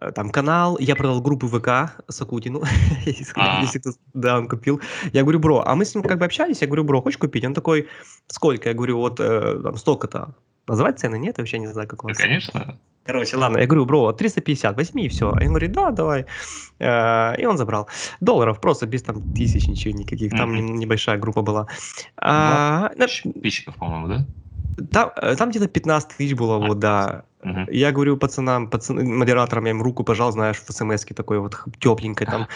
Э, 0.00 0.10
Там 0.12 0.30
канал, 0.30 0.76
я 0.80 0.94
продал 0.96 1.20
группу 1.22 1.46
ВК 1.48 1.68
Сакутину, 2.08 2.62
если 3.06 3.32
А. 3.36 3.62
кто, 3.80 3.90
да, 4.14 4.38
он 4.38 4.48
купил. 4.48 4.80
Я 5.12 5.22
говорю, 5.22 5.38
бро, 5.38 5.62
а 5.66 5.74
мы 5.74 5.84
с 5.84 5.94
ним 5.94 6.04
как 6.04 6.18
бы 6.18 6.24
общались, 6.26 6.60
я 6.62 6.66
говорю, 6.66 6.84
бро, 6.84 7.00
хочешь 7.02 7.18
купить? 7.18 7.44
Он 7.44 7.54
такой, 7.54 7.88
сколько? 8.28 8.68
Я 8.68 8.74
говорю, 8.74 8.98
вот 8.98 9.20
э, 9.20 9.60
там 9.62 9.76
столько-то. 9.76 10.34
Называть 10.68 10.98
цены 11.00 11.18
нет, 11.18 11.38
я 11.38 11.42
вообще 11.42 11.58
не 11.58 11.66
знаю, 11.72 11.88
как 11.88 12.04
у 12.04 12.08
Да, 12.08 12.12
вас. 12.14 12.18
конечно. 12.22 12.78
Короче, 13.04 13.36
ладно, 13.36 13.58
я 13.58 13.66
говорю, 13.66 13.84
бро, 13.84 14.12
350, 14.12 14.76
возьми 14.76 15.06
и 15.06 15.08
все. 15.08 15.30
Он 15.32 15.48
говорит, 15.48 15.72
да, 15.72 15.90
давай. 15.90 16.24
И 16.78 17.46
он 17.46 17.56
забрал. 17.58 17.88
Долларов 18.20 18.60
просто 18.60 18.86
без 18.86 19.02
там 19.02 19.34
тысяч, 19.34 19.66
ничего 19.66 19.92
никаких. 19.98 20.30
Там 20.30 20.54
небольшая 20.54 21.18
группа 21.18 21.42
была. 21.42 21.66
А, 22.16 22.90
на- 22.96 23.08
Подписчиков, 23.24 23.74
по-моему, 23.74 24.06
да? 24.06 24.24
Там, 24.90 25.10
э, 25.16 25.36
там 25.36 25.50
где-то 25.50 25.68
15 25.68 26.16
тысяч 26.16 26.34
было, 26.34 26.58
вот, 26.58 26.78
да. 26.78 27.24
Мгм. 27.42 27.66
Я 27.70 27.92
говорю 27.92 28.16
пацанам, 28.16 28.68
пацан, 28.68 29.18
модераторам, 29.18 29.64
я 29.64 29.70
им 29.70 29.82
руку 29.82 30.04
пожал, 30.04 30.32
знаешь, 30.32 30.62
в 30.66 30.72
смс 30.72 31.04
такой 31.04 31.38
вот 31.38 31.56
тепленькой 31.80 32.26
там. 32.26 32.46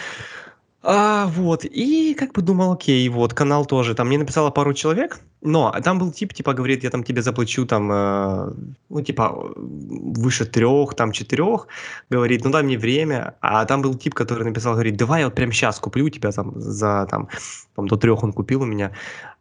А, 0.83 1.25
вот, 1.25 1.65
и 1.65 2.13
как 2.13 2.31
бы 2.31 2.41
думал, 2.41 2.71
окей, 2.71 3.09
вот, 3.09 3.33
канал 3.33 3.65
тоже, 3.65 3.93
там 3.93 4.07
мне 4.07 4.17
написало 4.17 4.51
пару 4.51 4.73
человек, 4.73 5.19
но 5.41 5.75
там 5.83 5.99
был 5.99 6.11
тип, 6.11 6.33
типа, 6.33 6.53
говорит, 6.53 6.83
я 6.83 6.89
там 6.89 7.03
тебе 7.03 7.21
заплачу, 7.21 7.65
там, 7.65 7.91
э, 7.91 8.53
ну, 8.89 9.01
типа, 9.01 9.53
выше 9.57 10.45
трех, 10.45 10.93
там, 10.93 11.11
четырех, 11.11 11.67
говорит, 12.09 12.45
ну, 12.45 12.51
дай 12.51 12.63
мне 12.63 12.77
время, 12.77 13.35
а 13.41 13.65
там 13.65 13.81
был 13.81 13.95
тип, 13.95 14.13
который 14.13 14.45
написал, 14.45 14.73
говорит, 14.73 14.95
давай 14.95 15.21
я 15.21 15.25
вот 15.25 15.35
прямо 15.35 15.51
сейчас 15.51 15.79
куплю 15.79 16.07
тебя, 16.09 16.31
там, 16.31 16.53
за, 16.55 17.05
там, 17.09 17.27
там, 17.75 17.87
до 17.87 17.97
трех 17.97 18.23
он 18.23 18.31
купил 18.31 18.61
у 18.61 18.65
меня. 18.65 18.91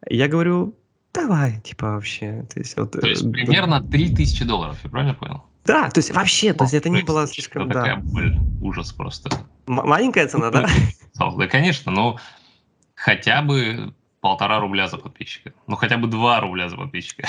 Я 0.08 0.26
говорю, 0.26 0.74
давай, 1.16 1.60
типа, 1.62 1.92
вообще, 1.92 2.46
то 2.52 2.60
есть, 2.60 2.76
вот, 2.76 2.94
То 2.96 3.08
есть 3.08 3.24
э, 3.24 3.30
примерно 3.30 3.80
3000 3.80 4.44
долларов, 4.44 4.78
я 4.84 4.90
правильно 4.90 5.14
понял? 5.14 5.42
да, 5.64 5.90
то 5.90 5.98
есть 5.98 6.12
вообще, 6.12 6.52
то 6.52 6.64
есть 6.64 6.74
это 6.74 6.88
не 6.88 7.02
было 7.02 7.26
слишком, 7.26 7.68
это 7.68 7.80
такая 7.80 7.96
да. 7.96 8.02
боль, 8.12 8.38
ужас 8.60 8.92
просто. 8.92 9.30
М- 9.66 9.86
маленькая 9.86 10.28
цена, 10.28 10.50
да? 10.52 10.68
Да, 11.18 11.48
конечно, 11.48 11.90
но 11.90 12.18
хотя 12.94 13.42
бы 13.42 13.94
полтора 14.20 14.60
рубля 14.60 14.88
за 14.88 14.98
подписчика. 14.98 15.52
Ну, 15.66 15.76
хотя 15.76 15.98
бы 15.98 16.08
два 16.08 16.40
рубля 16.40 16.68
за 16.68 16.76
подписчика. 16.76 17.28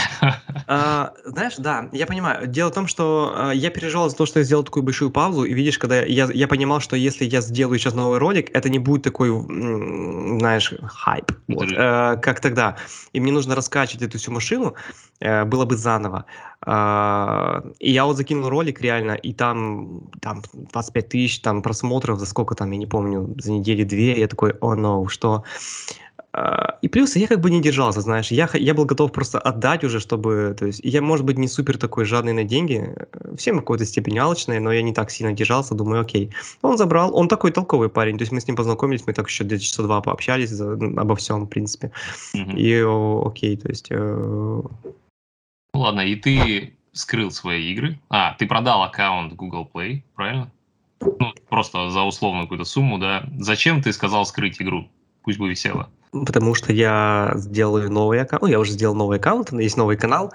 А, 0.70 1.14
знаешь, 1.24 1.56
да, 1.58 1.88
я 1.94 2.06
понимаю. 2.06 2.48
Дело 2.48 2.72
в 2.72 2.74
том, 2.74 2.88
что 2.88 3.34
а, 3.36 3.52
я 3.52 3.70
переживал 3.70 4.10
за 4.10 4.18
то, 4.18 4.26
что 4.26 4.40
я 4.40 4.46
сделал 4.46 4.64
такую 4.64 4.84
большую 4.84 5.12
паузу, 5.12 5.46
и 5.46 5.54
видишь, 5.54 5.78
когда 5.78 6.02
я, 6.02 6.28
я 6.34 6.48
понимал, 6.48 6.82
что 6.82 6.98
если 6.98 7.24
я 7.24 7.40
сделаю 7.40 7.80
сейчас 7.80 7.94
новый 7.94 8.18
ролик, 8.20 8.50
это 8.54 8.70
не 8.70 8.80
будет 8.80 9.04
такой, 9.04 9.30
знаешь, 9.30 10.74
хайп, 10.84 11.32
вот, 11.48 11.72
э, 11.72 12.18
как 12.22 12.42
тогда. 12.42 12.76
И 13.14 13.22
мне 13.22 13.32
нужно 13.32 13.56
раскачивать 13.56 14.04
эту 14.04 14.18
всю 14.18 14.32
машину, 14.32 14.76
э, 15.22 15.46
было 15.46 15.64
бы 15.64 15.78
заново. 15.78 16.26
А, 16.66 17.64
и 17.80 17.92
я 17.92 18.06
вот 18.06 18.18
закинул 18.18 18.50
ролик 18.50 18.82
реально, 18.82 19.14
и 19.14 19.34
там, 19.34 20.10
там 20.22 20.42
25 20.54 21.10
тысяч 21.10 21.40
там 21.40 21.62
просмотров 21.62 22.20
за 22.20 22.26
сколько 22.26 22.56
там, 22.56 22.72
я 22.72 22.78
не 22.78 22.88
помню, 22.88 23.36
за 23.38 23.52
недели 23.54 23.84
две. 23.84 24.20
Я 24.20 24.28
такой, 24.28 24.54
о, 24.60 24.76
no, 24.76 25.08
что... 25.08 25.44
А, 26.38 26.78
И 26.84 26.88
плюс 26.88 27.16
я 27.16 27.28
как 27.28 27.42
бы 27.42 27.50
не 27.50 27.62
держался, 27.62 28.02
знаешь, 28.02 28.30
я, 28.32 28.48
я 28.54 28.74
был 28.76 28.86
готов 28.86 29.12
просто 29.12 29.40
отдать 29.40 29.84
уже, 29.84 30.00
чтобы, 30.00 30.56
то 30.58 30.68
есть, 30.68 30.82
я, 30.84 31.02
может 31.02 31.26
быть, 31.26 31.38
не 31.40 31.48
супер 31.48 31.78
такой 31.80 32.06
жадный 32.06 32.34
на 32.34 32.44
деньги, 32.44 32.94
э, 32.96 33.36
все 33.36 33.54
мы 33.54 33.58
в 33.60 33.62
какой-то 33.62 33.86
степени 33.86 34.20
алчные, 34.20 34.60
но 34.60 34.72
я 34.72 34.84
не 34.84 34.94
так 34.94 35.10
сильно 35.10 35.34
держался, 35.34 35.74
думаю, 35.74 36.02
окей. 36.02 36.30
Он 36.62 36.78
забрал, 36.78 37.16
он 37.16 37.28
такой 37.28 37.52
толковый 37.52 37.90
парень, 37.90 38.20
то 38.20 38.22
есть 38.22 38.32
мы 38.32 38.40
с 38.40 38.48
ним 38.48 38.56
познакомились, 38.56 39.08
мы 39.08 39.14
так 39.14 39.28
еще 39.28 39.46
где-то 39.46 39.64
часа 39.64 39.82
два 39.82 40.00
пообщались 40.02 40.52
за- 40.52 40.74
обо 40.74 41.16
всем, 41.16 41.46
в 41.46 41.48
принципе, 41.48 41.92
и 42.34 42.84
о, 42.84 43.24
окей, 43.26 43.58
то 43.58 43.70
есть, 43.70 43.88
э, 43.90 43.96
Ну 45.74 45.80
ладно, 45.80 46.02
и 46.02 46.16
ты 46.16 46.76
скрыл 46.92 47.32
свои 47.32 47.72
игры. 47.72 48.00
А, 48.10 48.34
ты 48.34 48.46
продал 48.46 48.84
аккаунт 48.84 49.34
Google 49.34 49.68
Play, 49.74 50.04
правильно? 50.16 50.52
Ну, 51.02 51.34
просто 51.50 51.90
за 51.90 52.04
условную 52.04 52.44
какую-то 52.46 52.66
сумму, 52.66 53.00
да. 53.00 53.28
Зачем 53.40 53.82
ты 53.82 53.92
сказал 53.92 54.26
скрыть 54.26 54.62
игру? 54.62 54.88
Пусть 55.24 55.40
бы 55.40 55.50
висела. 55.50 55.90
Потому 56.12 56.56
что 56.56 56.74
я 56.74 57.34
сделаю 57.36 57.92
новый 57.92 58.22
аккаунт, 58.22 58.44
ну, 58.44 58.48
я 58.48 58.60
уже 58.60 58.72
сделал 58.72 58.96
новый 58.96 59.18
аккаунт, 59.18 59.52
есть 59.52 59.78
новый 59.78 59.98
канал, 59.98 60.34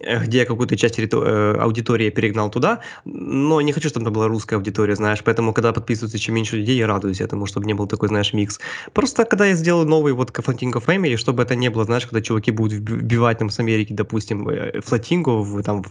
э, 0.00 0.24
где 0.24 0.44
какую-то 0.44 0.76
часть 0.76 0.98
э, 0.98 1.56
аудитории 1.60 2.04
я 2.04 2.10
перегнал 2.10 2.50
туда, 2.50 2.80
но 3.04 3.60
не 3.60 3.72
хочу, 3.72 3.88
чтобы 3.88 4.04
там 4.04 4.14
была 4.14 4.28
русская 4.28 4.56
аудитория, 4.56 4.94
знаешь, 4.94 5.22
поэтому, 5.24 5.52
когда 5.52 5.72
подписывается 5.72 6.18
чем 6.18 6.36
меньше 6.36 6.56
людей, 6.56 6.76
я 6.76 6.86
радуюсь 6.86 7.20
этому, 7.20 7.46
чтобы 7.46 7.66
не 7.66 7.74
был 7.74 7.86
такой, 7.86 8.08
знаешь, 8.08 8.32
микс. 8.32 8.60
Просто, 8.92 9.24
когда 9.24 9.46
я 9.46 9.54
сделаю 9.54 9.86
новый 9.86 10.12
вот 10.12 10.30
Flatingo 10.30 10.84
Family, 10.84 11.16
чтобы 11.16 11.42
это 11.42 11.56
не 11.56 11.68
было, 11.68 11.84
знаешь, 11.84 12.06
когда 12.06 12.22
чуваки 12.22 12.52
будут 12.52 12.74
вбивать 12.74 13.38
там 13.38 13.50
с 13.50 13.58
Америки, 13.58 13.92
допустим, 13.92 14.48
Flatingo 14.48 15.42
в, 15.42 15.62
там, 15.62 15.84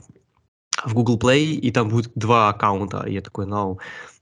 в 0.85 0.93
Google 0.93 1.19
Play, 1.19 1.43
и 1.43 1.71
там 1.71 1.89
будет 1.89 2.11
два 2.15 2.49
аккаунта, 2.49 3.03
и 3.07 3.13
я 3.13 3.21
такой, 3.21 3.45
ну, 3.45 3.73
no 3.73 3.77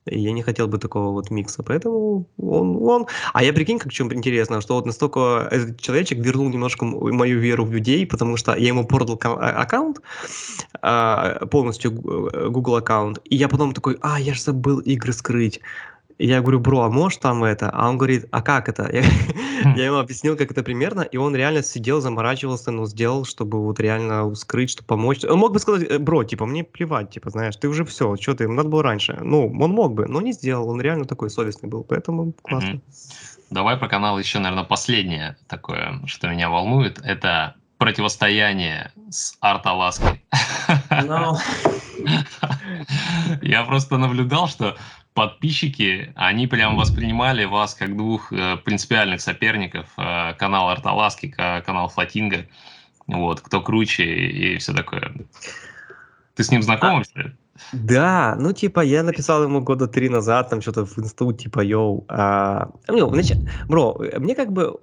и 0.05 0.19
я 0.19 0.31
не 0.31 0.43
хотел 0.43 0.67
бы 0.67 0.77
такого 0.77 1.11
вот 1.11 1.31
микса, 1.31 1.63
поэтому 1.63 2.27
он, 2.37 2.77
он... 2.83 3.07
А 3.33 3.43
я 3.43 3.53
прикинь, 3.53 3.79
как 3.79 3.91
чем 3.91 4.13
интересно, 4.13 4.61
что 4.61 4.75
вот 4.75 4.85
настолько 4.85 5.47
этот 5.51 5.79
человечек 5.81 6.19
вернул 6.19 6.49
немножко 6.49 6.85
мою 6.85 7.39
веру 7.39 7.65
в 7.65 7.73
людей, 7.73 8.05
потому 8.05 8.37
что 8.37 8.55
я 8.55 8.67
ему 8.67 8.85
продал 8.85 9.19
а, 9.23 9.49
аккаунт, 9.61 10.01
а, 10.81 11.45
полностью 11.47 11.91
э, 11.91 12.49
Google 12.49 12.75
аккаунт, 12.75 13.19
и 13.25 13.35
я 13.35 13.47
потом 13.47 13.73
такой, 13.73 13.97
а, 14.01 14.19
я 14.19 14.33
же 14.33 14.41
забыл 14.41 14.79
игры 14.79 15.11
скрыть. 15.11 15.61
Я 16.17 16.41
говорю, 16.41 16.59
бро, 16.59 16.83
а 16.83 16.89
можешь 16.89 17.19
там 17.19 17.43
это? 17.43 17.69
А 17.69 17.89
он 17.89 17.97
говорит, 17.97 18.25
а 18.31 18.41
как 18.41 18.69
это? 18.69 18.89
Я, 18.91 19.03
хм. 19.03 19.73
я 19.75 19.85
ему 19.85 19.97
объяснил, 19.97 20.37
как 20.37 20.51
это 20.51 20.63
примерно, 20.63 21.01
и 21.01 21.17
он 21.17 21.35
реально 21.35 21.61
сидел, 21.61 21.99
заморачивался, 21.99 22.71
но 22.71 22.85
сделал, 22.85 23.25
чтобы 23.25 23.61
вот 23.61 23.79
реально 23.79 24.33
скрыть, 24.35 24.69
чтобы 24.69 24.87
помочь. 24.87 25.23
Он 25.25 25.39
мог 25.39 25.51
бы 25.51 25.59
сказать, 25.59 25.89
«Э, 25.89 25.99
бро, 25.99 26.23
типа, 26.23 26.45
мне 26.45 26.63
плевать, 26.63 27.09
типа, 27.09 27.29
знаешь, 27.29 27.55
ты 27.57 27.67
уже 27.67 27.83
все, 27.83 28.15
что 28.15 28.33
ты, 28.33 28.47
надо 28.47 28.69
было 28.69 28.83
раньше. 28.83 29.17
Ну, 29.21 29.47
он 29.47 29.71
мог 29.71 29.93
бы, 29.93 30.07
но 30.07 30.21
не 30.21 30.31
сделал, 30.31 30.69
он 30.69 30.79
реально 30.79 31.05
такой 31.05 31.29
совестный 31.29 31.67
был, 31.67 31.83
поэтому 31.83 32.33
классно. 32.41 32.79
Давай 33.49 33.77
про 33.77 33.87
канал 33.87 34.17
еще, 34.17 34.39
наверное, 34.39 34.65
последнее 34.65 35.37
такое, 35.47 36.01
что 36.05 36.27
меня 36.29 36.49
волнует, 36.49 36.99
это 37.03 37.55
противостояние 37.77 38.91
с 39.09 39.35
Арт 39.41 39.65
Алаской. 39.65 40.23
No. 40.89 41.37
Я 43.41 43.63
просто 43.63 43.97
наблюдал, 43.97 44.47
что 44.47 44.75
подписчики, 45.15 46.11
они 46.15 46.45
прям 46.45 46.75
воспринимали 46.75 47.45
вас 47.45 47.73
как 47.73 47.97
двух 47.97 48.31
э, 48.31 48.57
принципиальных 48.57 49.21
соперников. 49.21 49.87
Э, 49.97 50.33
канал 50.33 50.69
Арталаски, 50.69 51.33
канал 51.65 51.87
Флатинга. 51.87 52.45
Вот, 53.07 53.41
кто 53.41 53.61
круче 53.61 54.03
и 54.03 54.57
все 54.57 54.73
такое. 54.73 55.11
Ты 56.35 56.43
с 56.43 56.51
ним 56.51 56.61
знаком 56.61 57.01
а, 57.15 57.21
Да, 57.71 58.35
ну 58.37 58.51
типа 58.51 58.81
я 58.81 59.03
написал 59.03 59.43
ему 59.43 59.61
года 59.61 59.87
три 59.87 60.09
назад, 60.09 60.49
там 60.49 60.61
что-то 60.61 60.85
в 60.85 60.97
инсту, 60.99 61.31
типа, 61.31 61.61
йоу. 61.61 62.05
А, 62.09 62.71
ну, 62.87 63.09
значит, 63.09 63.37
бро, 63.67 63.97
мне 64.17 64.35
как 64.35 64.51
бы 64.51 64.77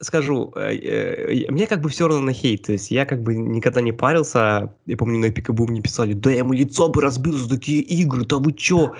скажу, 0.00 0.52
э, 0.56 0.76
э, 0.76 1.50
мне 1.50 1.66
как 1.66 1.80
бы 1.80 1.88
все 1.88 2.08
равно 2.08 2.24
на 2.24 2.32
хейт, 2.32 2.62
то 2.62 2.72
есть 2.72 2.90
я 2.90 3.04
как 3.04 3.22
бы 3.22 3.34
никогда 3.34 3.80
не 3.80 3.92
парился, 3.92 4.72
я 4.86 4.96
помню, 4.96 5.18
на 5.18 5.30
Пикабу 5.30 5.66
мне 5.66 5.82
писали, 5.82 6.14
да 6.14 6.30
я 6.30 6.38
ему 6.38 6.52
лицо 6.52 6.88
бы 6.88 7.02
разбил 7.02 7.34
за 7.34 7.48
такие 7.48 7.80
игры, 7.80 8.24
да 8.24 8.36
вы 8.38 8.52
чё? 8.52 8.94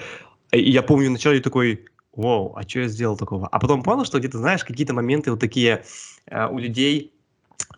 И 0.55 0.71
я 0.71 0.83
помню 0.83 1.09
вначале 1.09 1.41
такой, 1.41 1.87
вау, 2.13 2.55
а 2.57 2.63
что 2.63 2.81
я 2.81 2.89
сделал 2.89 3.17
такого? 3.17 3.49
А 3.49 3.59
потом 3.59 3.83
понял, 3.83 4.05
что 4.05 4.19
где-то, 4.19 4.39
знаешь, 4.39 4.65
какие-то 4.65 4.95
моменты 4.95 5.31
вот 5.31 5.41
такие 5.41 5.85
э, 6.27 6.49
у 6.49 6.59
людей, 6.59 7.14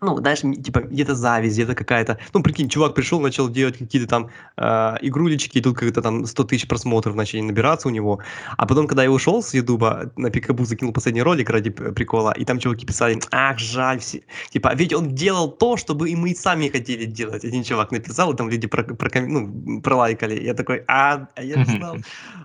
ну, 0.01 0.17
знаешь, 0.19 0.41
типа 0.41 0.81
где-то 0.81 1.15
зависть, 1.15 1.55
где-то 1.55 1.75
какая-то... 1.75 2.19
Ну, 2.35 2.43
прикинь, 2.43 2.69
чувак 2.69 2.95
пришел, 2.95 3.21
начал 3.21 3.49
делать 3.49 3.79
какие-то 3.79 4.09
там 4.09 4.31
э, 4.57 4.97
игрулечки, 5.01 5.59
и 5.59 5.61
тут 5.61 5.77
как-то 5.77 6.03
там 6.03 6.27
100 6.27 6.45
тысяч 6.45 6.69
просмотров 6.69 7.15
начали 7.15 7.41
набираться 7.41 7.89
у 7.89 7.91
него. 7.91 8.21
А 8.57 8.67
потом, 8.67 8.87
когда 8.87 9.03
я 9.03 9.11
ушел 9.11 9.43
с 9.43 9.55
Ютуба, 9.55 10.11
на 10.17 10.31
Пикабу 10.31 10.65
закинул 10.65 10.93
последний 10.93 11.23
ролик 11.23 11.51
ради 11.51 11.71
прикола, 11.71 12.33
и 12.33 12.45
там 12.45 12.59
чуваки 12.59 12.87
писали, 12.87 13.19
ах, 13.31 13.59
жаль, 13.59 13.99
все. 14.01 14.23
типа, 14.51 14.73
ведь 14.75 14.93
он 14.93 15.15
делал 15.15 15.51
то, 15.51 15.77
чтобы 15.77 16.11
и 16.11 16.17
мы 16.17 16.35
сами 16.35 16.69
хотели 16.69 17.05
делать. 17.05 17.45
Один 17.45 17.63
чувак 17.63 17.93
написал, 17.93 18.33
и 18.33 18.37
там 18.37 18.51
люди 18.51 18.67
про, 18.67 18.83
про, 18.85 19.21
ну, 19.21 19.81
пролайкали. 19.81 20.43
Я 20.43 20.55
такой, 20.55 20.85
а, 20.89 21.29
а 21.35 21.43
я 21.43 21.57
не 21.57 21.65
знал. 21.65 21.97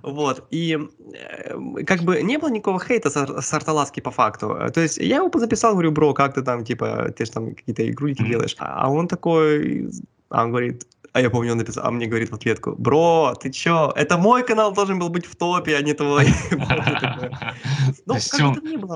Вот, 0.03 0.47
и 0.51 0.79
э, 1.13 1.83
как 1.85 2.03
бы 2.03 2.21
не 2.23 2.37
было 2.37 2.49
никакого 2.49 2.79
хейта 2.79 3.09
с, 3.09 3.41
с 3.41 3.53
Artalasky 3.53 3.99
по 3.99 4.11
факту. 4.11 4.57
То 4.73 4.81
есть 4.81 4.97
я 4.97 5.17
его 5.17 5.29
записал, 5.33 5.73
говорю, 5.73 5.91
бро, 5.91 6.13
как 6.13 6.33
ты 6.33 6.41
там, 6.41 6.63
типа, 6.63 7.13
ты 7.15 7.25
же 7.25 7.31
там 7.31 7.40
какие-то 7.49 7.89
игрульки 7.89 8.23
делаешь. 8.23 8.55
А 8.59 8.89
он 8.89 9.07
такой, 9.07 9.89
а 10.29 10.43
он 10.43 10.51
говорит, 10.51 10.85
а 11.13 11.21
я 11.21 11.29
помню, 11.29 11.51
он 11.51 11.57
написал, 11.57 11.85
а 11.85 11.91
мне 11.91 12.07
говорит 12.07 12.29
в 12.29 12.35
ответку, 12.35 12.75
бро, 12.77 13.33
ты 13.41 13.51
чё, 13.51 13.91
это 13.95 14.17
мой 14.17 14.43
канал 14.43 14.73
должен 14.73 14.97
был 14.99 15.09
быть 15.09 15.25
в 15.25 15.35
топе, 15.35 15.75
а 15.75 15.81
не 15.81 15.93
твой. 15.93 16.27
Ну, 18.05 18.15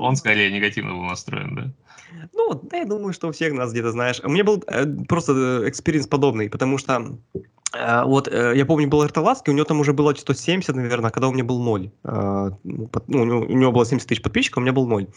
Он 0.00 0.16
скорее 0.16 0.50
негативно 0.50 0.92
был 0.92 1.04
настроен, 1.04 1.54
да? 1.54 1.72
Ну, 2.32 2.54
да, 2.54 2.78
я 2.78 2.84
думаю, 2.84 3.12
что 3.12 3.28
у 3.28 3.32
всех 3.32 3.52
нас 3.52 3.72
где-то, 3.72 3.92
знаешь. 3.92 4.20
У 4.24 4.30
меня 4.30 4.44
был 4.44 4.62
э, 4.66 4.86
просто 5.08 5.32
э, 5.32 5.68
experience 5.68 6.06
подобный, 6.06 6.48
потому 6.48 6.78
что 6.78 7.18
вот, 7.74 8.28
э, 8.28 8.52
я 8.56 8.64
помню, 8.64 8.88
был 8.88 9.02
Арталаски, 9.02 9.50
у 9.50 9.52
него 9.52 9.64
там 9.64 9.80
уже 9.80 9.92
было 9.92 10.14
170, 10.14 10.74
наверное, 10.74 11.10
когда 11.10 11.28
у 11.28 11.32
меня 11.32 11.44
был 11.44 11.62
ноль. 11.62 11.90
Э, 12.04 12.50
ну, 12.64 12.88
у, 13.08 13.24
него, 13.24 13.40
у 13.40 13.52
него 13.52 13.72
было 13.72 13.84
70 13.84 14.08
тысяч 14.08 14.22
подписчиков, 14.22 14.58
у 14.58 14.60
меня 14.60 14.72
был 14.72 14.86
ноль. 14.86 15.08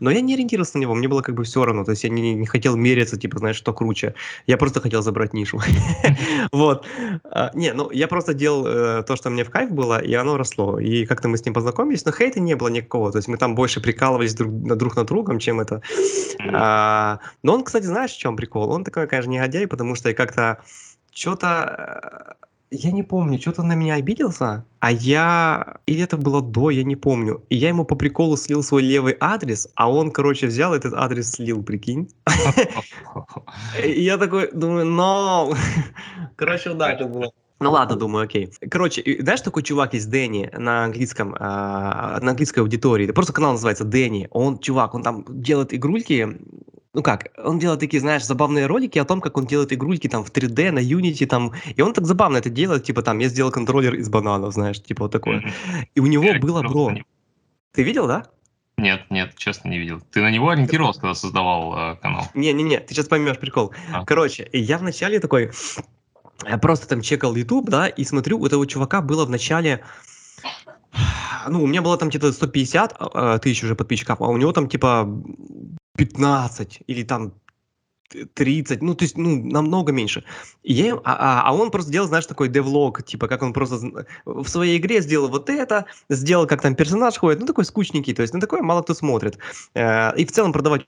Но 0.00 0.10
я 0.10 0.20
не 0.20 0.34
ориентировался 0.34 0.78
на 0.78 0.82
него, 0.82 0.94
мне 0.94 1.08
было 1.08 1.22
как 1.22 1.34
бы 1.34 1.44
все 1.44 1.64
равно. 1.64 1.84
То 1.84 1.92
есть 1.92 2.04
я 2.04 2.10
не, 2.10 2.34
не 2.34 2.46
хотел 2.46 2.76
мериться, 2.76 3.18
типа, 3.18 3.38
знаешь, 3.38 3.56
что 3.56 3.72
круче. 3.72 4.14
Я 4.46 4.56
просто 4.56 4.80
хотел 4.80 5.02
забрать 5.02 5.34
нишу. 5.34 5.60
Вот. 6.52 6.86
Не, 7.54 7.72
ну, 7.72 7.90
я 7.90 8.08
просто 8.08 8.34
делал 8.34 9.02
то, 9.04 9.16
что 9.16 9.30
мне 9.30 9.44
в 9.44 9.50
кайф 9.50 9.70
было, 9.70 9.98
и 10.02 10.14
оно 10.14 10.36
росло. 10.36 10.78
И 10.78 11.04
как-то 11.04 11.28
мы 11.28 11.36
с 11.36 11.44
ним 11.44 11.54
познакомились, 11.54 12.04
но 12.04 12.12
хейта 12.12 12.40
не 12.40 12.54
было 12.54 12.68
никакого. 12.68 13.12
То 13.12 13.18
есть 13.18 13.28
мы 13.28 13.36
там 13.36 13.54
больше 13.54 13.80
прикалывались 13.80 14.34
друг, 14.34 14.50
над 14.50 15.06
другом, 15.06 15.38
чем 15.38 15.60
это. 15.60 15.82
А, 16.52 17.18
но 17.42 17.54
он, 17.54 17.64
кстати, 17.64 17.84
знаешь, 17.84 18.12
в 18.12 18.18
чем 18.18 18.36
прикол? 18.36 18.70
Он 18.70 18.84
такой, 18.84 19.06
конечно, 19.06 19.30
негодяй, 19.30 19.66
потому 19.66 19.94
что 19.94 20.08
я 20.08 20.14
как-то 20.14 20.58
что-то 21.12 22.36
э, 22.40 22.46
я 22.70 22.92
не 22.92 23.02
помню, 23.02 23.40
что-то 23.40 23.62
на 23.62 23.74
меня 23.74 23.94
обиделся, 23.94 24.64
а 24.80 24.92
я... 24.92 25.78
Или 25.86 26.02
это 26.02 26.16
было 26.16 26.42
до, 26.42 26.70
я 26.70 26.84
не 26.84 26.96
помню. 26.96 27.42
И 27.48 27.56
я 27.56 27.68
ему 27.68 27.84
по 27.84 27.94
приколу 27.94 28.36
слил 28.36 28.62
свой 28.62 28.82
левый 28.82 29.16
адрес, 29.20 29.68
а 29.74 29.90
он, 29.90 30.10
короче, 30.10 30.46
взял 30.46 30.74
этот 30.74 30.92
адрес 30.94 31.30
слил, 31.30 31.62
прикинь. 31.62 32.10
И 33.84 34.02
я 34.02 34.18
такой, 34.18 34.50
думаю, 34.52 34.84
но... 34.84 35.54
Короче, 36.36 36.74
да, 36.74 36.92
это 36.92 37.06
было. 37.06 37.32
Ну 37.60 37.72
ладно, 37.72 37.96
думаю, 37.96 38.24
окей. 38.24 38.52
Короче, 38.70 39.02
знаешь, 39.20 39.40
такой 39.40 39.64
чувак 39.64 39.94
есть 39.94 40.08
Дэнни 40.08 40.48
на 40.52 40.84
английском, 40.84 41.34
э, 41.34 41.38
на 41.38 42.30
английской 42.30 42.60
аудитории. 42.60 43.10
Просто 43.10 43.32
канал 43.32 43.52
называется 43.52 43.84
Дэнни. 43.84 44.28
Он, 44.30 44.58
чувак, 44.58 44.94
он 44.94 45.02
там 45.02 45.24
делает 45.28 45.74
игрульки 45.74 46.38
ну 46.98 47.02
как, 47.04 47.28
он 47.44 47.60
делает 47.60 47.78
такие, 47.78 48.00
знаешь, 48.00 48.24
забавные 48.24 48.66
ролики 48.66 48.98
о 48.98 49.04
том, 49.04 49.20
как 49.20 49.36
он 49.36 49.46
делает 49.46 49.72
игрульки 49.72 50.08
там 50.08 50.24
в 50.24 50.32
3D, 50.32 50.72
на 50.72 50.80
Unity 50.80 51.26
там, 51.26 51.52
и 51.76 51.80
он 51.80 51.92
так 51.92 52.06
забавно 52.06 52.38
это 52.38 52.50
делает, 52.50 52.82
типа 52.82 53.02
там, 53.02 53.20
я 53.20 53.28
сделал 53.28 53.52
контроллер 53.52 53.94
из 53.94 54.08
бананов, 54.08 54.52
знаешь, 54.52 54.82
типа 54.82 55.04
вот 55.04 55.12
такое. 55.12 55.38
Mm-hmm. 55.38 55.84
И 55.94 56.00
у 56.00 56.06
него 56.06 56.24
я 56.24 56.40
было, 56.40 56.60
бро, 56.62 56.92
ты 57.72 57.84
видел, 57.84 58.08
да? 58.08 58.26
Нет, 58.78 59.02
нет, 59.10 59.36
честно 59.36 59.68
не 59.68 59.78
видел. 59.78 60.00
Ты 60.10 60.22
на 60.22 60.30
него 60.32 60.48
ориентировался, 60.48 61.00
когда 61.00 61.14
создавал 61.14 61.92
э, 61.92 61.96
канал? 62.02 62.24
Не-не-не, 62.34 62.80
ты 62.80 62.94
сейчас 62.94 63.06
поймешь 63.06 63.38
прикол. 63.38 63.72
А. 63.92 64.04
Короче, 64.04 64.48
я 64.52 64.78
вначале 64.78 65.20
такой, 65.20 65.52
я 66.48 66.58
просто 66.58 66.88
там 66.88 67.00
чекал 67.00 67.36
YouTube, 67.36 67.70
да, 67.70 67.86
и 67.86 68.02
смотрю, 68.02 68.40
у 68.40 68.46
этого 68.46 68.66
чувака 68.66 69.02
было 69.02 69.24
в 69.24 69.30
начале 69.30 69.84
ну, 71.48 71.62
у 71.62 71.66
меня 71.68 71.80
было 71.80 71.96
там 71.96 72.08
где-то 72.08 72.32
150 72.32 72.96
э, 73.14 73.38
тысяч 73.40 73.62
уже 73.62 73.76
подписчиков, 73.76 74.20
а 74.20 74.26
у 74.26 74.36
него 74.36 74.50
там 74.52 74.68
типа 74.68 75.08
15 75.98 76.80
или 76.86 77.02
там 77.02 77.32
30, 78.34 78.82
ну, 78.82 78.94
то 78.94 79.04
есть, 79.04 79.18
ну, 79.18 79.36
намного 79.44 79.92
меньше. 79.92 80.24
И 80.62 80.72
я, 80.72 80.94
а, 80.94 81.00
а, 81.04 81.42
а 81.44 81.54
он 81.54 81.70
просто 81.70 81.92
делал, 81.92 82.08
знаешь, 82.08 82.26
такой 82.26 82.48
девлог, 82.48 83.02
типа, 83.02 83.28
как 83.28 83.42
он 83.42 83.52
просто 83.52 84.06
в 84.24 84.48
своей 84.48 84.78
игре 84.78 85.02
сделал 85.02 85.28
вот 85.28 85.50
это, 85.50 85.84
сделал, 86.08 86.46
как 86.46 86.62
там 86.62 86.74
персонаж 86.74 87.18
ходит, 87.18 87.40
ну, 87.40 87.46
такой 87.46 87.64
скучненький, 87.64 88.14
то 88.14 88.22
есть, 88.22 88.32
ну, 88.32 88.40
такое 88.40 88.62
мало 88.62 88.82
кто 88.82 88.94
смотрит. 88.94 89.38
Э, 89.74 90.16
и 90.16 90.24
в 90.24 90.32
целом 90.32 90.52
продавать 90.52 90.86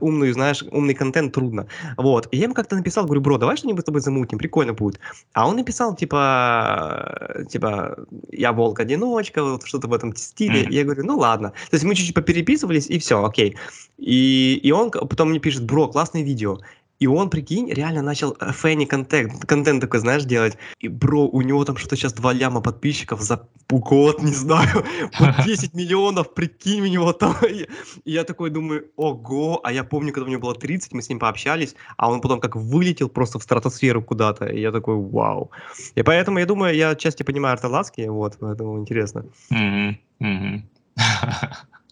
умную, 0.00 0.32
знаешь, 0.32 0.64
умный 0.70 0.94
контент 0.94 1.32
трудно. 1.32 1.66
Вот. 1.96 2.28
И 2.30 2.36
я 2.36 2.44
ему 2.44 2.54
как-то 2.54 2.76
написал, 2.76 3.04
говорю, 3.04 3.20
бро, 3.20 3.38
давай 3.38 3.56
что-нибудь 3.56 3.82
с 3.82 3.84
тобой 3.84 4.00
замутим, 4.00 4.38
прикольно 4.38 4.72
будет. 4.72 5.00
А 5.32 5.48
он 5.48 5.56
написал, 5.56 5.94
типа, 5.94 7.44
типа, 7.50 7.96
я 8.30 8.52
волк-одиночка, 8.52 9.42
вот 9.42 9.66
что-то 9.66 9.88
в 9.88 9.92
этом 9.92 10.14
стиле. 10.16 10.62
Mm-hmm. 10.62 10.72
Я 10.72 10.84
говорю, 10.84 11.04
ну 11.04 11.18
ладно. 11.18 11.52
То 11.70 11.74
есть 11.74 11.84
мы 11.84 11.94
чуть-чуть 11.94 12.14
попереписывались, 12.14 12.88
и 12.88 12.98
все, 12.98 13.24
окей. 13.24 13.56
И, 13.98 14.60
и 14.62 14.70
он 14.70 14.90
потом 14.90 15.30
мне 15.30 15.40
пишет, 15.40 15.64
бро, 15.64 15.88
классное 15.88 16.22
видео. 16.22 16.58
И 16.98 17.06
он, 17.06 17.30
прикинь, 17.30 17.72
реально 17.72 18.02
начал 18.02 18.36
э, 18.40 18.52
фэни 18.52 18.84
контент, 18.84 19.44
контент 19.46 19.80
такой, 19.80 20.00
знаешь, 20.00 20.24
делать. 20.24 20.58
И, 20.80 20.88
бро, 20.88 21.28
у 21.28 21.42
него 21.42 21.64
там 21.64 21.76
что-то 21.76 21.96
сейчас 21.96 22.12
2 22.12 22.32
ляма 22.32 22.60
подписчиков 22.60 23.20
за 23.20 23.48
год, 23.70 24.22
не 24.22 24.32
знаю, 24.32 24.84
по 25.18 25.42
10 25.44 25.74
миллионов, 25.74 26.34
прикинь, 26.34 26.80
у 26.80 26.86
него 26.86 27.12
там. 27.12 27.36
И 28.04 28.12
я 28.12 28.24
такой 28.24 28.50
думаю, 28.50 28.86
ого, 28.96 29.60
а 29.62 29.72
я 29.72 29.84
помню, 29.84 30.12
когда 30.12 30.26
у 30.26 30.30
него 30.30 30.42
было 30.42 30.54
30, 30.54 30.92
мы 30.92 31.02
с 31.02 31.08
ним 31.08 31.18
пообщались, 31.18 31.76
а 31.96 32.10
он 32.10 32.20
потом 32.20 32.40
как 32.40 32.56
вылетел 32.56 33.08
просто 33.08 33.38
в 33.38 33.42
стратосферу 33.42 34.02
куда-то. 34.02 34.46
И 34.46 34.60
я 34.60 34.72
такой, 34.72 34.96
вау. 34.96 35.50
И 35.94 36.02
поэтому, 36.02 36.38
я 36.38 36.46
думаю, 36.46 36.74
я 36.74 36.90
отчасти 36.90 37.22
понимаю 37.22 37.52
Арталаски, 37.52 38.08
вот, 38.08 38.38
поэтому 38.40 38.78
интересно. 38.78 39.24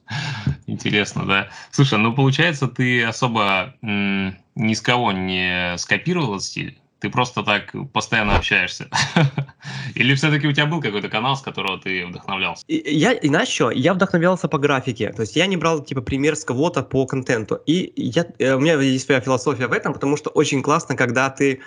Интересно, 0.66 1.24
да. 1.26 1.48
Слушай, 1.70 1.98
ну 1.98 2.14
получается, 2.14 2.68
ты 2.68 3.04
особо 3.04 3.74
ни 3.82 4.74
с 4.74 4.80
кого 4.80 5.12
не 5.12 5.76
скопировал 5.78 6.40
стиль? 6.40 6.78
Ты 6.98 7.10
просто 7.10 7.42
так 7.42 7.74
постоянно 7.92 8.36
общаешься? 8.36 8.88
Или 9.94 10.14
все-таки 10.14 10.48
у 10.48 10.52
тебя 10.52 10.64
был 10.64 10.80
какой-то 10.80 11.10
канал, 11.10 11.36
с 11.36 11.42
которого 11.42 11.78
ты 11.78 12.06
вдохновлялся? 12.06 12.64
Я, 12.68 13.12
и 13.12 13.28
знаешь 13.28 13.48
что, 13.48 13.70
я 13.70 13.92
вдохновлялся 13.92 14.48
по 14.48 14.58
графике, 14.58 15.12
то 15.12 15.20
есть 15.20 15.36
я 15.36 15.46
не 15.46 15.58
брал, 15.58 15.84
типа, 15.84 16.00
пример 16.00 16.36
с 16.36 16.44
кого-то 16.44 16.82
по 16.82 17.06
контенту. 17.06 17.56
И 17.66 17.92
я, 17.96 18.24
э, 18.38 18.54
у 18.54 18.60
меня 18.60 18.80
есть 18.80 19.04
своя 19.04 19.20
философия 19.20 19.66
в 19.66 19.72
этом, 19.72 19.92
потому 19.92 20.16
что 20.16 20.30
очень 20.30 20.62
классно, 20.62 20.96
когда 20.96 21.28
ты 21.28 21.60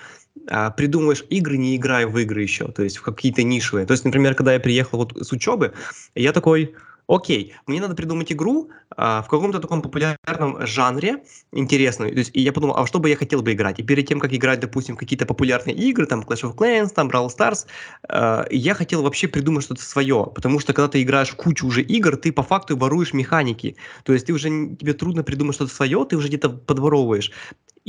а, 0.47 0.71
придумываешь 0.71 1.23
игры, 1.29 1.57
не 1.57 1.75
играя 1.75 2.07
в 2.07 2.17
игры 2.17 2.41
еще, 2.41 2.67
то 2.69 2.83
есть 2.83 2.97
в 2.97 3.01
какие-то 3.03 3.43
нишевые. 3.43 3.85
То 3.85 3.93
есть, 3.93 4.05
например, 4.05 4.35
когда 4.35 4.53
я 4.53 4.59
приехал 4.59 4.97
вот 4.99 5.15
с 5.15 5.31
учебы, 5.31 5.73
я 6.15 6.33
такой, 6.33 6.75
окей, 7.09 7.55
мне 7.65 7.81
надо 7.81 7.95
придумать 7.95 8.31
игру 8.31 8.69
а, 8.95 9.23
в 9.23 9.27
каком-то 9.27 9.59
таком 9.59 9.81
популярном 9.81 10.65
жанре, 10.65 11.23
интересную. 11.51 12.11
То 12.11 12.19
есть, 12.19 12.31
и 12.33 12.41
я 12.41 12.53
подумал, 12.53 12.77
а 12.77 12.85
что 12.85 12.99
бы 12.99 13.09
я 13.09 13.15
хотел 13.15 13.41
бы 13.41 13.51
играть? 13.51 13.79
И 13.79 13.83
перед 13.83 14.07
тем, 14.07 14.19
как 14.19 14.33
играть, 14.33 14.59
допустим, 14.59 14.95
какие-то 14.95 15.25
популярные 15.25 15.75
игры, 15.75 16.05
там 16.05 16.21
Clash 16.21 16.43
of 16.43 16.55
Clans, 16.55 16.89
там 16.89 17.09
Brawl 17.09 17.29
Stars, 17.35 17.65
а, 18.07 18.45
я 18.51 18.75
хотел 18.75 19.01
вообще 19.01 19.27
придумать 19.27 19.63
что-то 19.63 19.81
свое, 19.81 20.31
потому 20.33 20.59
что 20.59 20.73
когда 20.73 20.87
ты 20.87 21.01
играешь 21.01 21.33
кучу 21.33 21.65
уже 21.65 21.81
игр, 21.81 22.15
ты 22.15 22.31
по 22.31 22.43
факту 22.43 22.77
воруешь 22.77 23.13
механики. 23.13 23.75
То 24.03 24.13
есть 24.13 24.27
ты 24.27 24.33
уже, 24.33 24.49
тебе 24.49 24.93
трудно 24.93 25.23
придумать 25.23 25.55
что-то 25.55 25.73
свое, 25.73 26.05
ты 26.05 26.15
уже 26.15 26.27
где-то 26.27 26.49
подворовываешь. 26.49 27.31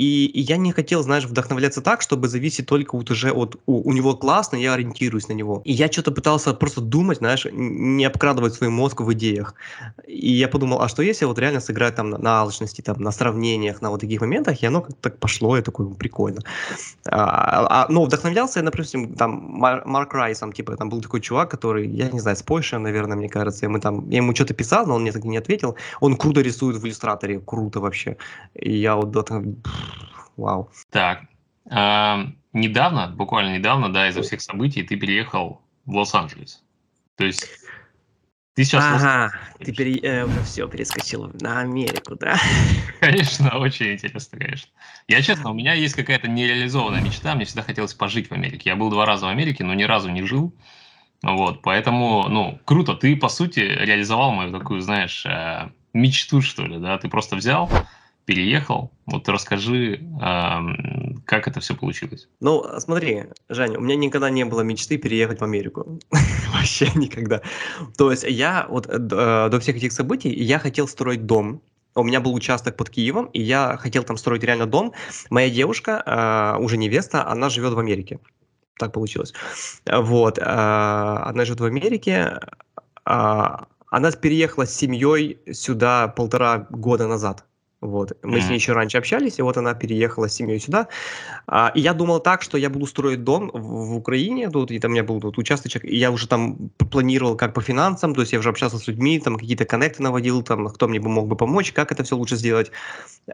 И, 0.01 0.25
и 0.25 0.41
я 0.41 0.57
не 0.57 0.73
хотел, 0.73 1.03
знаешь, 1.03 1.27
вдохновляться 1.27 1.83
так, 1.83 2.01
чтобы 2.01 2.29
зависеть 2.29 2.67
только 2.67 2.97
вот 2.97 3.11
уже 3.11 3.33
от 3.33 3.57
у, 3.67 3.91
у 3.91 3.93
него 3.93 4.17
классно, 4.17 4.57
я 4.57 4.73
ориентируюсь 4.73 5.29
на 5.29 5.35
него. 5.35 5.61
И 5.67 5.73
я 5.73 5.93
что-то 5.93 6.11
пытался 6.11 6.55
просто 6.55 6.81
думать, 6.81 7.19
знаешь, 7.19 7.47
не 7.53 8.07
обкрадывать 8.07 8.55
свой 8.55 8.71
мозг 8.71 9.03
в 9.03 9.13
идеях. 9.13 9.55
И 10.07 10.33
я 10.33 10.49
подумал, 10.49 10.81
а 10.81 10.89
что 10.89 11.03
если 11.03 11.27
вот 11.27 11.39
реально 11.39 11.61
сыграть 11.61 11.97
там 11.97 12.09
на, 12.09 12.17
на 12.17 12.41
алчности, 12.41 12.81
там, 12.81 12.97
на 13.03 13.13
сравнениях, 13.13 13.83
на 13.83 13.91
вот 13.91 14.01
таких 14.01 14.23
моментах, 14.23 14.63
и 14.63 14.67
оно 14.67 14.81
как-то 14.81 14.97
так 15.03 15.19
пошло, 15.19 15.57
я 15.57 15.63
такой, 15.63 15.95
прикольно. 15.95 16.41
А, 17.05 17.85
а, 17.85 17.87
но 17.91 18.03
вдохновлялся 18.05 18.61
я, 18.61 18.65
например, 18.65 19.17
там, 19.19 19.31
Мар, 19.33 19.83
Марк 19.85 20.15
Райсом, 20.15 20.53
типа, 20.53 20.77
там 20.77 20.89
был 20.89 21.03
такой 21.03 21.21
чувак, 21.21 21.51
который, 21.51 21.87
я 21.87 22.09
не 22.11 22.21
знаю, 22.21 22.37
с 22.37 22.43
Польши, 22.43 22.79
наверное, 22.79 23.19
мне 23.19 23.29
кажется, 23.29 23.67
и 23.67 23.69
мы 23.69 23.81
там, 23.81 24.09
я 24.09 24.17
ему 24.17 24.35
что-то 24.35 24.55
писал, 24.55 24.87
но 24.87 24.95
он 24.95 25.03
мне 25.03 25.13
так 25.13 25.27
и 25.27 25.29
не 25.29 25.37
ответил. 25.37 25.77
Он 26.01 26.17
круто 26.17 26.41
рисует 26.41 26.79
в 26.79 26.87
иллюстраторе, 26.87 27.39
круто 27.41 27.81
вообще. 27.81 28.17
И 28.55 28.79
я 28.79 28.97
вот, 28.97 29.15
вот 29.15 29.31
Вау. 30.37 30.71
Так. 30.91 31.23
А, 31.71 32.27
недавно, 32.53 33.09
буквально 33.09 33.57
недавно, 33.57 33.93
да, 33.93 34.09
из-за 34.09 34.23
всех 34.23 34.41
событий 34.41 34.83
ты 34.83 34.97
переехал 34.97 35.63
в 35.85 35.95
Лос-Анджелес. 35.97 36.63
То 37.17 37.25
есть 37.25 37.47
ты 38.55 38.65
сейчас... 38.65 38.85
Ага, 38.85 39.33
ты 39.59 39.73
пере... 39.73 40.01
э, 40.03 40.27
все, 40.45 40.67
перескочил 40.69 41.31
на 41.41 41.61
Америку, 41.61 42.17
да? 42.17 42.37
Конечно, 43.01 43.57
очень 43.59 43.93
интересно, 43.93 44.39
конечно. 44.39 44.71
Я 45.07 45.23
честно, 45.23 45.51
у 45.51 45.55
меня 45.55 45.73
есть 45.73 45.95
какая-то 45.95 46.29
нереализованная 46.29 47.01
мечта, 47.01 47.35
мне 47.35 47.45
всегда 47.45 47.63
хотелось 47.63 47.95
пожить 47.95 48.29
в 48.29 48.33
Америке. 48.33 48.71
Я 48.71 48.77
был 48.77 48.91
два 48.91 49.07
раза 49.07 49.27
в 49.27 49.29
Америке, 49.29 49.65
но 49.65 49.73
ни 49.75 49.85
разу 49.85 50.11
не 50.11 50.25
жил. 50.25 50.53
Вот, 51.23 51.63
поэтому, 51.63 52.29
ну, 52.29 52.61
круто, 52.65 52.95
ты, 52.95 53.15
по 53.17 53.29
сути, 53.29 53.61
реализовал 53.61 54.33
мою 54.33 54.53
такую, 54.53 54.81
знаешь, 54.81 55.25
э, 55.27 55.71
мечту, 55.93 56.43
что 56.43 56.67
ли, 56.67 56.79
да? 56.79 56.99
Ты 56.99 57.09
просто 57.09 57.37
взял, 57.37 57.71
переехал. 58.31 58.93
Вот 59.07 59.29
расскажи, 59.29 60.01
как 61.27 61.49
это 61.49 61.59
все 61.59 61.75
получилось. 61.75 62.29
Ну, 62.39 62.65
смотри, 62.79 63.25
Женя, 63.49 63.77
у 63.79 63.81
меня 63.81 63.97
никогда 63.97 64.31
не 64.31 64.45
было 64.45 64.61
мечты 64.61 64.99
переехать 64.99 65.41
в 65.41 65.45
Америку. 65.45 65.99
Вообще 66.55 66.89
никогда. 66.95 67.43
То 67.99 68.13
есть 68.13 68.25
я 68.29 68.67
вот 68.69 68.87
э, 68.87 68.93
э, 68.93 69.49
до 69.51 69.59
всех 69.59 69.77
этих 69.77 69.91
событий, 69.91 70.31
я 70.31 70.61
хотел 70.61 70.87
строить 70.87 71.27
дом, 71.27 71.61
у 71.97 72.05
меня 72.05 72.21
был 72.21 72.33
участок 72.33 72.77
под 72.77 72.91
Киевом, 72.91 73.27
и 73.33 73.43
я 73.43 73.77
хотел 73.79 74.05
там 74.05 74.17
строить 74.17 74.45
реально 74.45 74.67
дом. 74.67 74.93
Моя 75.31 75.51
девушка, 75.51 76.01
э, 76.07 76.63
уже 76.63 76.77
невеста, 76.77 77.27
она 77.27 77.49
живет 77.49 77.73
в 77.73 77.81
Америке. 77.81 78.21
Так 78.79 78.93
получилось. 78.93 79.35
Вот. 79.91 80.39
Она 80.39 81.45
живет 81.45 81.61
в 81.61 81.65
Америке. 81.65 82.39
Она 83.05 84.11
переехала 84.23 84.67
с 84.67 84.75
семьей 84.75 85.39
сюда 85.53 86.09
полтора 86.09 86.67
года 86.71 87.09
назад. 87.09 87.45
Вот. 87.81 88.13
Мы 88.23 88.41
с 88.41 88.49
ней 88.49 88.57
еще 88.57 88.73
раньше 88.73 88.99
общались, 88.99 89.39
и 89.39 89.43
вот 89.43 89.57
она 89.57 89.75
переехала 89.75 90.29
с 90.29 90.35
семьей 90.35 90.61
сюда. 90.61 90.89
А, 91.47 91.73
и 91.75 91.81
я 91.81 91.95
думал 91.95 92.21
так, 92.21 92.43
что 92.43 92.59
я 92.59 92.69
буду 92.69 92.87
строить 92.87 93.25
дом 93.25 93.51
в, 93.55 93.59
в 93.61 93.97
Украине, 93.97 94.51
тут, 94.51 94.71
и 94.71 94.79
там 94.79 94.91
у 94.91 94.95
меня 94.95 95.03
был 95.03 95.21
тут 95.21 95.39
участочек, 95.39 95.85
и 95.85 95.97
я 95.97 96.11
уже 96.11 96.29
там 96.29 96.71
планировал 96.91 97.37
как 97.37 97.55
по 97.55 97.63
финансам, 97.63 98.15
то 98.15 98.21
есть 98.21 98.33
я 98.33 98.39
уже 98.39 98.51
общался 98.51 98.77
с 98.77 98.87
людьми, 98.87 99.19
там 99.19 99.37
какие-то 99.37 99.65
коннекты 99.65 100.03
наводил, 100.03 100.43
там, 100.43 100.69
кто 100.69 100.89
мне 100.89 101.01
бы 101.01 101.09
мог 101.09 101.27
бы 101.27 101.37
помочь, 101.37 101.73
как 101.73 101.91
это 101.91 102.03
все 102.03 102.17
лучше 102.17 102.37
сделать. 102.37 102.71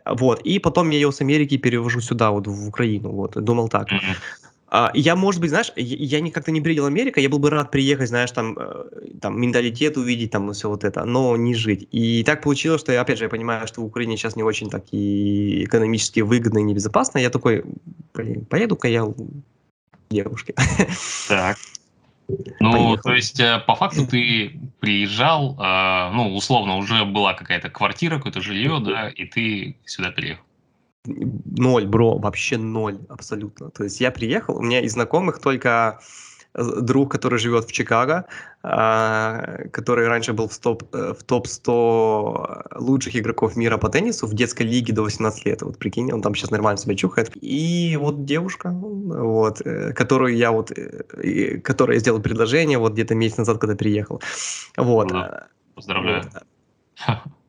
Вот. 0.05 0.41
И 0.43 0.61
потом 0.61 0.91
я 0.91 0.99
ее 0.99 1.11
с 1.11 1.21
Америки 1.21 1.57
перевожу 1.57 2.01
сюда, 2.01 2.31
вот 2.31 2.47
в 2.47 2.69
Украину, 2.69 3.11
вот. 3.11 3.33
Думал 3.35 3.69
так. 3.69 3.91
Mm-hmm. 3.91 4.17
А, 4.69 4.91
я, 4.95 5.15
может 5.15 5.41
быть, 5.41 5.51
знаешь, 5.51 5.73
я, 5.77 6.31
как-то 6.31 6.51
не 6.51 6.61
приедал 6.61 6.87
Америка, 6.87 7.21
я 7.21 7.29
был 7.29 7.39
бы 7.39 7.51
рад 7.51 7.71
приехать, 7.71 8.09
знаешь, 8.09 8.33
там, 8.33 8.57
э, 8.59 8.85
там 9.21 9.41
менталитет 9.41 9.97
увидеть, 9.97 10.33
там, 10.33 10.53
все 10.53 10.69
вот 10.69 10.83
это, 10.83 11.05
но 11.05 11.37
не 11.37 11.55
жить. 11.55 11.87
И 11.93 12.25
так 12.25 12.43
получилось, 12.43 12.81
что, 12.81 12.93
я, 12.93 13.03
опять 13.03 13.19
же, 13.19 13.25
я 13.25 13.31
понимаю, 13.31 13.69
что 13.69 13.81
в 13.81 13.85
Украине 13.85 14.17
сейчас 14.17 14.35
не 14.35 14.43
очень 14.43 14.69
так 14.69 14.85
и 14.91 15.65
экономически 15.65 16.21
выгодно 16.21 16.59
и 16.59 16.63
небезопасно. 16.63 17.19
Я 17.19 17.31
такой, 17.31 17.65
блин, 18.13 18.45
поеду-ка 18.45 18.89
я 18.89 19.07
девушке. 20.11 20.55
Так. 21.29 21.57
Ну, 22.59 22.73
Поехал. 22.73 23.03
то 23.03 23.13
есть, 23.13 23.39
э, 23.39 23.63
по 23.69 23.77
факту 23.77 24.05
ты 24.05 24.59
приезжал, 24.81 25.57
э, 25.61 26.11
ну, 26.13 26.35
условно, 26.35 26.77
уже 26.77 27.05
была 27.05 27.35
какая-то 27.35 27.71
квартира, 27.71 28.17
какое-то 28.17 28.41
жилье, 28.41 28.81
да, 28.85 29.09
и 29.11 29.27
ты 29.27 29.77
сюда 29.85 30.11
приехал 30.11 30.43
ноль, 31.07 31.87
бро, 31.87 32.19
вообще 32.19 32.59
ноль, 32.59 32.99
абсолютно. 33.09 33.71
То 33.71 33.85
есть 33.85 34.01
я 34.01 34.11
приехал, 34.11 34.57
у 34.57 34.63
меня 34.63 34.81
из 34.81 34.93
знакомых 34.93 35.39
только 35.39 36.01
э, 36.55 36.81
друг, 36.81 37.13
который 37.13 37.39
живет 37.39 37.65
в 37.65 37.73
Чикаго, 37.73 38.25
а, 38.63 39.69
который 39.73 40.09
раньше 40.09 40.33
был 40.33 40.49
в 40.49 40.59
топ, 40.59 40.83
э, 40.95 41.15
в 41.19 41.23
топ-100 41.23 42.79
лучших 42.79 43.17
игроков 43.17 43.57
мира 43.57 43.79
по 43.79 43.89
теннису 43.89 44.27
в 44.27 44.35
детской 44.35 44.65
лиге 44.65 44.93
до 44.93 45.03
18 45.03 45.47
лет. 45.47 45.63
Вот 45.63 45.79
прикинь, 45.79 46.13
он 46.13 46.23
там 46.23 46.35
сейчас 46.35 46.51
нормально 46.51 46.79
себя 46.79 46.95
чухает. 46.95 47.33
И 47.41 47.97
вот 48.01 48.25
девушка, 48.25 48.71
вот, 48.71 49.61
э, 49.65 49.93
которую 49.93 50.37
я 50.37 50.51
вот, 50.51 50.73
которой 51.63 51.95
я 51.95 52.01
сделал 52.01 52.21
предложение 52.21 52.79
вот 52.79 52.93
где-то 52.93 53.15
месяц 53.15 53.39
назад, 53.39 53.59
когда 53.59 53.77
приехал. 53.77 54.21
Вот. 54.77 55.13
Поздравляю. 55.75 56.23
Вот. 57.07 57.19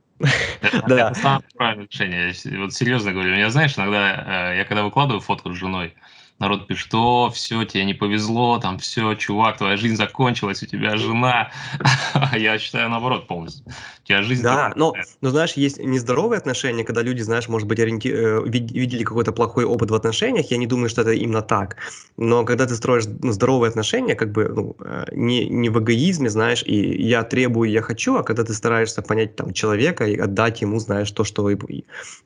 Да. 0.88 1.12
Это 1.12 1.14
самое 1.16 1.44
правильное 1.56 1.88
решение. 1.90 2.34
Вот 2.60 2.74
серьезно 2.74 3.12
говорю. 3.12 3.36
Я, 3.36 3.50
знаешь, 3.50 3.78
иногда 3.78 4.52
э, 4.54 4.58
я 4.58 4.66
когда 4.66 4.84
выкладываю 4.84 5.22
фотку 5.22 5.54
с 5.54 5.58
женой, 5.58 5.94
народ 6.40 6.68
пишет, 6.68 6.86
что 6.86 7.30
все, 7.34 7.64
тебе 7.66 7.86
не 7.86 7.94
повезло, 7.94 8.60
там 8.60 8.78
все, 8.78 9.16
чувак, 9.16 9.58
твоя 9.58 9.78
жизнь 9.78 9.96
закончилась, 9.96 10.62
у 10.64 10.66
тебя 10.66 10.98
жена. 10.98 11.52
Я 12.36 12.58
считаю 12.60 12.90
наоборот 12.90 13.28
полностью. 13.28 13.66
У 14.04 14.08
тебя 14.08 14.22
жизнь... 14.22 14.44
Да, 14.44 14.72
но, 14.76 14.94
но 15.22 15.30
знаешь, 15.30 15.54
есть 15.54 15.80
нездоровые 15.80 16.38
отношения, 16.38 16.84
когда 16.84 17.02
люди, 17.02 17.22
знаешь, 17.22 17.48
может 17.50 17.68
быть, 17.68 17.80
ориенти... 17.80 18.10
Э, 18.10 18.44
видели 18.46 19.04
какой-то 19.04 19.32
плохой 19.32 19.66
опыт 19.66 19.92
в 19.92 19.96
отношениях, 19.96 20.52
я 20.52 20.58
не 20.58 20.68
думаю, 20.68 20.90
что 20.90 21.02
это 21.02 21.12
именно 21.12 21.42
так. 21.42 21.78
Но 22.18 22.46
когда 22.46 22.66
ты 22.66 22.76
строишь 22.76 23.06
ну, 23.22 23.32
здоровые 23.32 23.70
отношения, 23.70 24.16
как 24.16 24.32
бы 24.32 24.48
ну, 24.48 24.76
э, 24.80 25.06
не, 25.12 25.50
не 25.50 25.70
в 25.70 25.80
эгоизме, 25.80 26.30
знаешь, 26.30 26.64
и 26.64 27.04
я 27.04 27.24
требую, 27.24 27.70
я 27.70 27.82
хочу, 27.82 28.16
а 28.16 28.24
когда 28.24 28.44
ты 28.44 28.54
стараешься 28.54 29.02
понять 29.02 29.36
там 29.36 29.54
человека 29.54 30.06
и 30.06 30.18
отдать 30.18 30.62
ему, 30.62 30.80
знаешь, 30.80 31.12
то, 31.12 31.24
что 31.24 31.50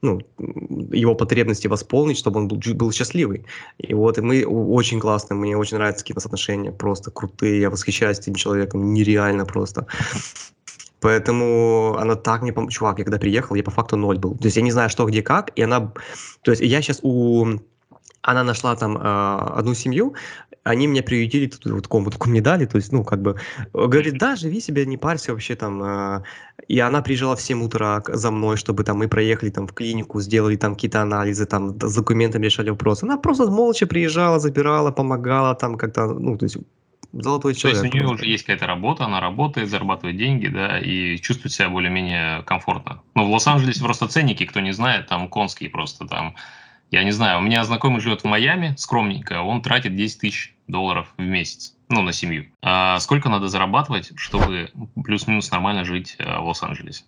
ну, 0.02 0.22
его 0.92 1.16
потребности 1.16 1.68
восполнить, 1.68 2.18
чтобы 2.18 2.40
он 2.40 2.48
был, 2.48 2.60
был 2.74 2.92
счастливый. 2.92 3.46
И 3.78 3.94
вот, 4.02 4.18
и 4.18 4.22
мы 4.22 4.46
очень 4.46 5.00
классные, 5.00 5.38
мне 5.38 5.58
очень 5.58 5.78
нравятся 5.78 6.04
какие-то 6.04 6.26
отношения, 6.26 6.72
просто 6.72 7.12
крутые, 7.12 7.62
я 7.62 7.70
восхищаюсь 7.70 8.20
этим 8.20 8.36
человеком, 8.36 8.94
нереально 8.94 9.46
просто. 9.46 9.86
Поэтому 11.02 11.98
она 11.98 12.16
так 12.16 12.44
мне 12.44 12.54
помогла. 12.54 12.72
Чувак, 12.72 13.00
я 13.00 13.06
когда 13.06 13.18
приехал, 13.18 13.56
я 13.56 13.64
по 13.64 13.72
факту 13.72 13.98
ноль 13.98 14.20
был. 14.20 14.38
То 14.38 14.46
есть 14.46 14.58
я 14.58 14.64
не 14.64 14.72
знаю, 14.72 14.90
что, 14.90 15.06
где, 15.06 15.24
как. 15.24 15.50
И 15.56 15.64
она... 15.64 15.92
То 16.44 16.52
есть 16.52 16.62
я 16.62 16.82
сейчас 16.82 17.00
у... 17.02 17.58
Она 18.22 18.44
нашла 18.44 18.76
там 18.76 18.98
э, 18.98 19.02
одну 19.58 19.74
семью, 19.74 20.14
они 20.64 20.88
меня 20.88 21.02
приютили, 21.02 21.48
тут 21.48 21.66
вот 21.66 21.88
комнатку 21.88 22.30
мне 22.30 22.42
дали, 22.42 22.66
то 22.66 22.78
есть, 22.78 22.92
ну, 22.92 23.04
как 23.04 23.22
бы, 23.22 23.36
говорит, 23.74 24.18
да, 24.18 24.36
живи 24.36 24.60
себе, 24.62 24.86
не 24.86 24.98
парься 24.98 25.32
вообще 25.32 25.56
там. 25.56 25.82
Э, 25.84 26.24
и 26.68 26.80
она 26.80 27.02
приезжала 27.02 27.36
в 27.36 27.42
7 27.42 27.64
утра 27.64 28.04
за 28.08 28.32
мной, 28.32 28.58
чтобы 28.58 28.84
там 28.84 28.98
мы 28.98 29.08
проехали 29.08 29.50
там 29.50 29.68
в 29.68 29.74
клинику, 29.74 30.22
сделали 30.22 30.56
там 30.58 30.76
какие-то 30.76 31.02
анализы, 31.02 31.46
там 31.46 31.80
с 31.80 31.96
документами 31.96 32.46
решали 32.46 32.70
вопросы. 32.70 33.06
Она 33.06 33.18
просто 33.18 33.48
молча 33.48 33.88
приезжала, 33.88 34.40
забирала, 34.40 34.92
помогала 34.92 35.56
там 35.56 35.78
как-то, 35.78 36.08
ну, 36.08 36.38
то 36.38 36.46
есть 36.46 36.58
золотой 37.14 37.56
человек. 37.56 37.80
То 37.80 37.86
есть 37.86 37.96
у 37.96 37.98
нее 37.98 38.08
уже 38.08 38.26
есть 38.26 38.44
какая-то 38.46 38.68
работа, 38.68 39.06
она 39.06 39.20
работает, 39.20 39.70
зарабатывает 39.70 40.18
деньги, 40.18 40.48
да, 40.48 40.80
и 40.80 41.18
чувствует 41.18 41.54
себя 41.54 41.70
более-менее 41.70 42.44
комфортно. 42.44 43.02
Ну, 43.16 43.26
в 43.26 43.32
Лос-Анджелесе 43.32 43.84
просто 43.84 44.08
ценники, 44.08 44.46
кто 44.46 44.60
не 44.60 44.74
знает, 44.74 45.08
там 45.08 45.28
конские 45.28 45.70
просто 45.70 46.06
там. 46.08 46.36
Я 46.92 47.06
не 47.06 47.12
знаю, 47.12 47.40
у 47.40 47.42
меня 47.42 47.64
знакомый 47.64 48.02
живет 48.02 48.22
в 48.22 48.26
Майами, 48.26 48.76
скромненько, 48.78 49.42
он 49.42 49.62
тратит 49.62 49.96
10 49.96 50.20
тысяч 50.20 50.54
долларов 50.68 51.08
в 51.18 51.22
месяц, 51.22 51.74
ну, 51.88 52.02
на 52.02 52.12
семью. 52.12 52.48
А 52.62 53.00
сколько 53.00 53.30
надо 53.30 53.48
зарабатывать, 53.48 54.12
чтобы 54.18 54.70
плюс-минус 55.02 55.50
нормально 55.52 55.86
жить 55.86 56.18
э, 56.20 56.40
в 56.40 56.48
Лос-Анджелесе? 56.48 57.06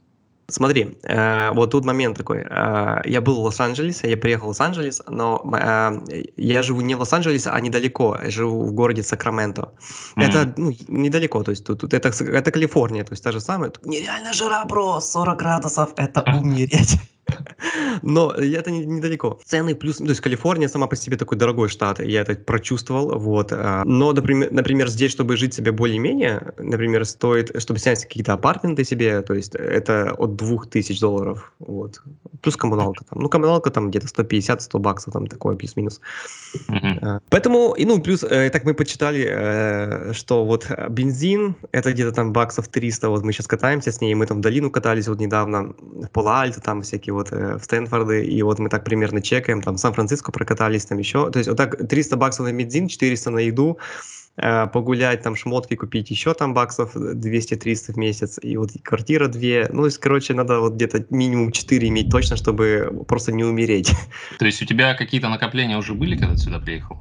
Смотри, 0.47 0.97
э, 1.03 1.51
вот 1.51 1.71
тут 1.71 1.84
момент 1.86 2.17
такой. 2.17 2.45
Э, 2.49 3.01
я 3.05 3.19
был 3.19 3.41
в 3.41 3.43
Лос-Анджелесе, 3.43 4.09
я 4.09 4.15
приехал 4.15 4.45
в 4.45 4.49
Лос-Анджелес, 4.49 5.01
но 5.09 5.41
э, 5.53 6.23
я 6.38 6.63
живу 6.63 6.79
не 6.81 6.95
в 6.95 6.99
Лос-Анджелесе, 6.99 7.49
а 7.49 7.59
недалеко. 7.59 8.17
Я 8.23 8.29
живу 8.29 8.65
в 8.65 8.73
городе 8.73 9.03
Сакраменто. 9.03 9.73
Мгм. 10.15 10.29
Это 10.29 10.53
ну, 10.55 10.73
недалеко, 10.88 11.43
то 11.43 11.51
есть 11.51 11.65
тут, 11.65 11.81
тут 11.81 11.93
это, 11.93 12.09
это 12.09 12.51
Калифорния, 12.51 13.03
то 13.03 13.13
есть 13.13 13.23
та 13.23 13.31
же 13.31 13.41
самая. 13.41 13.69
Тут 13.69 13.86
нереально 13.86 14.31
жара, 14.31 14.63
бро, 14.65 15.01
40 15.01 15.38
градусов, 15.38 15.93
это 15.97 16.21
умереть. 16.39 16.99
Но 18.01 18.32
это 18.32 18.71
не- 18.71 18.86
недалеко. 18.86 19.39
Цены 19.45 19.76
плюс, 19.76 19.97
то 19.97 20.05
есть 20.05 20.21
Калифорния 20.21 20.67
сама 20.67 20.88
по 20.88 20.95
себе 20.95 21.17
такой 21.17 21.38
дорогой 21.38 21.69
штат, 21.69 21.99
я 21.99 22.21
это 22.21 22.36
прочувствовал, 22.36 23.17
вот. 23.17 23.51
а, 23.51 23.84
Но, 23.86 24.11
например, 24.13 24.51
например, 24.51 24.88
здесь, 24.89 25.11
чтобы 25.11 25.38
жить 25.38 25.53
себе 25.53 25.71
более-менее, 25.71 26.53
например, 26.57 27.05
стоит, 27.05 27.61
чтобы 27.61 27.80
снять 27.80 28.03
какие-то 28.03 28.34
апартменты 28.34 28.84
себе, 28.84 29.21
то 29.21 29.34
есть 29.34 29.55
это 29.55 30.13
от 30.17 30.36
2000 30.36 30.99
долларов, 30.99 31.53
вот. 31.59 32.01
Плюс 32.41 32.57
коммуналка 32.57 33.05
там. 33.05 33.21
Ну, 33.21 33.30
коммуналка 33.30 33.71
там 33.71 33.89
где-то 33.89 34.07
150-100 34.07 34.80
баксов, 34.80 35.13
там 35.13 35.28
такое 35.28 35.55
плюс-минус. 35.55 36.01
А, 36.69 37.19
Поэтому, 37.30 37.74
и, 37.74 37.86
ну, 37.86 38.01
плюс, 38.01 38.24
э, 38.24 38.49
так 38.49 38.65
мы 38.65 38.74
почитали, 38.74 39.26
э, 39.30 40.13
что 40.13 40.45
вот 40.45 40.69
бензин, 40.89 41.55
это 41.71 41.93
где-то 41.93 42.11
там 42.11 42.34
баксов 42.34 42.67
300, 42.67 43.09
вот 43.09 43.24
мы 43.24 43.32
сейчас 43.32 43.47
катаемся 43.47 43.91
с 43.91 44.01
ней, 44.01 44.13
мы 44.15 44.26
там 44.26 44.38
в 44.38 44.41
долину 44.41 44.69
катались 44.69 45.07
вот 45.07 45.19
недавно, 45.19 45.74
в 45.80 46.09
Пала-Альто, 46.11 46.61
там 46.61 46.82
всякие 46.82 47.12
вот, 47.14 47.32
э, 47.32 47.57
в 47.57 47.64
Стэнфорды, 47.64 48.26
и 48.26 48.41
вот 48.43 48.59
мы 48.59 48.70
так 48.70 48.84
примерно 48.84 49.22
чекаем, 49.22 49.61
там 49.61 49.78
Сан-Франциско 49.78 50.32
прокатались, 50.32 50.86
там 50.86 50.97
еще, 50.97 51.30
то 51.32 51.39
есть 51.39 51.49
вот 51.49 51.57
так 51.57 51.88
300 51.88 52.18
баксов 52.18 52.45
на 52.45 52.51
бензин, 52.51 52.88
400 52.88 53.30
на 53.32 53.39
еду, 53.39 53.78
э, 54.38 54.68
погулять, 54.68 55.22
там 55.22 55.36
шмотки 55.36 55.76
купить, 55.76 56.09
еще 56.11 56.34
там 56.34 56.53
баксов 56.53 56.95
200-300 56.95 57.93
в 57.93 57.97
месяц, 57.97 58.39
и 58.41 58.57
вот 58.57 58.72
квартира 58.84 59.28
две, 59.28 59.70
ну, 59.72 59.82
то 59.82 59.86
есть, 59.86 59.99
короче, 59.99 60.34
надо 60.34 60.59
вот 60.59 60.74
где-то 60.74 61.05
минимум 61.09 61.51
4 61.51 61.88
иметь 61.88 62.09
точно, 62.09 62.36
чтобы 62.36 63.03
просто 63.07 63.32
не 63.32 63.43
умереть. 63.43 63.91
То 64.39 64.45
есть 64.45 64.61
у 64.61 64.66
тебя 64.66 64.95
какие-то 64.95 65.30
накопления 65.30 65.78
уже 65.78 65.93
были, 65.93 66.18
когда 66.18 66.34
ты 66.34 66.39
сюда 66.39 66.59
приехал? 66.59 66.99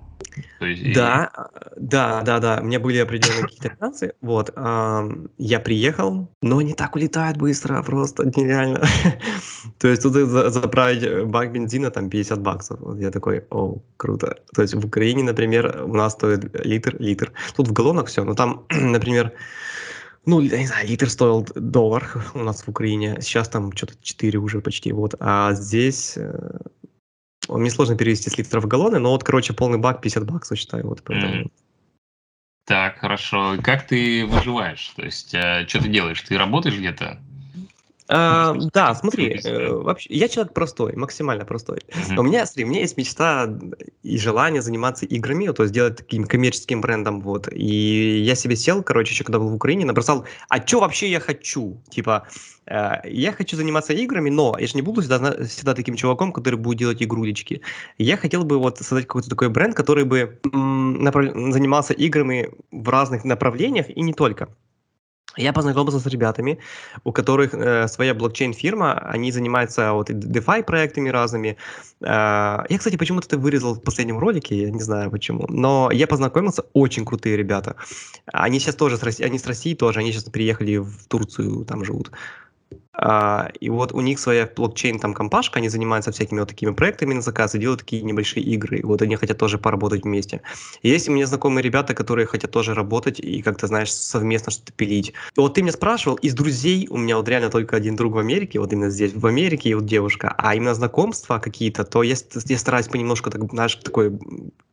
То 0.58 0.66
есть, 0.66 0.82
и- 0.82 0.92
Да, 0.94 1.30
а, 1.34 1.50
да, 1.76 2.22
да, 2.22 2.38
да. 2.40 2.58
У 2.62 2.64
меня 2.64 2.78
были 2.80 2.98
определенные 2.98 3.42
какие-то 3.48 3.70
финансы. 3.76 4.12
Вот. 4.20 4.52
ам, 4.56 5.28
Я 5.38 5.60
приехал, 5.60 6.28
но 6.42 6.58
они 6.58 6.74
так 6.74 6.94
улетают 6.96 7.36
быстро, 7.38 7.82
просто 7.82 8.24
нереально. 8.24 8.80
То 9.78 9.88
есть 9.88 10.02
тут 10.02 10.12
за- 10.14 10.50
заправить 10.50 11.26
бак 11.26 11.52
бензина 11.52 11.90
там 11.90 12.08
50 12.10 12.40
баксов. 12.40 12.80
Вот 12.80 12.98
я 12.98 13.10
такой, 13.10 13.44
о, 13.50 13.78
круто. 13.96 14.36
То 14.54 14.62
есть 14.62 14.74
в 14.74 14.86
Украине, 14.86 15.22
например, 15.22 15.82
у 15.86 15.94
нас 15.94 16.12
стоит 16.12 16.64
литр, 16.66 16.96
литр. 16.98 17.32
Тут 17.56 17.68
в 17.68 17.72
галлонах 17.72 18.06
все, 18.06 18.24
но 18.24 18.34
там, 18.34 18.64
например, 18.70 19.32
ну, 20.24 20.40
я 20.40 20.58
не 20.58 20.66
знаю, 20.66 20.86
литр 20.88 21.10
стоил 21.10 21.46
доллар 21.56 22.08
у 22.34 22.38
нас 22.38 22.62
в 22.62 22.68
Украине. 22.68 23.16
Сейчас 23.20 23.48
там 23.48 23.72
что-то 23.72 23.94
4 24.02 24.38
уже 24.38 24.60
почти. 24.60 24.92
Вот. 24.92 25.14
А 25.20 25.52
здесь 25.54 26.14
э, 26.16 26.58
мне 27.48 27.70
сложно 27.70 27.96
перевести 27.96 28.30
с 28.30 28.38
литров 28.38 28.64
в 28.64 28.68
галлоны, 28.68 28.98
но 28.98 29.10
вот, 29.10 29.24
короче, 29.24 29.52
полный 29.52 29.78
бак 29.78 30.00
50 30.00 30.24
баксов, 30.24 30.58
считаю. 30.58 30.86
Вот, 30.86 31.02
поэтому... 31.04 31.34
Мгм. 31.34 31.50
Так, 32.64 32.98
хорошо. 32.98 33.56
Как 33.62 33.86
ты 33.86 34.24
выживаешь? 34.24 34.92
То 34.94 35.02
есть, 35.02 35.30
что 35.30 35.66
ты 35.82 35.88
делаешь? 35.88 36.22
Ты 36.22 36.38
работаешь 36.38 36.78
где-то? 36.78 37.20
А, 38.14 38.54
да, 38.74 38.94
смотри, 38.94 39.40
э, 39.42 39.72
вообще, 39.72 40.12
я 40.12 40.28
человек 40.28 40.52
простой, 40.52 40.94
максимально 40.96 41.46
простой. 41.46 41.80
Мгм. 42.08 42.18
У 42.18 42.22
меня, 42.22 42.44
смотри, 42.44 42.64
у 42.64 42.68
меня 42.68 42.80
есть 42.80 42.98
мечта 42.98 43.48
и 44.02 44.18
желание 44.18 44.60
заниматься 44.60 45.06
играми, 45.06 45.46
то 45.48 45.62
есть 45.62 45.72
делать 45.72 45.96
таким 45.96 46.24
коммерческим 46.24 46.82
брендом, 46.82 47.22
вот. 47.22 47.48
И 47.50 48.20
я 48.20 48.34
себе 48.34 48.56
сел, 48.56 48.82
короче, 48.82 49.12
еще 49.12 49.24
когда 49.24 49.38
был 49.38 49.48
в 49.48 49.54
Украине, 49.54 49.86
набросал, 49.86 50.26
а 50.50 50.64
что 50.66 50.80
вообще 50.80 51.10
я 51.10 51.20
хочу? 51.20 51.82
Типа, 51.88 52.28
э, 52.66 52.96
я 53.04 53.32
хочу 53.32 53.56
заниматься 53.56 53.94
играми, 53.94 54.28
но 54.28 54.56
я 54.58 54.66
же 54.66 54.74
не 54.74 54.82
буду 54.82 55.00
всегда, 55.00 55.44
всегда 55.46 55.74
таким 55.74 55.96
чуваком, 55.96 56.32
который 56.32 56.58
будет 56.58 56.78
делать 56.78 57.02
игрулечки. 57.02 57.62
Я 57.96 58.18
хотел 58.18 58.44
бы 58.44 58.58
вот 58.58 58.76
создать 58.78 59.06
какой-то 59.06 59.30
такой 59.30 59.48
бренд, 59.48 59.74
который 59.74 60.04
бы 60.04 60.38
м, 60.52 61.02
направ- 61.02 61.50
занимался 61.50 61.94
играми 61.94 62.50
в 62.70 62.88
разных 62.90 63.24
направлениях 63.24 63.88
и 63.88 64.02
не 64.02 64.12
только. 64.12 64.48
Я 65.36 65.52
познакомился 65.52 65.98
с 65.98 66.06
ребятами, 66.06 66.58
у 67.04 67.12
которых 67.12 67.54
э, 67.54 67.88
своя 67.88 68.14
блокчейн-фирма, 68.14 68.98
они 68.98 69.32
занимаются 69.32 69.92
вот 69.92 70.10
DeFi 70.10 70.62
проектами 70.62 71.08
разными. 71.08 71.56
Э, 72.00 72.64
я, 72.68 72.78
кстати, 72.78 72.96
почему-то 72.96 73.26
это 73.26 73.38
вырезал 73.38 73.74
в 73.74 73.80
последнем 73.80 74.18
ролике, 74.18 74.62
я 74.62 74.70
не 74.70 74.82
знаю 74.82 75.10
почему, 75.10 75.46
но 75.48 75.90
я 75.90 76.06
познакомился, 76.06 76.64
очень 76.74 77.04
крутые 77.04 77.36
ребята. 77.36 77.76
Они 78.26 78.58
сейчас 78.58 78.74
тоже 78.74 78.98
с 78.98 79.02
России, 79.02 79.24
они 79.24 79.38
с 79.38 79.46
России 79.46 79.74
тоже, 79.74 80.00
они 80.00 80.12
сейчас 80.12 80.24
приехали 80.24 80.76
в 80.76 81.06
Турцию, 81.08 81.64
там 81.64 81.84
живут. 81.84 82.10
А, 82.94 83.50
и 83.58 83.70
вот 83.70 83.92
у 83.92 84.00
них 84.00 84.18
своя 84.18 84.50
блокчейн 84.54 84.98
там 84.98 85.14
компашка, 85.14 85.58
они 85.58 85.68
занимаются 85.68 86.12
всякими 86.12 86.40
вот 86.40 86.48
такими 86.48 86.72
проектами 86.72 87.14
на 87.14 87.22
заказ 87.22 87.54
и 87.54 87.58
делают 87.58 87.80
такие 87.80 88.02
небольшие 88.02 88.44
игры. 88.44 88.78
И 88.78 88.82
вот 88.82 89.00
они 89.00 89.16
хотят 89.16 89.38
тоже 89.38 89.58
поработать 89.58 90.04
вместе. 90.04 90.42
Есть 90.82 91.08
у 91.08 91.12
меня 91.12 91.26
знакомые 91.26 91.62
ребята, 91.62 91.94
которые 91.94 92.26
хотят 92.26 92.50
тоже 92.50 92.74
работать 92.74 93.18
и 93.18 93.40
как-то, 93.40 93.66
знаешь, 93.66 93.92
совместно 93.92 94.52
что-то 94.52 94.72
пилить. 94.72 95.14
И 95.36 95.40
вот 95.40 95.54
ты 95.54 95.62
меня 95.62 95.72
спрашивал, 95.72 96.16
из 96.16 96.34
друзей 96.34 96.86
у 96.90 96.98
меня 96.98 97.16
вот 97.16 97.28
реально 97.28 97.50
только 97.50 97.76
один 97.76 97.96
друг 97.96 98.14
в 98.14 98.18
Америке, 98.18 98.60
вот 98.60 98.72
именно 98.72 98.90
здесь, 98.90 99.14
в 99.14 99.26
Америке, 99.26 99.70
и 99.70 99.74
вот 99.74 99.86
девушка, 99.86 100.34
а 100.36 100.54
именно 100.54 100.74
знакомства 100.74 101.38
какие-то, 101.38 101.84
то 101.84 102.02
я, 102.02 102.14
я 102.46 102.58
стараюсь 102.58 102.88
понемножку, 102.88 103.30
так, 103.30 103.42
знаешь, 103.50 103.74
такой 103.76 104.18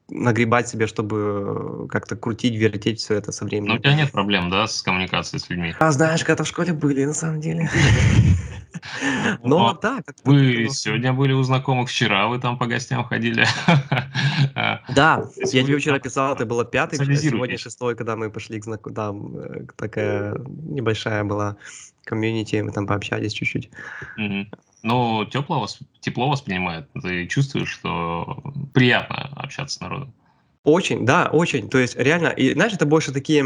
нагребать 0.10 0.68
себе, 0.68 0.88
чтобы 0.88 1.88
как-то 1.90 2.16
крутить, 2.16 2.56
вертеть 2.56 3.00
все 3.00 3.16
это 3.16 3.32
со 3.32 3.44
Ну, 3.44 3.48
у 3.48 3.50
временем. 3.50 3.80
тебя 3.80 3.96
нет 3.96 4.12
проблем, 4.12 4.50
да, 4.50 4.68
с 4.68 4.82
коммуникацией 4.82 5.40
с 5.42 5.50
людьми? 5.50 5.74
А 5.80 5.92
знаешь, 5.92 6.24
когда 6.24 6.44
в 6.44 6.48
школе 6.48 6.74
были, 6.74 7.06
на 7.06 7.14
самом 7.14 7.42
деле. 7.42 7.70
Но 9.44 9.50
Но 9.50 9.80
да, 9.82 9.98
как-то 10.06 10.22
Вы 10.24 10.68
сегодня 10.72 11.12
были 11.14 11.34
у 11.34 11.44
знакомых, 11.44 11.90
вчера 11.90 12.28
вы 12.28 12.40
там 12.40 12.58
по 12.58 12.66
гостям 12.66 13.04
ходили. 13.04 13.46
Да, 14.90 15.26
я 15.36 15.64
тебе 15.64 15.78
вчера 15.78 16.00
писал, 16.00 16.34
это 16.34 16.46
было 16.46 16.66
пятый, 16.66 17.00
а 17.00 17.16
сегодня 17.16 17.58
шестой, 17.58 17.96
когда 17.96 18.16
мы 18.16 18.30
пошли 18.30 18.60
к 18.60 18.64
знаку, 18.64 18.92
там 18.92 19.38
э, 19.38 19.66
такая 19.76 20.36
небольшая 20.48 21.24
была 21.24 21.58
комьюнити, 22.04 22.58
мы 22.62 22.72
там 22.72 22.88
пообщались 22.88 23.34
чуть-чуть. 23.34 23.70
Ну, 24.82 25.26
тепло, 25.26 25.60
вас, 25.60 25.80
тепло 26.00 26.30
воспринимает. 26.30 26.88
Ты 27.02 27.28
чувствуешь, 27.28 27.70
что 27.70 28.42
приятно 28.74 29.30
общаться 29.36 29.78
с 29.78 29.82
народом. 29.82 30.14
Очень, 30.66 31.06
да, 31.06 31.30
очень. 31.32 31.70
То 31.70 31.78
есть 31.78 31.96
реально, 31.96 32.28
и 32.28 32.54
знаешь, 32.54 32.74
это 32.74 32.86
больше 32.86 33.14
такие, 33.14 33.44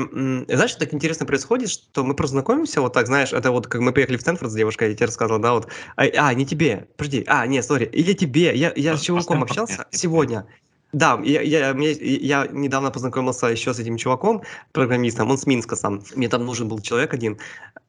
знаешь, 0.48 0.76
так 0.76 0.94
интересно 0.94 1.28
происходит, 1.28 1.70
что 1.70 2.04
мы 2.04 2.16
просто 2.16 2.34
знакомимся, 2.34 2.82
вот 2.82 2.94
так, 2.94 3.06
знаешь, 3.06 3.34
это 3.34 3.52
вот 3.52 3.68
как 3.68 3.82
мы 3.82 3.94
приехали 3.94 4.18
в 4.18 4.22
Стэнфорд 4.22 4.52
с 4.52 4.56
девушкой, 4.56 4.90
я 4.90 4.96
тебе 4.96 5.06
рассказывал, 5.06 5.40
да, 5.40 5.54
вот, 5.54 5.70
а, 5.96 6.06
а, 6.06 6.34
не 6.34 6.46
тебе, 6.46 6.88
подожди, 6.98 7.24
а, 7.28 7.46
нет, 7.46 7.64
сори, 7.64 7.86
или 7.86 8.14
тебе, 8.14 8.56
я, 8.56 8.74
я 8.76 8.94
По- 8.94 8.98
с 8.98 9.02
чуваком 9.04 9.44
общался 9.44 9.74
нет, 9.74 9.88
не 9.92 9.98
сегодня, 10.00 10.48
да, 10.94 11.20
я, 11.24 11.41
я, 11.41 11.74
мне- 11.74 11.91
я 11.91 12.48
недавно 12.52 12.91
познакомился 12.91 13.48
еще 13.48 13.74
с 13.74 13.80
этим 13.80 13.98
чуваком, 13.98 14.44
программистом, 14.72 15.30
он 15.32 15.38
с 15.38 15.46
Минска 15.48 15.76
сам, 15.76 16.02
мне 16.16 16.30
там 16.30 16.46
нужен 16.46 16.68
был 16.68 16.80
человек 16.80 17.14
один, 17.14 17.39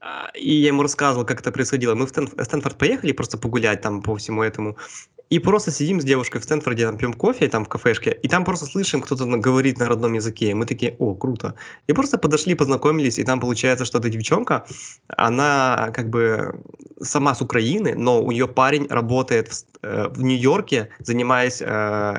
а, 0.00 0.30
и 0.34 0.54
я 0.54 0.68
ему 0.68 0.82
рассказывал, 0.82 1.26
как 1.26 1.40
это 1.40 1.52
происходило. 1.52 1.94
Мы 1.94 2.06
в 2.06 2.10
Стэнф- 2.10 2.42
Стэнфорд 2.42 2.78
поехали 2.78 3.12
просто 3.12 3.38
погулять 3.38 3.80
там 3.82 4.02
по 4.02 4.16
всему 4.16 4.42
этому, 4.42 4.76
и 5.30 5.38
просто 5.38 5.70
сидим 5.70 6.00
с 6.00 6.04
девушкой 6.04 6.40
в 6.40 6.44
Стэнфорде, 6.44 6.86
там 6.86 6.96
пьем 6.96 7.12
кофе, 7.14 7.48
там 7.48 7.64
в 7.64 7.68
кафешке, 7.68 8.12
и 8.22 8.28
там 8.28 8.44
просто 8.44 8.66
слышим, 8.66 9.00
кто-то 9.00 9.24
говорит 9.26 9.78
на 9.78 9.88
родном 9.88 10.12
языке, 10.12 10.50
и 10.50 10.54
мы 10.54 10.66
такие, 10.66 10.96
о, 10.98 11.14
круто. 11.14 11.54
И 11.86 11.92
просто 11.92 12.18
подошли, 12.18 12.54
познакомились, 12.54 13.18
и 13.18 13.24
там 13.24 13.40
получается, 13.40 13.84
что 13.84 13.98
эта 13.98 14.08
девчонка, 14.10 14.66
она 15.08 15.90
как 15.94 16.10
бы 16.10 16.62
сама 17.00 17.34
с 17.34 17.40
Украины, 17.42 17.94
но 17.96 18.22
у 18.22 18.32
нее 18.32 18.46
парень 18.46 18.86
работает 18.88 19.50
в, 19.84 19.86
э, 19.86 20.08
в 20.08 20.22
Нью-Йорке, 20.22 20.88
занимаясь 20.98 21.60
э, 21.60 22.14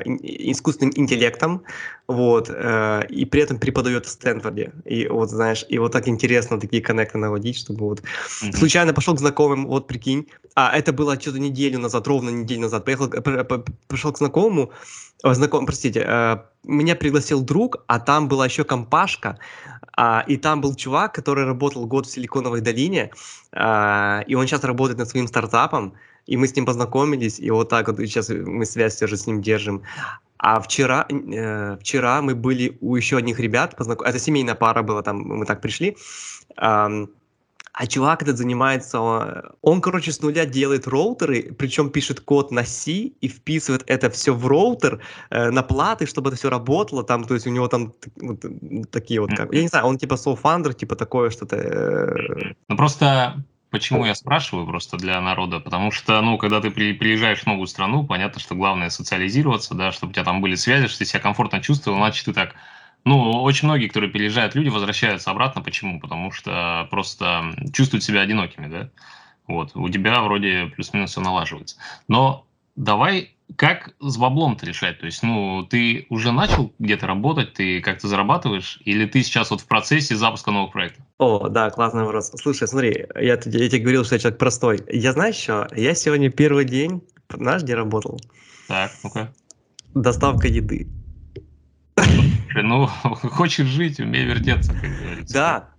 искусственным 0.50 0.92
интеллектом, 0.96 1.62
вот, 2.08 2.50
э, 2.50 3.06
и 3.08 3.24
при 3.24 3.42
этом 3.42 3.58
преподает 3.58 4.06
в 4.06 4.08
Стэнфорде. 4.08 4.72
И 4.84 5.08
вот, 5.08 5.30
знаешь, 5.30 5.64
и 5.68 5.78
вот 5.78 5.92
так 5.92 6.08
интересно 6.08 6.60
такие 6.60 6.82
коннекты 6.82 7.18
наводить, 7.18 7.56
чтобы 7.56 7.84
вот 7.84 8.02
Мгм. 8.42 8.52
Случайно 8.52 8.92
пошел 8.92 9.14
к 9.14 9.18
знакомым, 9.18 9.66
вот 9.66 9.86
прикинь. 9.86 10.26
А, 10.54 10.76
это 10.76 10.92
было 10.92 11.20
что-то 11.20 11.38
неделю 11.38 11.78
назад, 11.78 12.06
ровно 12.06 12.30
неделю 12.30 12.60
назад. 12.62 12.84
Поехал, 12.84 13.08
к- 13.08 13.20
п- 13.20 13.44
п- 13.44 13.72
пришел 13.88 14.12
к 14.12 14.18
знакомому, 14.18 14.70
знаком, 15.24 15.66
простите, 15.66 16.00
меня 16.64 16.94
пригласил 16.96 17.42
друг, 17.42 17.76
а 17.86 17.98
там 17.98 18.28
была 18.28 18.46
еще 18.46 18.64
компашка, 18.64 19.38
а, 19.96 20.24
и 20.28 20.36
там 20.36 20.60
был 20.60 20.74
чувак, 20.74 21.14
который 21.14 21.44
работал 21.44 21.86
год 21.86 22.06
в 22.06 22.10
Силиконовой 22.10 22.60
долине, 22.60 23.10
а, 23.52 24.22
и 24.26 24.34
он 24.34 24.46
сейчас 24.46 24.64
работает 24.64 24.98
над 24.98 25.08
своим 25.08 25.26
стартапом, 25.28 25.94
и 26.26 26.36
мы 26.36 26.46
с 26.46 26.56
ним 26.56 26.66
познакомились, 26.66 27.38
и 27.38 27.50
вот 27.50 27.68
так 27.68 27.88
вот 27.88 27.98
сейчас 27.98 28.28
мы 28.28 28.66
связь 28.66 28.94
все 28.94 29.06
же 29.06 29.16
с 29.16 29.26
ним 29.26 29.40
держим. 29.40 29.82
А 30.38 30.60
вчера, 30.60 31.06
э, 31.08 31.76
вчера 31.80 32.20
мы 32.20 32.34
были 32.34 32.76
у 32.80 32.96
еще 32.96 33.16
одних 33.16 33.40
ребят, 33.40 33.76
познаком... 33.76 34.06
это 34.06 34.18
семейная 34.18 34.54
пара 34.54 34.82
была, 34.82 35.02
там 35.02 35.18
мы 35.18 35.46
так 35.46 35.60
пришли, 35.60 35.96
Ам, 36.56 37.08
а 37.78 37.86
чувак 37.86 38.22
этот 38.22 38.38
занимается, 38.38 38.98
э, 38.98 39.42
он, 39.60 39.80
короче, 39.80 40.10
с 40.10 40.22
нуля 40.22 40.46
делает 40.46 40.86
роутеры, 40.88 41.54
причем 41.58 41.90
пишет 41.90 42.20
код 42.20 42.50
на 42.50 42.64
C 42.64 42.92
и 42.92 43.28
вписывает 43.28 43.84
это 43.86 44.08
все 44.08 44.34
в 44.34 44.46
роутер 44.46 45.00
э, 45.30 45.50
на 45.50 45.62
платы, 45.62 46.06
чтобы 46.06 46.30
это 46.30 46.38
все 46.38 46.48
работало, 46.48 47.04
там, 47.04 47.24
то 47.24 47.34
есть 47.34 47.46
у 47.46 47.50
него 47.50 47.68
там 47.68 47.92
вот, 48.16 48.44
такие 48.90 49.20
вот, 49.20 49.30
как, 49.36 49.52
я 49.52 49.62
не 49.62 49.68
знаю, 49.68 49.86
он 49.86 49.98
типа 49.98 50.16
соуфандер, 50.16 50.72
типа 50.72 50.96
такое 50.96 51.30
что-то. 51.30 51.56
э, 51.56 52.54
Ну, 52.68 52.76
просто 52.76 53.44
Почему 53.70 54.04
я 54.04 54.14
спрашиваю 54.14 54.66
просто 54.66 54.96
для 54.96 55.20
народа? 55.20 55.60
Потому 55.60 55.90
что, 55.90 56.20
ну, 56.22 56.38
когда 56.38 56.60
ты 56.60 56.70
при, 56.70 56.92
приезжаешь 56.92 57.40
в 57.40 57.46
новую 57.46 57.66
страну, 57.66 58.04
понятно, 58.04 58.40
что 58.40 58.54
главное 58.54 58.90
социализироваться, 58.90 59.74
да, 59.74 59.92
чтобы 59.92 60.10
у 60.10 60.14
тебя 60.14 60.24
там 60.24 60.40
были 60.40 60.54
связи, 60.54 60.86
чтобы 60.86 60.98
ты 60.98 61.04
себя 61.04 61.20
комфортно 61.20 61.60
чувствовал, 61.60 61.98
иначе 61.98 62.24
ты 62.24 62.32
так... 62.32 62.54
Ну, 63.04 63.42
очень 63.42 63.68
многие, 63.68 63.86
которые 63.86 64.10
переезжают, 64.10 64.54
люди 64.56 64.68
возвращаются 64.68 65.30
обратно. 65.30 65.62
Почему? 65.62 66.00
Потому 66.00 66.32
что 66.32 66.88
просто 66.90 67.54
чувствуют 67.72 68.02
себя 68.02 68.20
одинокими, 68.20 68.66
да. 68.66 68.90
Вот, 69.46 69.72
у 69.76 69.88
тебя 69.88 70.20
вроде 70.22 70.66
плюс-минус 70.74 71.10
все 71.10 71.20
налаживается. 71.20 71.76
Но 72.08 72.46
давай 72.74 73.35
как 73.54 73.94
с 74.00 74.16
баблом-то 74.16 74.66
решать? 74.66 74.98
То 74.98 75.06
есть, 75.06 75.22
ну, 75.22 75.64
ты 75.68 76.06
уже 76.10 76.32
начал 76.32 76.72
где-то 76.78 77.06
работать, 77.06 77.54
ты 77.54 77.80
как-то 77.80 78.08
зарабатываешь, 78.08 78.80
или 78.84 79.06
ты 79.06 79.22
сейчас 79.22 79.50
вот 79.50 79.60
в 79.60 79.66
процессе 79.66 80.16
запуска 80.16 80.50
нового 80.50 80.70
проекта? 80.70 81.02
О, 81.18 81.48
да, 81.48 81.70
классный 81.70 82.02
вопрос. 82.02 82.32
Слушай, 82.34 82.66
смотри, 82.66 83.06
я, 83.14 83.22
я 83.22 83.36
тебе 83.36 83.78
говорил, 83.78 84.04
что 84.04 84.16
я 84.16 84.18
человек 84.18 84.38
простой. 84.38 84.82
Я 84.88 85.12
знаешь 85.12 85.36
что? 85.36 85.68
Я 85.74 85.94
сегодня 85.94 86.30
первый 86.30 86.64
день, 86.64 87.02
знаешь, 87.32 87.62
где 87.62 87.74
работал? 87.74 88.20
Так, 88.68 88.90
ну-ка. 89.04 89.32
Доставка 89.94 90.48
еды. 90.48 90.88
Ну, 92.54 92.86
хочешь 93.14 93.66
жить, 93.66 94.00
умей 94.00 94.24
вертеться, 94.24 94.74
как 94.74 94.90
говорится. 94.90 95.34
Да, 95.34 95.75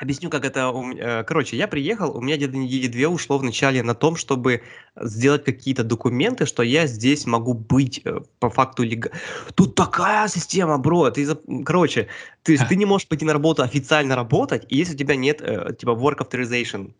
Объясню, 0.00 0.30
как 0.30 0.44
это... 0.44 0.72
Э, 0.96 1.24
короче, 1.24 1.56
я 1.56 1.66
приехал, 1.66 2.16
у 2.16 2.20
меня 2.20 2.36
где-то 2.36 2.56
недели 2.56 2.86
две 2.86 3.08
ушло 3.08 3.36
вначале 3.36 3.82
на 3.82 3.94
том, 3.94 4.14
чтобы 4.14 4.62
сделать 4.94 5.44
какие-то 5.44 5.82
документы, 5.82 6.46
что 6.46 6.62
я 6.62 6.86
здесь 6.86 7.26
могу 7.26 7.52
быть 7.52 8.00
э, 8.04 8.20
по 8.38 8.48
факту 8.48 8.84
лег... 8.84 9.10
Тут 9.56 9.74
такая 9.74 10.28
система, 10.28 10.78
бро, 10.78 11.10
ты... 11.10 11.26
Короче, 11.64 12.06
ты, 12.44 12.56
ты 12.56 12.76
не 12.76 12.84
можешь 12.84 13.08
пойти 13.08 13.24
на 13.24 13.32
работу 13.32 13.62
официально 13.64 14.14
работать, 14.14 14.66
если 14.70 14.94
у 14.94 14.98
тебя 14.98 15.16
нет, 15.16 15.40
э, 15.40 15.74
типа, 15.76 15.90
work 15.90 16.18
authorization. 16.18 16.92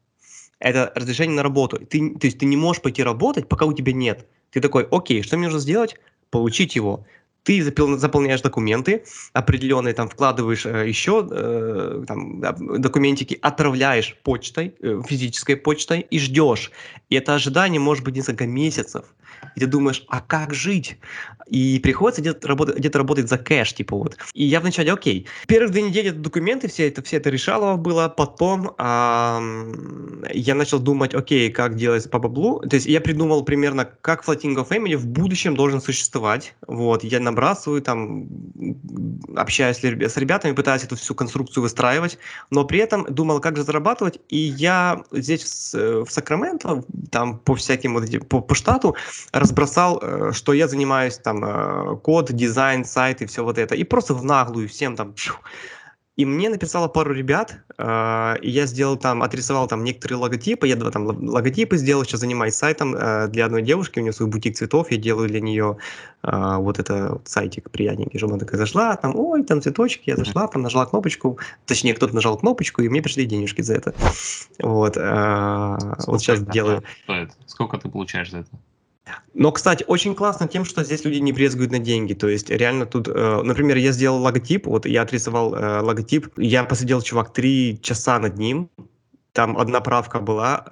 Это 0.59 0.93
разрешение 0.97 1.37
на 1.37 1.45
работу. 1.45 1.79
Ты, 1.79 2.17
то 2.19 2.27
есть 2.27 2.41
ты 2.41 2.47
не 2.47 2.57
можешь 2.57 2.83
пойти 2.83 3.05
работать, 3.05 3.49
пока 3.49 3.65
у 3.65 3.73
тебя 3.73 3.93
нет. 3.93 4.27
Ты 4.51 4.61
такой, 4.61 4.89
окей, 4.91 5.23
что 5.23 5.37
мне 5.37 5.47
нужно 5.47 5.61
сделать? 5.61 5.95
Получить 6.31 6.75
его 6.75 7.07
ты 7.43 7.63
заполняешь 7.63 8.43
документы 8.43 9.05
определенные, 9.33 9.95
там 9.95 10.09
вкладываешь 10.09 10.67
э, 10.67 10.89
еще 10.89 11.27
э, 11.31 12.05
там, 12.07 12.41
документики, 12.81 13.39
отправляешь 13.41 14.17
почтой, 14.23 14.75
э, 14.81 15.01
физической 15.09 15.57
почтой 15.57 16.01
и 16.01 16.19
ждешь. 16.19 16.71
И 17.09 17.17
это 17.17 17.35
ожидание 17.35 17.81
может 17.81 18.05
быть 18.05 18.17
несколько 18.17 18.47
месяцев. 18.47 19.05
И 19.57 19.61
ты 19.61 19.67
думаешь, 19.67 20.05
а 20.09 20.21
как 20.21 20.55
жить? 20.55 20.99
И 21.49 21.81
приходится 21.83 22.21
где-то 22.21 22.47
работать, 22.47 22.77
где 22.77 22.89
работать 22.91 23.29
за 23.29 23.39
кэш, 23.39 23.73
типа 23.73 23.97
вот. 23.97 24.17
И 24.35 24.45
я 24.45 24.61
вначале, 24.61 24.93
окей. 24.93 25.27
Первые 25.47 25.71
две 25.71 25.83
недели 25.83 26.11
документы, 26.11 26.69
все 26.69 26.89
это, 26.89 27.03
все 27.03 27.17
это 27.17 27.31
решало 27.31 27.77
было. 27.77 28.09
Потом 28.09 28.75
эм, 28.79 30.25
я 30.33 30.55
начал 30.55 30.79
думать, 30.79 31.15
окей, 31.15 31.51
как 31.51 31.77
делать 31.77 32.11
по 32.11 32.19
баблу. 32.19 32.61
То 32.61 32.77
есть 32.77 32.87
я 32.87 33.01
придумал 33.01 33.45
примерно, 33.45 33.89
как 34.01 34.25
Floating 34.25 34.57
of 34.57 34.69
Family 34.69 34.97
в 34.97 35.07
будущем 35.07 35.57
должен 35.57 35.81
существовать. 35.81 36.55
Вот, 36.67 37.03
я 37.03 37.21
набрасываю, 37.21 37.81
там, 37.81 38.29
общаюсь 39.37 39.79
с 39.79 40.17
ребятами, 40.17 40.53
пытаюсь 40.53 40.85
эту 40.85 40.97
всю 40.97 41.15
конструкцию 41.15 41.63
выстраивать, 41.63 42.19
но 42.51 42.65
при 42.65 42.81
этом 42.81 43.07
думал, 43.09 43.41
как 43.41 43.57
же 43.57 43.63
зарабатывать. 43.63 44.21
И 44.29 44.37
я 44.37 45.03
здесь 45.13 45.73
в, 45.73 46.05
в 46.05 46.11
Сакраменто, 46.11 46.85
там 47.11 47.39
по 47.39 47.55
всяким 47.55 47.95
вот 47.95 48.05
по, 48.29 48.41
по 48.41 48.55
штату, 48.55 48.97
разбросал, 49.33 49.99
э, 50.01 50.33
что 50.33 50.53
я 50.53 50.69
занимаюсь 50.69 51.19
там 51.19 51.45
э, 51.45 51.97
код, 52.03 52.33
дизайн, 52.33 52.85
сайт 52.85 53.23
и 53.23 53.27
все 53.27 53.45
вот 53.45 53.59
это. 53.59 53.75
И 53.75 53.85
просто 53.85 54.15
в 54.15 54.25
наглую 54.25 54.69
всем 54.69 54.97
там 54.97 55.15
и 56.19 56.25
мне 56.25 56.49
написало 56.49 56.89
пару 56.89 57.15
ребят, 57.15 57.59
э, 57.79 58.37
и 58.43 58.51
я 58.51 58.67
сделал 58.67 58.97
там, 58.97 59.23
отрисовал 59.23 59.69
там 59.69 59.85
некоторые 59.85 60.19
логотипы, 60.19 60.67
я 60.67 60.75
два 60.75 60.91
там 60.91 61.07
логотипы 61.07 61.77
сделал, 61.77 62.05
сейчас 62.05 62.19
занимаюсь 62.19 62.55
сайтом 62.55 62.97
э, 62.97 63.29
для 63.29 63.45
одной 63.45 63.63
девушки, 63.63 64.01
у 64.01 64.03
нее 64.03 64.13
свой 64.13 64.29
бутик 64.29 64.57
цветов, 64.57 64.91
я 64.91 64.97
делаю 64.97 65.29
для 65.29 65.41
нее 65.41 65.77
э, 66.25 66.57
вот 66.57 66.81
это 66.81 67.13
вот 67.13 67.29
сайтик 67.29 67.71
приятненький, 67.71 68.19
чтобы 68.19 68.33
она 68.33 68.41
такая 68.41 68.59
зашла, 68.59 68.97
там, 68.97 69.15
ой, 69.15 69.45
там 69.45 69.63
цветочки, 69.63 70.11
я 70.11 70.17
зашла, 70.17 70.49
там 70.49 70.63
нажала 70.63 70.87
кнопочку, 70.87 71.39
точнее, 71.67 71.95
кто-то 71.95 72.13
нажал 72.17 72.37
кнопочку, 72.37 72.83
и 72.83 72.89
мне 72.89 73.01
пришли 73.01 73.25
денежки 73.25 73.63
за 73.63 73.75
это. 73.75 73.95
Вот, 74.59 74.97
э, 74.97 75.79
вот 76.09 76.21
сейчас 76.21 76.43
делаю. 76.43 76.83
Стоит? 77.05 77.31
Сколько 77.47 77.79
ты 77.79 77.89
получаешь 77.89 78.33
за 78.33 78.39
это? 78.39 78.51
Но, 79.35 79.53
кстати, 79.53 79.85
очень 79.87 80.15
классно 80.15 80.49
тем, 80.49 80.65
что 80.65 80.85
здесь 80.85 81.05
люди 81.05 81.19
не 81.19 81.33
брезгуют 81.33 81.73
на 81.73 81.79
деньги. 81.79 82.15
То 82.15 82.29
есть 82.29 82.51
реально 82.51 82.87
тут, 82.87 83.09
э, 83.09 83.43
например, 83.43 83.77
я 83.77 83.93
сделал 83.93 84.23
логотип, 84.23 84.67
вот 84.67 84.87
я 84.87 85.03
отрисовал 85.03 85.55
э, 85.55 85.81
логотип, 85.81 86.29
я 86.37 86.65
посидел, 86.65 87.03
чувак, 87.03 87.33
три 87.33 87.79
часа 87.83 88.19
над 88.19 88.39
ним, 88.39 88.71
там 89.33 89.57
одна 89.57 89.81
правка 89.81 90.21
была, 90.21 90.65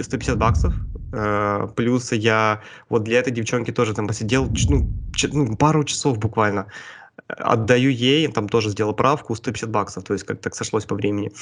150 0.00 0.38
баксов, 0.38 0.74
э, 1.12 1.68
плюс 1.76 2.12
я 2.12 2.62
вот 2.88 3.04
для 3.04 3.18
этой 3.18 3.32
девчонки 3.32 3.70
тоже 3.72 3.94
там 3.94 4.06
посидел, 4.06 4.48
ну, 4.68 4.88
ч, 5.14 5.28
ну 5.32 5.56
пару 5.56 5.84
часов 5.84 6.18
буквально 6.18 6.66
отдаю 7.26 7.90
ей, 7.90 8.28
там 8.28 8.48
тоже 8.48 8.70
сделал 8.70 8.94
правку, 8.94 9.34
150 9.34 9.70
баксов, 9.70 10.04
то 10.04 10.12
есть 10.12 10.24
как 10.24 10.40
так 10.40 10.54
сошлось 10.54 10.84
по 10.84 10.94
времени. 10.94 11.32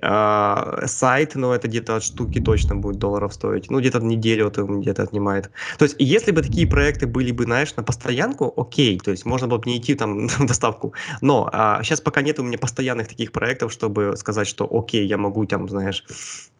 А, 0.00 0.82
сайт, 0.86 1.34
ну, 1.34 1.52
это 1.52 1.68
где-то 1.68 1.96
от 1.96 2.02
штуки 2.02 2.40
точно 2.40 2.76
будет 2.76 2.98
долларов 2.98 3.34
стоить, 3.34 3.70
ну, 3.70 3.80
где-то 3.80 4.00
неделю 4.00 4.48
это 4.48 4.62
где-то 4.62 5.02
отнимает. 5.02 5.50
То 5.78 5.84
есть, 5.84 5.96
если 5.98 6.32
бы 6.32 6.42
такие 6.42 6.66
проекты 6.66 7.06
были 7.06 7.32
бы, 7.32 7.44
знаешь, 7.44 7.76
на 7.76 7.82
постоянку, 7.82 8.52
окей, 8.56 8.98
то 8.98 9.10
есть 9.10 9.26
можно 9.26 9.46
было 9.46 9.58
бы 9.58 9.70
не 9.70 9.78
идти 9.78 9.94
там 9.94 10.28
в 10.28 10.46
доставку, 10.46 10.94
но 11.20 11.48
а, 11.52 11.82
сейчас 11.82 12.00
пока 12.00 12.22
нет 12.22 12.38
у 12.38 12.42
меня 12.42 12.58
постоянных 12.58 13.08
таких 13.08 13.32
проектов, 13.32 13.72
чтобы 13.72 14.16
сказать, 14.16 14.46
что 14.48 14.66
окей, 14.70 15.06
я 15.06 15.18
могу 15.18 15.44
там, 15.46 15.68
знаешь, 15.68 16.04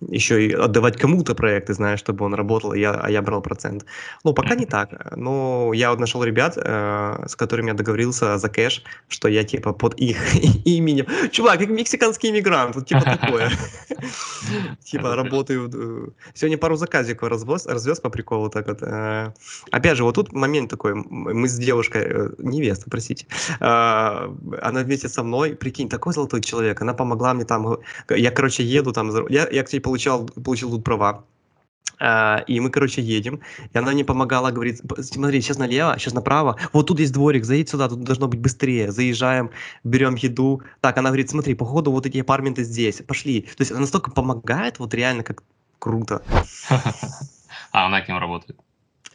еще 0.00 0.46
и 0.46 0.52
отдавать 0.52 0.96
кому-то 0.98 1.34
проекты, 1.34 1.72
знаешь, 1.72 2.00
чтобы 2.00 2.24
он 2.24 2.34
работал, 2.34 2.74
я, 2.74 2.92
а 2.92 3.10
я 3.10 3.22
брал 3.22 3.40
процент. 3.40 3.86
Ну, 4.24 4.34
пока 4.34 4.54
не 4.54 4.66
так, 4.66 5.16
но 5.16 5.72
я 5.72 5.90
вот 5.90 6.00
нашел 6.00 6.22
ребят, 6.24 6.58
э, 6.58 7.24
с 7.26 7.36
которыми 7.36 7.68
я 7.68 7.74
договорился 7.74 8.38
за 8.38 8.48
кэш, 8.56 8.82
что 9.08 9.28
я 9.28 9.44
типа 9.44 9.72
под 9.72 9.94
их 10.00 10.16
именем. 10.64 11.06
Чувак, 11.30 11.58
как 11.60 11.68
мексиканский 11.68 12.30
иммигрант, 12.30 12.74
вот 12.74 12.86
типа 12.86 13.02
такое. 13.02 13.50
Типа 14.84 15.16
работаю. 15.16 15.70
Э, 15.74 16.08
сегодня 16.34 16.58
пару 16.58 16.76
заказиков 16.76 17.28
развез, 17.28 18.00
по 18.00 18.10
приколу 18.10 18.48
так 18.48 18.68
вот. 18.68 18.82
Э. 18.82 19.32
Опять 19.72 19.96
же, 19.96 20.04
вот 20.04 20.14
тут 20.14 20.32
момент 20.32 20.70
такой, 20.70 20.94
мы 20.94 21.48
с 21.48 21.58
девушкой, 21.58 22.02
э, 22.02 22.28
невеста, 22.38 22.90
простите, 22.90 23.26
она 23.60 24.82
вместе 24.82 25.08
со 25.08 25.22
мной, 25.22 25.54
прикинь, 25.54 25.88
такой 25.88 26.12
золотой 26.12 26.40
человек, 26.40 26.82
она 26.82 26.94
помогла 26.94 27.34
мне 27.34 27.44
там, 27.44 27.78
я, 28.08 28.30
короче, 28.30 28.62
еду 28.62 28.92
там, 28.92 29.10
я, 29.28 29.48
я 29.50 29.62
кстати, 29.62 29.82
получал, 29.82 30.26
получил 30.26 30.70
тут 30.70 30.84
права, 30.84 31.24
Uh, 31.98 32.44
и 32.44 32.60
мы, 32.60 32.68
короче, 32.68 33.00
едем, 33.00 33.40
и 33.72 33.78
она 33.78 33.92
мне 33.92 34.04
помогала, 34.04 34.50
говорит, 34.50 34.82
смотри, 35.00 35.40
сейчас 35.40 35.56
налево, 35.56 35.98
сейчас 35.98 36.12
направо, 36.12 36.58
вот 36.74 36.88
тут 36.88 37.00
есть 37.00 37.14
дворик, 37.14 37.46
заедь 37.46 37.70
сюда, 37.70 37.88
тут 37.88 38.04
должно 38.04 38.28
быть 38.28 38.38
быстрее, 38.38 38.92
заезжаем, 38.92 39.50
берем 39.82 40.14
еду, 40.16 40.60
так, 40.82 40.98
она 40.98 41.08
говорит, 41.08 41.30
смотри, 41.30 41.54
походу 41.54 41.90
вот 41.90 42.04
эти 42.04 42.18
апартменты 42.18 42.64
здесь, 42.64 43.00
пошли, 43.00 43.40
то 43.40 43.60
есть 43.62 43.70
она 43.70 43.80
настолько 43.80 44.10
помогает, 44.10 44.78
вот 44.78 44.92
реально, 44.92 45.22
как 45.22 45.42
круто. 45.78 46.22
А 47.72 47.86
она 47.86 48.00
кем 48.00 48.18
работает? 48.18 48.58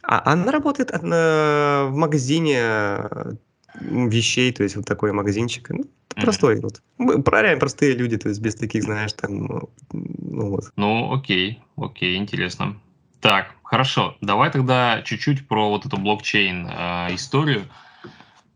А 0.02 0.32
она 0.32 0.50
работает 0.52 0.90
в 0.90 1.90
магазине 1.92 3.38
вещей, 3.80 4.52
то 4.52 4.62
есть 4.62 4.76
вот 4.76 4.84
такой 4.86 5.12
магазинчик, 5.12 5.70
ну, 5.70 5.84
простой, 6.14 6.60
вот. 6.60 6.82
Мы 6.98 7.22
реально 7.40 7.60
простые 7.60 7.94
люди, 7.94 8.16
то 8.16 8.28
есть 8.28 8.40
без 8.40 8.54
таких, 8.54 8.84
знаешь, 8.84 9.12
там, 9.12 9.46
ну, 9.92 10.50
вот. 10.50 10.64
Ну, 10.76 11.12
окей, 11.12 11.60
окей, 11.76 12.16
интересно. 12.16 12.76
Так, 13.20 13.54
хорошо, 13.62 14.16
давай 14.20 14.50
тогда 14.50 15.02
чуть-чуть 15.02 15.48
про 15.48 15.70
вот 15.70 15.86
эту 15.86 15.96
блокчейн 15.96 16.66
э, 16.66 17.14
историю. 17.14 17.62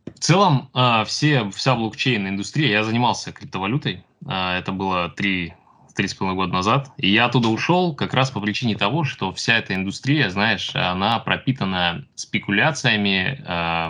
В 0.07 0.19
целом, 0.19 0.71
э, 0.75 1.05
все, 1.07 1.51
вся 1.51 1.75
блокчейн-индустрия, 1.75 2.71
я 2.71 2.85
занимался 2.85 3.33
криптовалютой, 3.33 4.05
э, 4.27 4.59
это 4.59 4.73
было 4.73 5.09
три 5.09 5.55
три 5.97 6.07
с 6.07 6.15
половиной 6.15 6.37
года 6.37 6.53
назад. 6.53 6.91
И 6.99 7.11
я 7.11 7.25
оттуда 7.25 7.49
ушел 7.49 7.95
как 7.95 8.15
раз 8.15 8.31
по 8.31 8.41
причине 8.41 8.77
того, 8.77 9.05
что 9.05 9.33
вся 9.33 9.59
эта 9.59 9.75
индустрия, 9.75 10.31
знаешь, 10.31 10.71
она 10.75 11.19
пропитана 11.19 12.05
спекуляциями, 12.15 13.43
э, 13.45 13.89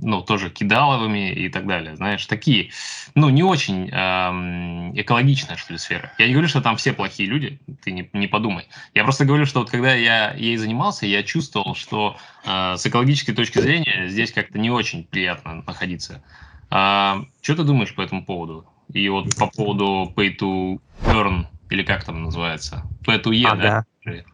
ну, 0.00 0.22
тоже 0.22 0.48
кидаловыми 0.50 1.32
и 1.32 1.48
так 1.48 1.66
далее. 1.66 1.96
Знаешь, 1.96 2.24
такие, 2.26 2.70
ну, 3.14 3.28
не 3.28 3.42
очень 3.42 3.90
э, 3.90 5.00
экологичная, 5.00 5.56
что 5.56 5.72
ли, 5.72 5.78
сфера. 5.78 6.12
Я 6.18 6.26
не 6.26 6.32
говорю, 6.32 6.48
что 6.48 6.62
там 6.62 6.76
все 6.76 6.92
плохие 6.92 7.28
люди, 7.28 7.60
ты 7.82 7.90
не, 7.90 8.08
не 8.12 8.28
подумай. 8.28 8.68
Я 8.94 9.02
просто 9.02 9.24
говорю, 9.24 9.44
что 9.44 9.60
вот 9.60 9.70
когда 9.70 9.92
я 9.92 10.32
ей 10.32 10.56
занимался, 10.56 11.06
я 11.06 11.22
чувствовал, 11.22 11.74
что 11.74 12.16
э, 12.44 12.76
с 12.76 12.86
экологической 12.86 13.32
точки 13.32 13.58
зрения 13.58 14.08
здесь 14.08 14.32
как-то 14.32 14.58
не 14.58 14.70
очень 14.70 15.04
приятно 15.04 15.62
находиться. 15.66 16.22
А, 16.70 17.24
что 17.42 17.56
ты 17.56 17.64
думаешь 17.64 17.94
по 17.94 18.00
этому 18.00 18.24
поводу? 18.24 18.64
И 18.92 19.08
вот 19.08 19.36
по 19.36 19.48
поводу 19.48 20.12
pay 20.16 20.36
to 20.36 20.80
earn, 21.04 21.46
или 21.70 21.82
как 21.82 22.04
там 22.04 22.22
называется? 22.22 22.84
Pay 23.06 23.22
to 23.22 23.32
e, 23.32 23.44
а, 23.44 23.56
да? 23.56 23.84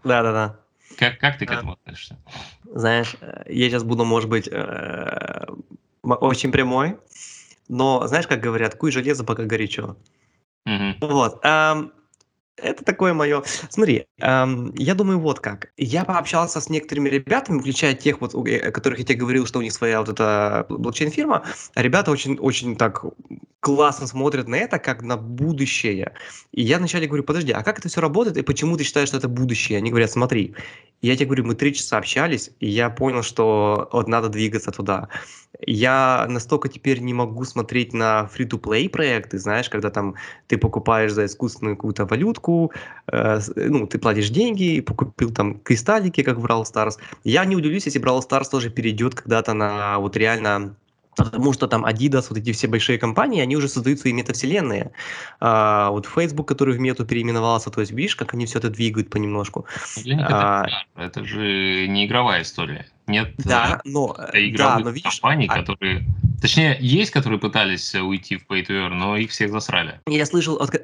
Да, 0.05 0.23
да, 0.23 0.33
да. 0.33 0.61
Как, 0.99 1.19
как 1.19 1.39
ты 1.39 1.47
к 1.47 1.51
этому 1.51 1.73
относишься? 1.73 2.19
Знаешь, 2.65 3.17
э, 3.21 3.45
я 3.49 3.69
сейчас 3.69 3.85
буду, 3.85 4.05
может 4.05 4.31
быть, 4.31 4.49
э, 4.49 5.47
очень 6.03 6.53
прямой, 6.53 6.99
но 7.69 8.07
знаешь, 8.07 8.27
как 8.27 8.41
говорят, 8.41 8.77
куй 8.77 8.93
железо, 8.93 9.25
пока 9.25 9.45
горячо. 9.45 9.97
Угу. 10.65 11.07
Вот. 11.09 11.45
Это 12.57 12.85
такое 12.85 13.13
мое. 13.13 13.43
Смотри, 13.69 14.07
эм, 14.19 14.75
я 14.77 14.95
думаю, 14.95 15.21
вот 15.21 15.41
как. 15.41 15.73
Я 15.77 16.05
пообщался 16.05 16.61
с 16.61 16.71
некоторыми 16.71 17.09
ребятами, 17.09 17.61
включая 17.61 17.95
тех, 17.95 18.21
вот, 18.21 18.35
о 18.35 18.71
которых 18.71 18.99
я 18.99 19.05
тебе 19.05 19.19
говорил, 19.19 19.47
что 19.47 19.59
у 19.59 19.63
них 19.63 19.73
своя 19.73 20.01
вот 20.01 20.09
эта 20.09 20.67
блокчейн-фирма. 20.71 21.45
Ребята 21.75 22.11
очень, 22.11 22.39
очень 22.39 22.77
так 22.77 23.05
классно 23.61 24.07
смотрят 24.07 24.49
на 24.49 24.55
это, 24.55 24.79
как 24.79 25.03
на 25.03 25.17
будущее. 25.17 26.15
И 26.53 26.63
я 26.63 26.79
вначале 26.79 27.07
говорю, 27.07 27.25
подожди, 27.25 27.53
а 27.53 27.63
как 27.63 27.79
это 27.79 27.89
все 27.89 28.01
работает, 28.01 28.37
и 28.37 28.43
почему 28.43 28.77
ты 28.77 28.85
считаешь, 28.85 29.09
что 29.09 29.17
это 29.19 29.29
будущее? 29.29 29.79
Они 29.79 29.91
говорят, 29.91 30.11
смотри, 30.13 30.55
я 31.03 31.17
тебе 31.17 31.27
говорю, 31.27 31.45
мы 31.45 31.57
три 31.57 31.75
часа 31.75 31.99
общались, 31.99 32.51
и 32.61 32.69
я 32.69 32.91
понял, 32.91 33.23
что 33.23 33.89
вот 33.93 34.09
надо 34.09 34.29
двигаться 34.29 34.71
туда. 34.71 35.09
Я 35.61 36.27
настолько 36.29 36.69
теперь 36.69 37.01
не 37.01 37.15
могу 37.15 37.45
смотреть 37.45 37.93
на 37.93 38.29
free-to-play 38.35 38.89
проекты, 38.89 39.39
знаешь, 39.39 39.69
когда 39.69 39.91
там 39.91 40.15
ты 40.49 40.59
покупаешь 40.59 41.13
за 41.13 41.27
искусственную 41.27 41.77
какую-то 41.77 42.05
валютку, 42.05 42.73
э, 43.11 43.41
ну, 43.57 43.87
ты 43.87 43.99
платишь 43.99 44.29
деньги, 44.31 44.81
покупил 44.81 45.33
там 45.33 45.59
кристаллики, 45.61 46.23
как 46.23 46.39
в 46.39 46.45
Brawl 46.45 46.65
Stars. 46.65 46.99
Я 47.25 47.45
не 47.45 47.57
удивлюсь, 47.57 47.87
если 47.87 48.01
Brawl 48.01 48.21
Stars 48.21 48.51
тоже 48.51 48.71
перейдет 48.71 49.15
когда-то 49.15 49.55
на 49.55 49.99
вот 49.99 50.17
реально 50.17 50.77
Потому 51.17 51.55
что 51.55 51.67
там 51.67 51.87
Adidas, 51.87 52.27
вот 52.29 52.39
эти 52.39 52.53
все 52.53 52.69
большие 52.69 52.99
компании, 52.99 53.41
они 53.41 53.57
уже 53.57 53.69
создают 53.69 54.01
свои 54.01 54.13
метавселенные. 54.13 54.93
А, 55.41 55.89
вот 55.91 56.07
Facebook, 56.07 56.47
который 56.47 56.77
в 56.77 56.79
мету 56.79 57.07
переименовался, 57.07 57.71
то 57.71 57.81
есть 57.81 57.93
видишь, 57.93 58.17
как 58.17 58.35
они 58.35 58.45
все 58.45 58.59
это 58.59 58.69
двигают 58.69 59.09
понемножку. 59.09 59.65
Для 60.05 60.17
них 60.17 60.27
а, 60.29 60.67
это, 60.95 61.03
это 61.07 61.25
же 61.25 61.87
не 61.89 62.05
игровая 62.05 62.43
история. 62.43 62.87
Нет 63.07 63.35
да, 63.39 63.81
но, 63.85 64.17
игровых 64.33 64.57
да, 64.57 64.79
но 64.79 64.91
видишь, 64.91 65.21
компаний, 65.21 65.47
а... 65.49 65.55
которые 65.55 66.07
Точнее, 66.41 66.77
есть, 66.81 67.11
которые 67.13 67.39
пытались 67.41 67.95
э, 67.95 68.01
уйти 68.01 68.37
в 68.37 68.47
Pay 68.47 68.67
to 68.67 68.69
Earn, 68.69 68.95
но 68.95 69.17
их 69.17 69.31
всех 69.31 69.51
засрали. 69.51 70.01
Я 70.07 70.27
слышал, 70.27 70.57
от, 70.57 70.75
э, 70.75 70.79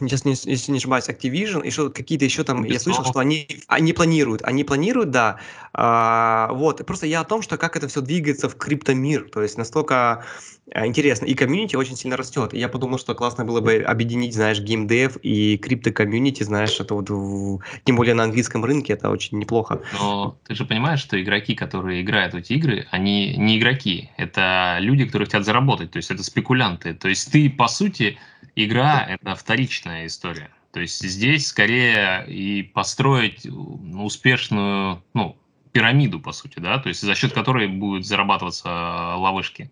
сейчас, 0.00 0.24
не, 0.24 0.32
если 0.32 0.70
не 0.70 0.78
ошибаюсь, 0.78 1.08
Activision, 1.08 1.68
что 1.70 1.90
какие-то 1.90 2.24
еще 2.24 2.44
там, 2.44 2.62
Без 2.62 2.72
я 2.72 2.80
слышал, 2.80 3.04
что 3.04 3.18
они, 3.18 3.48
они 3.68 3.92
планируют, 3.92 4.42
они 4.42 4.64
планируют, 4.64 5.10
да. 5.10 5.38
Э, 5.74 6.54
вот, 6.54 6.84
просто 6.84 7.06
я 7.06 7.20
о 7.20 7.24
том, 7.24 7.42
что 7.42 7.56
как 7.56 7.76
это 7.76 7.88
все 7.88 8.00
двигается 8.00 8.48
в 8.48 8.56
криптомир, 8.56 9.30
то 9.30 9.42
есть 9.42 9.56
настолько 9.56 10.24
э, 10.61 10.61
интересно. 10.74 11.26
И 11.26 11.34
комьюнити 11.34 11.76
очень 11.76 11.96
сильно 11.96 12.16
растет. 12.16 12.54
И 12.54 12.58
я 12.58 12.68
подумал, 12.68 12.98
что 12.98 13.14
классно 13.14 13.44
было 13.44 13.60
бы 13.60 13.76
объединить, 13.76 14.34
знаешь, 14.34 14.60
геймдев 14.60 15.16
и 15.22 15.56
крипто-комьюнити, 15.56 16.42
знаешь, 16.42 16.78
это 16.80 16.94
вот, 16.94 17.10
в, 17.10 17.60
тем 17.84 17.96
более 17.96 18.14
на 18.14 18.24
английском 18.24 18.64
рынке, 18.64 18.94
это 18.94 19.10
очень 19.10 19.38
неплохо. 19.38 19.82
Но 19.98 20.38
ты 20.46 20.54
же 20.54 20.64
понимаешь, 20.64 21.00
что 21.00 21.20
игроки, 21.20 21.54
которые 21.54 22.02
играют 22.02 22.34
в 22.34 22.36
эти 22.36 22.54
игры, 22.54 22.86
они 22.90 23.36
не 23.36 23.58
игроки, 23.58 24.10
это 24.16 24.78
люди, 24.80 25.04
которые 25.04 25.26
хотят 25.26 25.44
заработать, 25.44 25.90
то 25.90 25.98
есть 25.98 26.10
это 26.10 26.22
спекулянты. 26.22 26.94
То 26.94 27.08
есть 27.08 27.30
ты, 27.32 27.50
по 27.50 27.68
сути, 27.68 28.18
игра– 28.56 29.06
это 29.08 29.34
вторичная 29.34 30.06
история. 30.06 30.50
То 30.72 30.80
есть 30.80 31.02
здесь 31.02 31.48
скорее 31.48 32.24
и 32.26 32.62
построить 32.62 33.46
успешную, 33.46 35.02
ну, 35.12 35.36
пирамиду, 35.72 36.20
по 36.20 36.32
сути, 36.32 36.58
да, 36.58 36.78
то 36.78 36.88
есть 36.88 37.00
за 37.02 37.14
счет 37.14 37.32
которой 37.32 37.66
будут 37.66 38.06
зарабатываться 38.06 39.16
ловышки. 39.16 39.70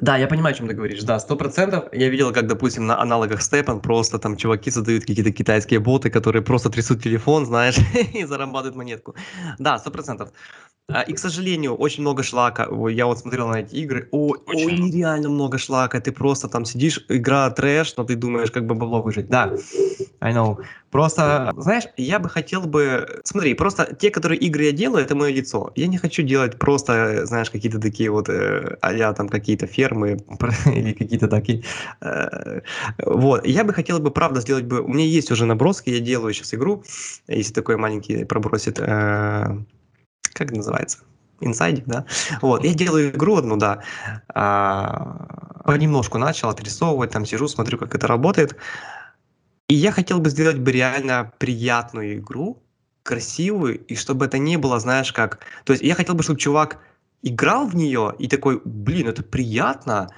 Да, 0.00 0.16
я 0.16 0.26
понимаю, 0.26 0.54
о 0.54 0.58
чем 0.58 0.68
ты 0.68 0.74
говоришь. 0.74 1.02
Да, 1.02 1.18
сто 1.18 1.36
процентов. 1.36 1.84
Я 1.92 2.08
видел, 2.08 2.32
как, 2.32 2.46
допустим, 2.46 2.86
на 2.86 3.00
аналогах 3.00 3.42
Степан 3.42 3.80
просто 3.80 4.18
там 4.18 4.36
чуваки 4.36 4.70
создают 4.70 5.04
какие-то 5.04 5.32
китайские 5.32 5.80
боты, 5.80 6.10
которые 6.10 6.42
просто 6.42 6.70
трясут 6.70 7.02
телефон, 7.02 7.46
знаешь, 7.46 7.76
и 8.14 8.24
зарабатывают 8.24 8.76
монетку. 8.76 9.14
Да, 9.58 9.78
сто 9.78 9.90
процентов. 9.90 10.30
А, 10.90 11.02
и, 11.02 11.12
к 11.12 11.18
сожалению, 11.18 11.74
очень 11.74 12.00
много 12.00 12.22
шлака. 12.22 12.66
Я 12.88 13.04
вот 13.04 13.18
смотрел 13.18 13.48
на 13.48 13.56
эти 13.56 13.74
игры. 13.74 14.08
О, 14.10 14.34
очень. 14.46 14.66
Ой, 14.66 14.78
нереально 14.78 15.28
много 15.28 15.58
шлака. 15.58 16.00
Ты 16.00 16.12
просто 16.12 16.48
там 16.48 16.64
сидишь, 16.64 17.04
игра 17.10 17.50
трэш, 17.50 17.94
но 17.98 18.04
ты 18.04 18.16
думаешь, 18.16 18.50
как 18.50 18.64
бы 18.66 18.74
бабло 18.74 19.02
выжить. 19.02 19.28
Да, 19.28 19.52
I 20.20 20.32
know. 20.32 20.56
Просто, 20.90 21.52
знаешь, 21.58 21.84
я 21.98 22.18
бы 22.18 22.30
хотел 22.30 22.62
бы... 22.62 23.20
Смотри, 23.24 23.52
просто 23.52 23.94
те, 24.00 24.10
которые 24.10 24.40
игры 24.40 24.64
я 24.64 24.72
делаю, 24.72 25.04
это 25.04 25.14
мое 25.14 25.30
лицо. 25.30 25.72
Я 25.76 25.88
не 25.88 25.98
хочу 25.98 26.22
делать 26.22 26.58
просто, 26.58 27.26
знаешь, 27.26 27.50
какие-то 27.50 27.78
такие 27.78 28.10
вот 28.10 28.30
э, 28.30 28.78
а 28.80 29.12
там 29.12 29.28
какие-то 29.28 29.66
фермы 29.66 30.16
или 30.74 30.94
какие-то 30.94 31.28
такие... 31.28 31.64
Э, 32.00 32.62
вот. 33.04 33.46
Я 33.46 33.64
бы 33.64 33.74
хотел 33.74 33.98
бы, 33.98 34.10
правда, 34.10 34.40
сделать 34.40 34.64
бы... 34.64 34.80
У 34.80 34.88
меня 34.88 35.04
есть 35.04 35.30
уже 35.30 35.44
наброски, 35.44 35.90
я 35.90 36.00
делаю 36.00 36.32
сейчас 36.32 36.54
игру, 36.54 36.82
если 37.26 37.52
такой 37.52 37.76
маленький 37.76 38.24
пробросит... 38.24 38.80
Э, 38.80 39.58
как 40.38 40.52
называется? 40.52 40.98
инсайдик, 41.40 41.84
да. 41.86 42.04
Вот, 42.42 42.64
я 42.64 42.74
делаю 42.74 43.10
игру 43.10 43.36
одну, 43.36 43.56
да, 43.56 43.82
а, 44.34 45.62
понемножку 45.64 46.18
начал 46.18 46.48
отрисовывать, 46.48 47.10
там 47.10 47.24
сижу, 47.24 47.48
смотрю, 47.48 47.78
как 47.78 47.94
это 47.94 48.06
работает. 48.06 48.56
И 49.68 49.74
я 49.74 49.92
хотел 49.92 50.18
бы 50.18 50.30
сделать 50.30 50.58
бы 50.58 50.72
реально 50.72 51.32
приятную 51.38 52.18
игру, 52.18 52.62
красивую, 53.02 53.78
и 53.78 53.94
чтобы 53.94 54.26
это 54.26 54.38
не 54.38 54.56
было, 54.56 54.80
знаешь, 54.80 55.12
как... 55.12 55.40
То 55.64 55.72
есть 55.72 55.82
я 55.82 55.94
хотел 55.94 56.14
бы, 56.14 56.22
чтобы 56.22 56.38
чувак 56.38 56.78
играл 57.22 57.66
в 57.66 57.74
нее 57.74 58.14
и 58.18 58.28
такой, 58.28 58.60
блин, 58.64 59.08
это 59.08 59.22
приятно, 59.22 60.08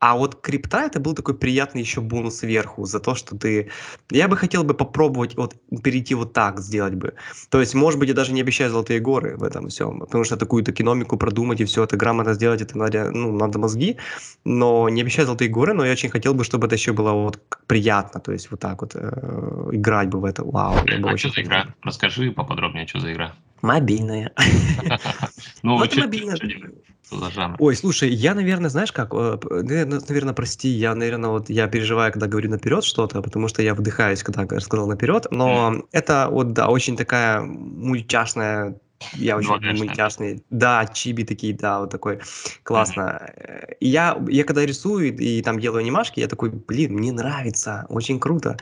а 0.00 0.16
вот 0.16 0.40
крипта 0.40 0.82
это 0.82 1.00
был 1.00 1.14
такой 1.14 1.34
приятный 1.34 1.82
еще 1.82 2.00
бонус 2.00 2.38
сверху 2.38 2.84
за 2.84 3.00
то, 3.00 3.14
что 3.14 3.36
ты... 3.36 3.70
Я 4.10 4.28
бы 4.28 4.36
хотел 4.36 4.64
бы 4.64 4.74
попробовать 4.74 5.36
вот 5.36 5.56
перейти 5.82 6.14
вот 6.14 6.32
так 6.32 6.60
сделать 6.60 6.94
бы. 6.94 7.14
То 7.50 7.60
есть, 7.60 7.74
может 7.74 7.98
быть, 7.98 8.08
я 8.08 8.14
даже 8.14 8.32
не 8.32 8.40
обещаю 8.40 8.70
золотые 8.70 9.00
горы 9.00 9.36
в 9.36 9.42
этом 9.42 9.68
всем, 9.68 10.00
потому 10.00 10.24
что 10.24 10.36
такую 10.36 10.62
экономику 10.62 11.16
продумать 11.16 11.60
и 11.60 11.64
все 11.64 11.84
это 11.84 11.96
грамотно 11.96 12.34
сделать, 12.34 12.62
это 12.62 12.78
надо, 12.78 13.10
ну, 13.10 13.32
надо 13.32 13.58
мозги, 13.58 13.96
но 14.44 14.88
не 14.88 15.02
обещаю 15.02 15.26
золотые 15.26 15.48
горы, 15.48 15.74
но 15.74 15.84
я 15.84 15.92
очень 15.92 16.10
хотел 16.10 16.34
бы, 16.34 16.44
чтобы 16.44 16.66
это 16.66 16.76
еще 16.76 16.92
было 16.92 17.12
вот 17.12 17.40
приятно, 17.66 18.20
то 18.20 18.32
есть 18.32 18.50
вот 18.50 18.60
так 18.60 18.80
вот 18.80 18.92
э, 18.94 19.70
играть 19.72 20.08
бы 20.08 20.20
в 20.20 20.24
это. 20.24 20.44
Вау, 20.44 20.86
я 20.86 20.98
бы 20.98 21.10
а 21.10 21.16
что 21.16 21.30
за 21.30 21.42
игра? 21.42 21.66
Расскажи 21.82 22.30
поподробнее, 22.30 22.86
что 22.86 23.00
за 23.00 23.12
игра. 23.12 23.32
Мобильная. 23.62 24.32
Ну, 25.62 25.76
вот 25.76 25.96
мобильная. 25.96 26.36
Ой, 27.58 27.76
слушай, 27.76 28.10
я, 28.10 28.34
наверное, 28.34 28.70
знаешь 28.70 28.92
как, 28.92 29.12
э, 29.12 29.38
наверное, 29.50 30.34
прости, 30.34 30.68
я, 30.68 30.94
наверное, 30.94 31.30
вот 31.30 31.50
я 31.50 31.66
переживаю, 31.68 32.12
когда 32.12 32.26
говорю 32.26 32.50
наперед 32.50 32.84
что-то, 32.84 33.22
потому 33.22 33.48
что 33.48 33.62
я 33.62 33.74
вдыхаюсь, 33.74 34.22
когда 34.22 34.60
сказал 34.60 34.86
наперед, 34.88 35.26
но 35.30 35.82
это 35.92 36.28
вот, 36.30 36.52
да, 36.52 36.68
очень 36.68 36.96
такая 36.96 37.40
мультяшная 37.42 38.76
я 39.14 39.36
очень 39.36 39.54
люблю 39.54 39.76
мультяшные. 39.76 40.42
Да, 40.50 40.86
чиби 40.86 41.22
такие, 41.22 41.54
да, 41.54 41.80
вот 41.80 41.90
такой. 41.90 42.20
Классно. 42.62 43.30
И 43.80 43.88
я, 43.88 44.20
я 44.28 44.44
когда 44.44 44.66
рисую 44.66 45.16
и 45.16 45.40
там 45.42 45.60
делаю 45.60 45.80
анимашки, 45.80 46.20
я 46.20 46.26
такой, 46.26 46.50
блин, 46.50 46.94
мне 46.94 47.12
нравится, 47.12 47.86
очень 47.88 48.18
круто. 48.18 48.58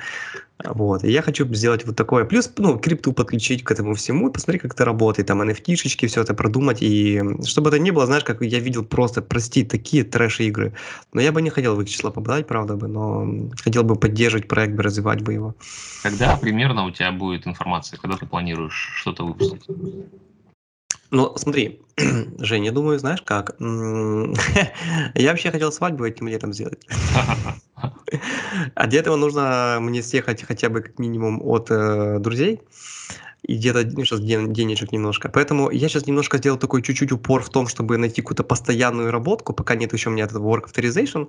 Вот, 0.64 1.04
и 1.04 1.10
я 1.10 1.20
хочу 1.20 1.46
сделать 1.52 1.86
вот 1.86 1.96
такое. 1.96 2.24
Плюс, 2.24 2.50
ну, 2.56 2.78
крипту 2.78 3.12
подключить 3.12 3.62
к 3.62 3.70
этому 3.70 3.94
всему, 3.94 4.30
посмотреть, 4.30 4.62
как 4.62 4.72
это 4.72 4.84
работает, 4.86 5.28
там, 5.28 5.42
NFT-шечки, 5.42 6.06
все 6.06 6.22
это 6.22 6.34
продумать, 6.34 6.78
и 6.80 7.22
чтобы 7.44 7.68
это 7.68 7.78
не 7.78 7.90
было, 7.90 8.06
знаешь, 8.06 8.24
как 8.24 8.40
я 8.40 8.58
видел 8.58 8.84
просто, 8.84 9.20
прости, 9.20 9.64
такие 9.64 10.02
трэш-игры. 10.02 10.72
Но 11.12 11.20
я 11.20 11.32
бы 11.32 11.42
не 11.42 11.50
хотел 11.50 11.76
в 11.76 11.82
их 11.82 11.90
число 11.90 12.10
попадать, 12.10 12.46
правда 12.46 12.76
бы, 12.76 12.88
но 12.88 13.50
хотел 13.62 13.84
бы 13.84 13.96
поддерживать 13.96 14.48
проект, 14.48 14.74
бы 14.74 14.82
развивать 14.82 15.20
бы 15.20 15.34
его. 15.34 15.54
Когда 16.02 16.36
примерно 16.36 16.86
у 16.86 16.90
тебя 16.90 17.12
будет 17.12 17.46
информация, 17.46 17.98
когда 17.98 18.16
ты 18.16 18.26
планируешь 18.26 18.92
что-то 18.96 19.26
выпустить? 19.26 19.66
Ну, 21.16 21.32
смотри, 21.36 21.80
Жень, 22.38 22.66
я 22.66 22.72
думаю, 22.72 22.98
знаешь 22.98 23.22
как? 23.22 23.56
Я 25.14 25.30
вообще 25.30 25.50
хотел 25.50 25.72
свадьбу 25.72 26.04
этим 26.04 26.28
летом 26.28 26.52
сделать. 26.52 26.86
А 28.74 28.86
для 28.86 29.00
этого 29.00 29.16
нужно 29.16 29.78
мне 29.80 30.02
съехать 30.02 30.42
хотя 30.42 30.68
бы 30.68 30.80
как 30.80 30.98
минимум 30.98 31.40
от 31.42 31.70
э, 31.70 32.18
друзей 32.20 32.60
и 33.46 33.54
где-то 33.54 33.88
сейчас 34.04 34.20
денежек 34.20 34.92
немножко. 34.92 35.28
Поэтому 35.28 35.70
я 35.70 35.88
сейчас 35.88 36.06
немножко 36.06 36.38
сделал 36.38 36.58
такой 36.58 36.82
чуть-чуть 36.82 37.12
упор 37.12 37.42
в 37.42 37.48
том, 37.48 37.68
чтобы 37.68 37.96
найти 37.96 38.20
какую-то 38.20 38.42
постоянную 38.42 39.12
работу, 39.12 39.52
пока 39.52 39.76
нет 39.76 39.92
еще 39.92 40.10
у 40.10 40.12
меня 40.12 40.24
этого 40.24 40.56
work 40.56 40.64
authorization, 40.66 41.28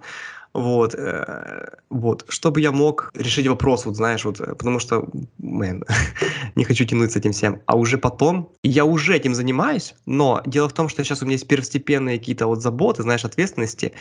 вот, 0.53 0.95
э, 0.95 1.67
вот, 1.89 2.25
чтобы 2.29 2.61
я 2.61 2.71
мог 2.71 3.11
решить 3.13 3.47
вопрос, 3.47 3.85
вот 3.85 3.95
знаешь, 3.95 4.25
вот, 4.25 4.37
потому 4.37 4.79
что, 4.79 5.07
мэн, 5.37 5.83
не 6.55 6.63
хочу 6.63 6.85
тянуть 6.85 7.11
с 7.11 7.15
этим 7.15 7.31
всем, 7.31 7.61
а 7.67 7.77
уже 7.77 7.97
потом, 7.97 8.49
я 8.63 8.83
уже 8.83 9.15
этим 9.15 9.35
занимаюсь, 9.35 9.93
но 10.07 10.41
дело 10.47 10.67
в 10.69 10.73
том, 10.73 10.89
что 10.89 11.03
сейчас 11.03 11.21
у 11.21 11.25
меня 11.25 11.33
есть 11.33 11.47
первостепенные 11.47 12.17
какие-то 12.17 12.47
вот 12.47 12.61
заботы, 12.63 13.03
знаешь, 13.03 13.25
ответственности, 13.25 13.91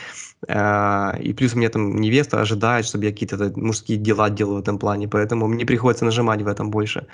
э, 0.47 1.21
и 1.21 1.33
плюс 1.33 1.53
у 1.53 1.57
меня 1.57 1.69
там 1.69 2.01
невеста 2.01 2.41
ожидает, 2.41 2.85
чтобы 2.87 3.05
я 3.05 3.11
какие-то 3.11 3.53
мужские 3.55 3.99
дела 3.99 4.29
делал 4.31 4.55
в 4.55 4.59
этом 4.59 4.79
плане, 4.79 5.07
поэтому 5.07 5.47
мне 5.47 5.65
приходится 5.65 6.05
нажимать 6.05 6.41
в 6.41 6.47
этом 6.47 6.71
больше. 6.71 7.05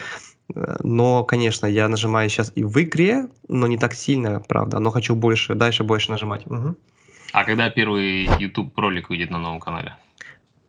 Но, 0.83 1.23
конечно, 1.23 1.65
я 1.65 1.87
нажимаю 1.87 2.29
сейчас 2.29 2.51
и 2.55 2.63
в 2.63 2.81
игре, 2.81 3.27
но 3.47 3.67
не 3.67 3.77
так 3.77 3.93
сильно, 3.93 4.39
правда. 4.39 4.79
Но 4.79 4.91
хочу 4.91 5.15
больше, 5.15 5.55
дальше 5.55 5.83
больше 5.83 6.11
нажимать. 6.11 6.45
Угу. 6.45 6.75
А 7.33 7.43
когда 7.45 7.69
первый 7.69 8.27
YouTube 8.37 8.77
ролик 8.77 9.09
выйдет 9.09 9.31
на 9.31 9.39
новом 9.39 9.59
канале? 9.59 9.95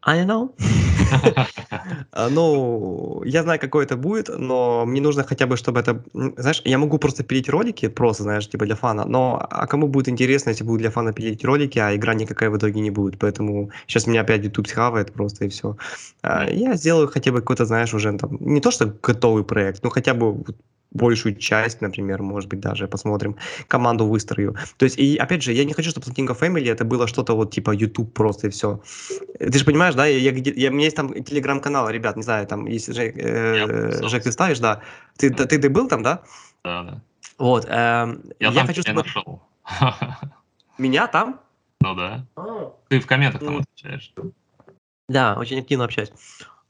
I 0.03 0.25
don't 0.25 0.27
know. 0.27 0.93
А, 2.13 2.29
Ну, 2.29 3.23
я 3.25 3.43
знаю, 3.43 3.61
какой 3.61 3.85
это 3.85 3.97
будет, 3.97 4.29
но 4.39 4.87
мне 4.87 5.01
нужно 5.01 5.25
хотя 5.25 5.47
бы, 5.47 5.57
чтобы 5.57 5.81
это... 5.81 6.03
Знаешь, 6.37 6.63
я 6.65 6.79
могу 6.79 6.99
просто 6.99 7.25
пилить 7.25 7.49
ролики, 7.49 7.89
просто, 7.89 8.23
знаешь, 8.23 8.49
типа 8.49 8.65
для 8.65 8.75
фана, 8.75 9.05
но 9.05 9.45
а 9.51 9.67
кому 9.67 9.89
будет 9.89 10.09
интересно, 10.09 10.51
если 10.51 10.65
будет 10.65 10.81
для 10.81 10.91
фана 10.91 11.13
пилить 11.13 11.45
ролики, 11.45 11.79
а 11.79 11.95
игра 11.95 12.15
никакая 12.15 12.51
в 12.51 12.57
итоге 12.57 12.81
не 12.81 12.91
будет, 12.91 13.19
поэтому 13.19 13.71
сейчас 13.87 14.07
меня 14.07 14.23
опять 14.23 14.45
YouTube 14.45 14.69
схавает 14.69 15.13
просто 15.13 15.45
и 15.45 15.49
все. 15.49 15.77
Я 16.23 16.77
сделаю 16.77 17.09
хотя 17.09 17.33
бы 17.33 17.41
какой-то, 17.41 17.65
знаешь, 17.65 17.95
уже 17.95 18.17
там, 18.19 18.37
не 18.41 18.61
то 18.61 18.71
что 18.71 18.87
готовый 19.03 19.45
проект, 19.45 19.83
но 19.85 19.91
хотя 19.91 20.15
бы 20.15 20.45
большую 20.91 21.35
часть, 21.37 21.81
например, 21.81 22.23
может 22.23 22.49
быть, 22.49 22.61
даже 22.61 22.87
посмотрим, 22.89 23.37
команду 23.69 24.07
выстрою. 24.07 24.57
То 24.77 24.85
есть, 24.85 24.97
и 24.99 25.17
опять 25.17 25.43
же, 25.43 25.53
я 25.53 25.65
не 25.65 25.73
хочу, 25.73 25.91
чтобы 25.91 26.07
Slatinga 26.07 26.39
Family 26.39 26.71
это 26.71 26.85
было 26.85 27.07
что-то 27.09 27.35
вот 27.35 27.51
типа 27.53 27.73
YouTube 27.73 28.13
просто 28.15 28.47
и 28.47 28.51
все. 28.51 28.81
Ты 29.39 29.59
же 29.59 29.65
понимаешь, 29.65 29.95
да, 29.95 30.07
я, 30.07 30.19
я, 30.19 30.31
где- 30.33 30.53
я- 30.55 30.71
у 30.71 30.73
меня 30.73 30.85
есть 30.85 30.97
там 30.97 31.13
телеграм-канал, 31.25 31.91
ребят, 31.91 32.17
не 32.17 32.23
знаю, 32.23 32.47
там, 32.47 32.67
если 32.67 32.93
Жек, 32.93 33.17
э, 33.17 33.99
Я. 34.03 34.09
Жек, 34.09 34.23
ты 34.23 34.31
ставишь, 34.33 34.61
да, 34.61 34.81
ты, 35.17 35.31
ты, 35.31 35.47
ты 35.47 35.69
был 35.69 35.89
там, 35.89 36.03
да? 36.03 36.23
Да, 36.63 36.83
да. 36.85 37.01
Вот, 37.39 37.65
эм, 37.69 38.23
Я, 38.39 38.49
я, 38.49 38.53
там 38.55 38.67
хочу, 38.69 38.83
чтобы 38.83 39.03
нашел. 39.03 39.43
меня 40.79 41.07
там, 41.09 41.41
Ну 41.81 41.95
да. 41.95 42.25
Ты 42.89 43.01
в 43.01 43.07
комментах 43.07 43.41
там 43.43 43.55
Ну. 43.55 43.61
отвечаешь. 43.61 44.15
Да, 45.09 45.35
очень 45.35 45.59
активно 45.59 45.85
общаюсь. 45.85 46.13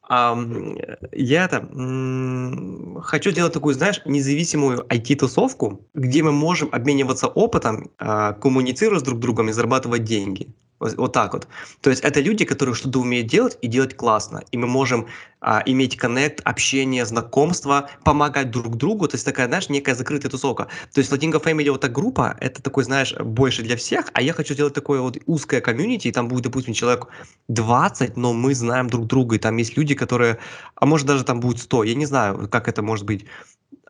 Ам, 0.09 0.77
я 1.13 1.45
это 1.47 1.57
м, 1.73 2.99
хочу 3.03 3.31
сделать 3.31 3.53
такую, 3.55 3.75
знаешь, 3.75 4.03
независимую 4.05 4.85
IT-тусовку, 4.89 5.89
где 5.95 6.23
мы 6.23 6.33
можем 6.33 6.69
обмениваться 6.73 7.27
опытом, 7.27 7.91
а, 7.99 8.33
коммуницировать 8.35 9.01
с 9.01 9.05
друг 9.05 9.19
другом 9.21 9.49
и 9.49 9.53
зарабатывать 9.53 10.05
деньги. 10.05 10.55
Вот, 10.85 10.97
вот 10.99 11.12
так 11.12 11.32
вот. 11.32 11.49
То 11.80 11.91
есть 11.91 12.03
это 12.05 12.20
люди, 12.20 12.45
которые 12.45 12.74
что-то 12.74 13.01
умеют 13.01 13.26
делать 13.26 13.57
и 13.62 13.68
делать 13.68 13.97
классно. 13.97 14.43
И 14.53 14.59
мы 14.59 14.66
можем 14.66 15.07
а, 15.41 15.62
иметь 15.64 15.97
коннект, 15.97 16.41
общение, 16.45 17.07
знакомство, 17.07 17.89
помогать 18.05 18.51
друг 18.51 18.76
другу. 18.76 19.09
То 19.09 19.14
есть 19.14 19.24
такая, 19.24 19.47
знаешь, 19.47 19.70
некая 19.70 19.95
закрытая 19.95 20.30
тусовка. 20.30 20.68
То 20.93 21.01
есть 21.01 21.11
Latinga 21.11 21.43
Family 21.43 21.70
вот 21.70 21.85
эта 21.85 21.93
группа, 21.93 22.37
это 22.39 22.62
такой, 22.62 22.85
знаешь, 22.85 23.14
больше 23.14 23.62
для 23.62 23.76
всех, 23.76 24.11
а 24.12 24.20
я 24.20 24.35
хочу 24.35 24.53
сделать 24.53 24.74
такое 24.74 25.01
вот 25.01 25.16
узкое 25.24 25.62
комьюнити, 25.62 26.09
и 26.09 26.12
там 26.12 26.28
будет, 26.28 26.45
допустим, 26.45 26.74
человек 26.74 27.07
20, 27.49 28.16
но 28.18 28.35
мы 28.35 28.55
знаем 28.55 28.91
друг 28.91 29.07
друга, 29.07 29.37
и 29.37 29.39
там 29.39 29.57
есть 29.57 29.78
люди, 29.78 29.95
которые, 29.95 30.39
а 30.74 30.85
может 30.85 31.07
даже 31.07 31.24
там 31.24 31.41
будет 31.41 31.61
100, 31.61 31.85
я 31.85 31.95
не 31.95 32.07
знаю, 32.07 32.49
как 32.51 32.68
это 32.68 32.82
может 32.82 33.07
быть. 33.07 33.24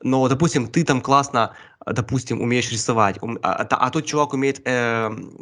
Но, 0.03 0.29
допустим, 0.29 0.69
ты 0.69 0.85
там 0.85 1.01
классно, 1.01 1.55
допустим, 1.87 2.41
умеешь 2.41 2.71
рисовать, 2.71 3.19
а, 3.43 3.53
а 3.55 3.65
а 3.65 3.91
тот 3.91 4.05
чувак 4.05 4.35
умеет 4.35 4.61
эм, 4.65 5.33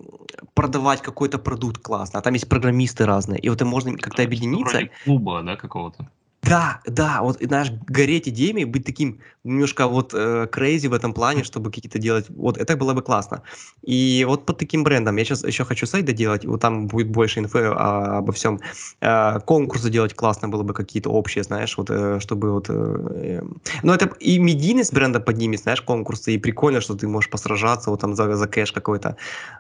продавать 0.55 1.03
какой-то 1.03 1.38
продукт 1.38 1.82
классно, 1.82 2.18
а 2.18 2.22
там 2.22 2.34
есть 2.34 2.49
программисты 2.49 3.07
разные, 3.07 3.40
и 3.40 3.49
вот 3.49 3.61
им 3.61 3.68
можно 3.68 3.97
как-то 3.97 4.22
объединиться. 4.22 4.76
Вроде 4.76 4.90
клуба, 5.05 5.43
да, 5.43 5.57
какого-то. 5.57 6.09
Да, 6.43 6.80
да, 6.86 7.22
вот, 7.22 7.38
знаешь, 7.40 7.70
гореть 7.86 8.28
идеями, 8.28 8.64
быть 8.64 8.84
таким 8.84 9.20
немножко 9.45 9.86
вот 9.86 10.12
э, 10.12 10.49
crazy 10.53 10.88
в 10.88 10.93
этом 10.93 11.14
плане, 11.14 11.45
чтобы 11.45 11.70
какие-то 11.70 11.99
делать, 11.99 12.26
вот 12.28 12.59
это 12.59 12.76
было 12.76 12.95
бы 12.95 13.03
классно. 13.03 13.43
И 13.82 14.24
вот 14.28 14.45
под 14.45 14.59
таким 14.59 14.82
брендом, 14.84 15.16
я 15.16 15.24
сейчас 15.24 15.45
еще 15.45 15.64
хочу 15.64 15.86
сайт 15.86 16.05
доделать, 16.05 16.45
вот 16.45 16.61
там 16.61 16.86
будет 16.88 17.11
больше 17.11 17.40
инфы 17.40 17.61
а, 17.64 18.18
обо 18.18 18.32
всем. 18.32 18.61
Э, 19.01 19.38
конкурсы 19.47 19.88
делать 19.90 20.14
классно 20.14 20.49
было 20.49 20.62
бы 20.64 20.74
какие-то 20.74 21.11
общие, 21.11 21.45
знаешь, 21.45 21.76
вот, 21.76 21.90
э, 21.90 22.18
чтобы 22.20 22.53
вот... 22.53 22.66
э, 22.68 23.40
э, 23.40 23.43
ну, 23.82 23.93
это 23.93 24.07
и 24.20 24.38
медийность 24.38 24.93
бренда 24.93 25.20
поднимет, 25.20 25.61
знаешь, 25.61 25.80
конкурсы, 25.82 26.34
и 26.34 26.38
прикольно, 26.38 26.80
что 26.80 26.95
ты 26.97 27.07
можешь 27.07 27.30
посражаться 27.30 27.90
вот 27.90 28.01
там 28.01 28.14
за, 28.14 28.34
за 28.36 28.47
кэш 28.49 28.72
какой-то. 28.72 29.16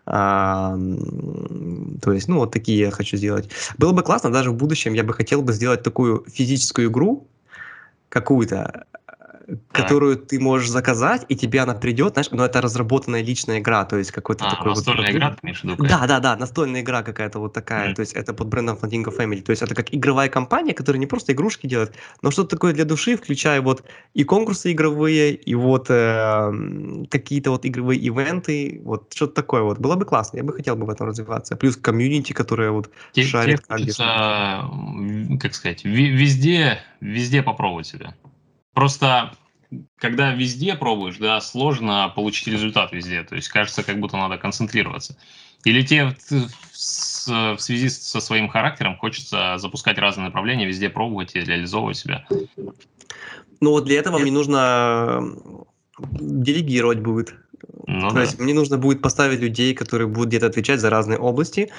А, 0.06 0.76
то 2.02 2.12
есть, 2.12 2.28
ну, 2.28 2.38
вот 2.38 2.52
такие 2.52 2.78
я 2.78 2.90
хочу 2.90 3.16
сделать. 3.16 3.50
Было 3.78 3.92
бы 3.92 4.02
классно, 4.02 4.30
даже 4.30 4.50
в 4.50 4.54
будущем 4.54 4.94
я 4.94 5.04
бы 5.04 5.14
хотел 5.14 5.42
бы 5.42 5.52
сделать 5.52 5.82
такую 5.82 6.24
физическую 6.32 6.71
игру, 6.80 7.28
какую-то, 8.08 8.86
которую 9.72 10.16
ты 10.16 10.38
можешь 10.40 10.70
заказать, 10.70 11.24
и 11.28 11.36
тебе 11.36 11.60
она 11.60 11.74
придет, 11.74 12.12
знаешь, 12.14 12.30
но 12.30 12.44
это 12.44 12.60
разработанная 12.60 13.22
личная 13.22 13.58
игра, 13.58 13.84
то 13.84 13.96
есть 13.96 14.10
какой-то 14.12 14.44
А, 14.46 14.50
такой 14.50 14.68
вот 14.68 14.76
настольная 14.76 15.04
продукт. 15.12 15.16
игра, 15.16 15.30
ты 15.30 15.38
имеешь 15.42 15.60
в 15.60 15.64
виду? 15.64 15.84
Да, 15.84 16.06
да, 16.06 16.20
да, 16.20 16.36
настольная 16.36 16.80
игра 16.82 17.02
какая-то 17.02 17.38
вот 17.38 17.52
такая, 17.52 17.86
Мгм. 17.86 17.94
то 17.94 18.00
есть 18.00 18.12
это 18.12 18.34
под 18.34 18.48
брендом 18.48 18.78
Flamingo 18.80 19.16
Family, 19.16 19.42
то 19.42 19.50
есть 19.50 19.62
это 19.62 19.74
как 19.74 19.92
игровая 19.94 20.28
компания, 20.28 20.74
которая 20.74 21.00
не 21.00 21.06
просто 21.06 21.32
игрушки 21.32 21.66
делает, 21.66 21.94
но 22.22 22.30
что-то 22.30 22.50
такое 22.50 22.72
для 22.72 22.84
души, 22.84 23.16
включая 23.16 23.60
вот 23.60 23.84
и 24.14 24.24
конкурсы 24.24 24.72
игровые, 24.72 25.34
и 25.34 25.54
вот 25.54 25.86
э, 25.90 26.52
какие-то 27.10 27.50
вот 27.50 27.66
игровые 27.66 27.98
ивенты, 28.00 28.80
вот 28.84 29.12
что-то 29.14 29.34
такое 29.34 29.62
вот. 29.62 29.78
Было 29.78 29.96
бы 29.96 30.04
классно, 30.04 30.38
я 30.38 30.44
бы 30.44 30.52
хотел 30.52 30.76
бы 30.76 30.86
в 30.86 30.90
этом 30.90 31.08
развиваться. 31.08 31.56
Плюс 31.56 31.76
комьюнити, 31.76 32.32
которая 32.32 32.70
вот 32.70 32.90
Те- 33.12 33.22
шарит 33.22 33.62
тебе 33.66 33.74
хочется, 33.76 34.70
как 35.40 35.54
сказать, 35.54 35.84
везде, 35.84 36.78
везде 37.00 37.42
попробовать 37.42 37.86
себя. 37.86 38.14
Просто 38.74 39.32
когда 39.96 40.32
везде 40.32 40.74
пробуешь, 40.74 41.16
да, 41.16 41.40
сложно 41.40 42.12
получить 42.14 42.48
результат 42.48 42.92
везде. 42.92 43.22
То 43.22 43.36
есть 43.36 43.48
кажется, 43.48 43.82
как 43.82 43.98
будто 44.00 44.16
надо 44.16 44.36
концентрироваться. 44.36 45.16
Или 45.64 45.82
тебе 45.82 46.08
в, 46.08 46.76
с- 46.76 47.28
в 47.28 47.58
связи 47.58 47.88
со 47.88 48.20
своим 48.20 48.48
характером 48.48 48.96
хочется 48.96 49.56
запускать 49.58 49.98
разные 49.98 50.26
направления, 50.26 50.66
везде 50.66 50.90
пробовать 50.90 51.34
и 51.36 51.40
реализовывать 51.40 51.96
себя. 51.96 52.26
Ну 53.60 53.70
вот 53.70 53.84
для 53.84 54.00
этого 54.00 54.18
мне 54.18 54.32
нужно 54.32 55.22
делегировать 55.98 56.98
будет. 56.98 57.34
Ну 57.86 58.08
То 58.08 58.14
да. 58.14 58.22
есть 58.22 58.38
мне 58.38 58.54
нужно 58.54 58.78
будет 58.78 59.02
поставить 59.02 59.40
людей, 59.40 59.74
которые 59.74 60.08
будут 60.08 60.28
где-то 60.28 60.46
отвечать 60.46 60.80
за 60.80 60.90
разные 60.90 61.18
области, 61.18 61.70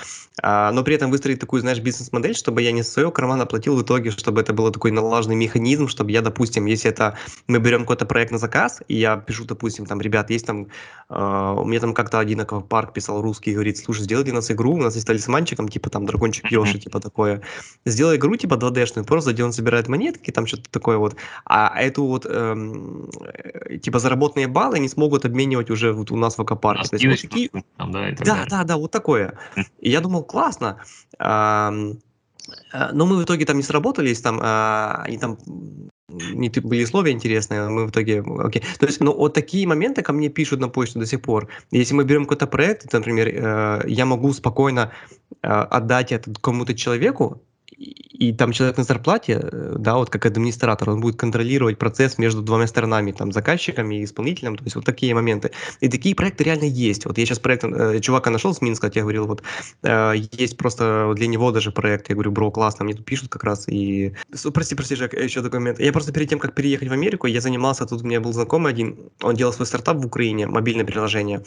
а, 0.41 0.71
но 0.71 0.83
при 0.83 0.95
этом 0.95 1.11
выстроить 1.11 1.39
такую, 1.39 1.61
знаешь, 1.61 1.79
бизнес-модель, 1.79 2.35
чтобы 2.35 2.61
я 2.61 2.71
не 2.71 2.81
из 2.81 2.91
своего 2.91 3.11
кармана 3.11 3.45
платил 3.45 3.75
в 3.75 3.83
итоге, 3.83 4.11
чтобы 4.11 4.41
это 4.41 4.53
был 4.53 4.71
такой 4.71 4.91
налаженный 4.91 5.35
механизм, 5.35 5.87
чтобы 5.87 6.11
я, 6.11 6.21
допустим, 6.21 6.65
если 6.65 6.89
это 6.89 7.17
мы 7.47 7.59
берем 7.59 7.81
какой-то 7.81 8.05
проект 8.05 8.31
на 8.31 8.37
заказ, 8.37 8.81
и 8.87 8.95
я 8.95 9.17
пишу, 9.17 9.45
допустим, 9.45 9.85
там, 9.85 10.01
ребят, 10.01 10.29
есть 10.29 10.45
там, 10.45 10.67
а, 11.09 11.53
у 11.53 11.65
меня 11.65 11.79
там 11.79 11.93
как-то 11.93 12.19
один 12.19 12.41
аквапарк 12.41 12.93
писал 12.93 13.21
русский, 13.21 13.53
говорит, 13.53 13.77
слушай, 13.77 14.01
сделай 14.01 14.23
для 14.23 14.33
нас 14.33 14.51
игру, 14.51 14.73
у 14.73 14.77
нас 14.77 14.95
есть 14.95 15.07
талисманчиком, 15.07 15.69
типа 15.69 15.89
там 15.89 16.05
дракончик. 16.05 16.51
Йоши, 16.51 16.79
типа 16.79 16.99
такое. 16.99 17.41
Сделай 17.85 18.17
игру, 18.17 18.35
типа 18.35 18.55
2D-шную, 18.55 19.05
просто 19.05 19.33
где 19.33 19.43
он 19.43 19.53
собирает 19.53 19.87
монетки, 19.87 20.31
там 20.31 20.47
что-то 20.47 20.69
такое 20.69 20.97
вот, 20.97 21.15
а 21.45 21.79
эту 21.79 22.05
вот, 22.05 22.25
эм, 22.25 23.09
э, 23.23 23.77
типа, 23.77 23.99
заработанные 23.99 24.47
баллы 24.47 24.79
не 24.79 24.89
смогут 24.89 25.25
обменивать 25.25 25.69
уже 25.73 25.93
вот 25.93 26.11
у 26.11 26.15
нас 26.15 26.37
в 26.37 26.41
аквапарке. 26.41 26.97
Скидочку, 26.97 27.27
такие, 27.27 27.49
там, 27.77 27.91
да, 27.91 28.11
да, 28.11 28.25
далее. 28.25 28.45
да, 28.49 28.63
да, 28.63 28.77
вот 28.77 28.91
такое. 28.91 29.37
И 29.79 29.89
я 29.89 30.01
думал, 30.01 30.23
классно. 30.23 30.77
А, 31.19 31.71
Но 32.91 33.05
мы 33.05 33.17
в 33.17 33.23
итоге 33.23 33.45
там 33.45 33.57
не 33.57 33.63
сработались, 33.63 34.21
там 34.21 34.39
а, 34.41 35.03
они 35.05 35.17
там 35.17 35.37
м, 35.47 35.89
не 36.09 36.49
были 36.49 36.83
условия 36.83 37.11
интересные, 37.11 37.69
мы 37.69 37.85
в 37.87 37.89
итоге, 37.89 38.23
окей. 38.39 38.63
То 38.79 38.85
есть, 38.85 38.99
ну, 39.01 39.13
вот 39.13 39.33
такие 39.33 39.67
моменты 39.67 40.01
ко 40.01 40.13
мне 40.13 40.29
пишут 40.29 40.59
на 40.59 40.69
почту 40.69 40.99
до 40.99 41.05
сих 41.05 41.21
пор. 41.21 41.49
Если 41.71 41.93
мы 41.93 42.03
берем 42.03 42.23
какой-то 42.23 42.47
проект, 42.47 42.91
например, 42.93 43.27
э, 43.27 43.83
я 43.87 44.05
могу 44.05 44.33
спокойно 44.33 44.91
э, 45.41 45.47
отдать 45.47 46.11
это 46.11 46.31
кому-то 46.41 46.73
человеку, 46.73 47.41
и, 47.83 48.33
там 48.33 48.51
человек 48.51 48.77
на 48.77 48.83
зарплате, 48.83 49.39
э, 49.41 49.75
да, 49.77 49.95
вот 49.95 50.09
как 50.09 50.25
администратор, 50.25 50.89
он 50.89 51.01
будет 51.01 51.15
контролировать 51.15 51.77
процесс 51.77 52.17
между 52.17 52.41
двумя 52.41 52.67
сторонами, 52.67 53.11
там, 53.11 53.31
заказчиком 53.31 53.91
и 53.91 54.03
исполнителем, 54.03 54.55
то 54.55 54.63
есть 54.63 54.75
вот 54.75 54.85
такие 54.85 55.13
моменты. 55.13 55.51
И 55.81 55.89
такие 55.89 56.15
проекты 56.15 56.43
реально 56.43 56.65
есть. 56.65 57.05
Вот 57.05 57.17
я 57.17 57.25
сейчас 57.25 57.39
проект, 57.39 57.63
э, 57.65 57.99
чувака 57.99 58.31
нашел 58.31 58.53
с 58.53 58.61
Минска, 58.61 58.91
я 58.93 59.01
говорил, 59.01 59.27
вот, 59.27 59.43
э, 59.83 60.13
есть 60.31 60.57
просто 60.57 61.13
для 61.15 61.27
него 61.27 61.51
даже 61.51 61.71
проект, 61.71 62.09
я 62.09 62.15
говорю, 62.15 62.31
бро, 62.31 62.51
классно, 62.51 62.85
мне 62.85 62.93
тут 62.93 63.05
пишут 63.05 63.29
как 63.29 63.43
раз, 63.43 63.67
и... 63.67 64.13
Прости, 64.53 64.75
прости, 64.75 64.95
Жек, 64.95 65.13
еще 65.13 65.41
такой 65.41 65.59
момент. 65.59 65.79
Я 65.79 65.91
просто 65.91 66.11
перед 66.13 66.29
тем, 66.29 66.39
как 66.39 66.55
переехать 66.55 66.89
в 66.89 66.93
Америку, 66.93 67.27
я 67.27 67.41
занимался, 67.41 67.85
тут 67.85 68.01
у 68.01 68.05
меня 68.05 68.21
был 68.21 68.33
знакомый 68.33 68.71
один, 68.71 68.97
он 69.21 69.35
делал 69.35 69.53
свой 69.53 69.65
стартап 69.65 69.97
в 69.97 70.05
Украине, 70.05 70.47
мобильное 70.47 70.85
приложение, 70.85 71.43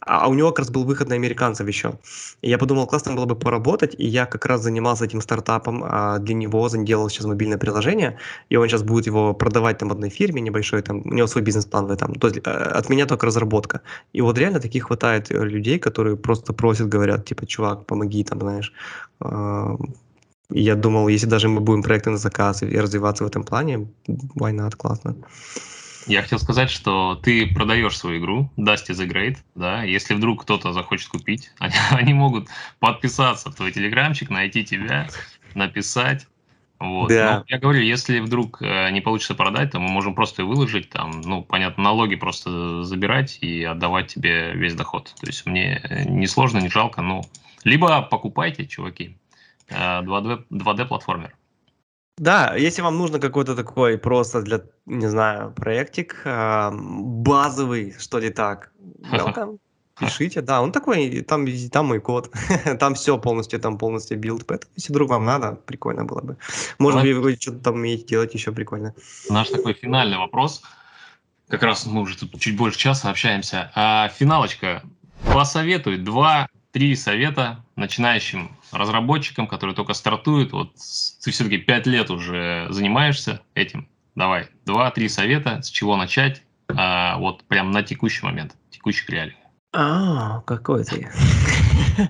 а 0.00 0.26
а 0.26 0.28
у 0.28 0.34
него 0.34 0.50
как 0.50 0.60
раз 0.60 0.70
был 0.70 0.84
выход 0.84 1.08
на 1.08 1.14
американцев 1.14 1.68
еще. 1.68 1.98
И 2.42 2.48
я 2.50 2.58
подумал, 2.58 2.86
классно 2.86 3.14
было 3.14 3.26
бы 3.26 3.36
поработать, 3.36 3.94
и 3.98 4.06
я 4.06 4.26
как 4.26 4.46
раз 4.46 4.62
занимался 4.62 5.04
этим 5.04 5.20
стартапом 5.20 5.75
а, 5.84 6.18
для 6.18 6.34
него, 6.34 6.68
делал 6.68 7.08
сейчас 7.08 7.26
мобильное 7.26 7.58
приложение, 7.58 8.18
и 8.50 8.56
он 8.56 8.68
сейчас 8.68 8.82
будет 8.82 9.06
его 9.06 9.34
продавать 9.34 9.78
там 9.78 9.90
одной 9.90 10.10
фирме 10.10 10.40
небольшой, 10.40 10.82
там, 10.82 11.02
у 11.04 11.14
него 11.14 11.26
свой 11.26 11.44
бизнес-план 11.44 11.86
в 11.86 11.90
этом. 11.90 12.14
То 12.14 12.28
есть 12.28 12.38
э, 12.44 12.50
от 12.50 12.88
меня 12.88 13.06
только 13.06 13.26
разработка. 13.26 13.80
И 14.12 14.20
вот 14.20 14.38
реально 14.38 14.60
таких 14.60 14.84
хватает 14.84 15.30
э, 15.30 15.44
людей, 15.44 15.78
которые 15.78 16.16
просто 16.16 16.52
просят, 16.52 16.88
говорят, 16.88 17.24
типа, 17.24 17.46
чувак, 17.46 17.86
помоги 17.86 18.24
там, 18.24 18.40
знаешь. 18.40 18.72
А, 19.20 19.76
я 20.50 20.74
думал, 20.74 21.08
если 21.08 21.26
даже 21.26 21.48
мы 21.48 21.60
будем 21.60 21.82
проекты 21.82 22.10
на 22.10 22.18
заказ 22.18 22.62
и 22.62 22.78
развиваться 22.78 23.24
в 23.24 23.26
этом 23.26 23.42
плане, 23.42 23.88
why 24.08 24.52
not, 24.52 24.76
классно. 24.76 25.16
Я 26.06 26.22
хотел 26.22 26.38
сказать, 26.38 26.70
что 26.70 27.16
ты 27.16 27.52
продаешь 27.52 27.98
свою 27.98 28.20
игру 28.20 28.50
Dusty 28.56 28.92
the 28.92 29.08
Great, 29.08 29.38
да, 29.56 29.82
если 29.82 30.14
вдруг 30.14 30.42
кто-то 30.42 30.72
захочет 30.72 31.08
купить, 31.08 31.50
они, 31.58 31.74
они 31.90 32.14
могут 32.14 32.48
подписаться 32.78 33.50
в 33.50 33.56
твой 33.56 33.72
телеграмчик, 33.72 34.30
найти 34.30 34.64
тебя, 34.64 35.08
написать. 35.56 36.26
Вот. 36.78 37.08
Да. 37.08 37.38
Но 37.38 37.44
я 37.48 37.58
говорю, 37.58 37.80
если 37.80 38.20
вдруг 38.20 38.60
э, 38.60 38.90
не 38.90 39.00
получится 39.00 39.34
продать, 39.34 39.72
то 39.72 39.80
мы 39.80 39.88
можем 39.88 40.14
просто 40.14 40.44
выложить, 40.44 40.90
там, 40.90 41.22
ну, 41.22 41.42
понятно, 41.42 41.84
налоги 41.84 42.16
просто 42.16 42.82
забирать 42.82 43.38
и 43.40 43.64
отдавать 43.64 44.08
тебе 44.08 44.52
весь 44.52 44.74
доход. 44.74 45.14
То 45.18 45.26
есть 45.26 45.46
мне 45.46 45.80
э, 45.82 46.04
не 46.04 46.26
сложно, 46.26 46.58
не 46.58 46.68
жалко, 46.68 47.00
ну, 47.00 47.22
либо 47.64 48.02
покупайте, 48.02 48.66
чуваки, 48.66 49.16
э, 49.68 50.02
2D, 50.02 50.44
2D 50.50 50.86
платформер. 50.86 51.34
Да, 52.18 52.54
если 52.54 52.82
вам 52.82 52.96
нужно 52.96 53.18
какой-то 53.18 53.54
такой 53.54 53.98
просто 53.98 54.42
для, 54.42 54.62
не 54.86 55.06
знаю, 55.06 55.52
проектик 55.52 56.22
а, 56.24 56.72
базовый, 56.72 57.94
что 57.98 58.18
ли 58.18 58.30
так, 58.30 58.72
welcome, 59.12 59.58
пишите, 59.98 60.40
да, 60.42 60.60
он 60.62 60.72
такой, 60.72 61.22
там, 61.22 61.46
там 61.70 61.86
мой 61.86 62.00
код, 62.00 62.30
там 62.80 62.94
все 62.94 63.18
полностью, 63.18 63.60
там 63.60 63.78
полностью 63.78 64.18
билд, 64.18 64.46
поэтому 64.46 64.72
если 64.76 64.92
вдруг 64.92 65.10
вам 65.10 65.24
надо, 65.24 65.52
прикольно 65.66 66.04
было 66.04 66.20
бы. 66.20 66.36
Может 66.78 67.02
быть, 67.02 67.16
вы 67.16 67.36
что-то 67.40 67.58
там 67.58 67.74
умеете 67.74 68.04
делать 68.06 68.34
еще 68.34 68.52
прикольно. 68.52 68.94
Наш 69.30 69.48
такой 69.48 69.74
финальный 69.74 70.18
вопрос, 70.18 70.62
как 71.48 71.62
раз 71.62 71.86
мы 71.86 72.02
уже 72.02 72.16
тут 72.16 72.38
чуть 72.40 72.56
больше 72.56 72.78
часа 72.78 73.10
общаемся, 73.10 73.70
а 73.74 74.08
финалочка, 74.08 74.82
посоветуй 75.32 75.98
два 75.98 76.48
три 76.72 76.94
совета 76.94 77.64
начинающим 77.76 78.54
разработчикам, 78.70 79.46
которые 79.46 79.74
только 79.74 79.94
стартуют. 79.94 80.52
Вот 80.52 80.74
ты 81.24 81.30
все-таки 81.30 81.56
пять 81.56 81.86
лет 81.86 82.10
уже 82.10 82.66
занимаешься 82.68 83.40
этим. 83.54 83.88
Давай, 84.14 84.48
два-три 84.66 85.08
совета, 85.08 85.62
с 85.62 85.70
чего 85.70 85.96
начать, 85.96 86.42
а, 86.68 87.16
вот 87.18 87.44
прям 87.44 87.70
на 87.70 87.82
текущий 87.82 88.24
момент, 88.24 88.56
текущих 88.70 89.08
реалий. 89.08 89.36
А, 89.78 90.40
какой 90.46 90.84
ты. 90.84 91.08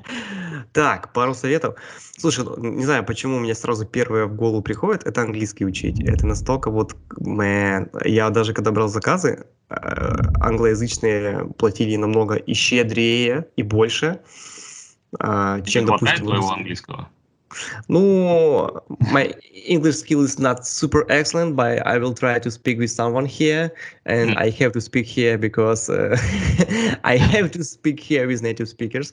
Так, 0.72 1.12
пару 1.12 1.34
советов. 1.34 1.76
Слушай, 2.18 2.44
ну, 2.44 2.56
не 2.56 2.84
знаю, 2.84 3.04
почему 3.04 3.38
мне 3.38 3.54
сразу 3.54 3.86
первое 3.86 4.26
в 4.26 4.34
голову 4.34 4.62
приходит, 4.62 5.06
это 5.06 5.22
английский 5.22 5.64
учить. 5.64 6.00
Это 6.00 6.26
настолько 6.26 6.70
вот, 6.70 6.96
man, 7.18 7.88
я 8.04 8.28
даже 8.30 8.52
когда 8.52 8.72
брал 8.72 8.88
заказы, 8.88 9.46
э, 9.70 9.74
англоязычные 10.40 11.46
платили 11.56 11.96
намного 11.96 12.34
и 12.34 12.52
щедрее, 12.52 13.48
и 13.56 13.62
больше. 13.62 14.20
А, 15.18 15.60
чем, 15.62 15.86
допустим... 15.86 16.26
твоего 16.26 16.52
английского? 16.52 17.08
Ну, 17.88 18.68
my 19.12 19.34
English 19.66 19.96
skill 19.96 20.22
is 20.22 20.38
not 20.38 20.66
super 20.66 21.04
excellent, 21.08 21.56
but 21.56 21.86
I 21.86 21.98
will 21.98 22.14
try 22.14 22.38
to 22.38 22.50
speak 22.50 22.78
with 22.78 22.90
someone 22.90 23.26
here, 23.26 23.72
and 24.04 24.30
mm. 24.30 24.36
I 24.36 24.50
have 24.50 24.72
to 24.72 24.80
speak 24.80 25.06
here 25.06 25.38
because 25.38 25.88
uh, 25.88 26.16
I 27.04 27.16
have 27.16 27.50
to 27.52 27.64
speak 27.64 28.00
here 28.00 28.26
with 28.26 28.42
native 28.42 28.68
speakers. 28.68 29.12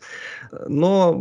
Но 0.68 1.14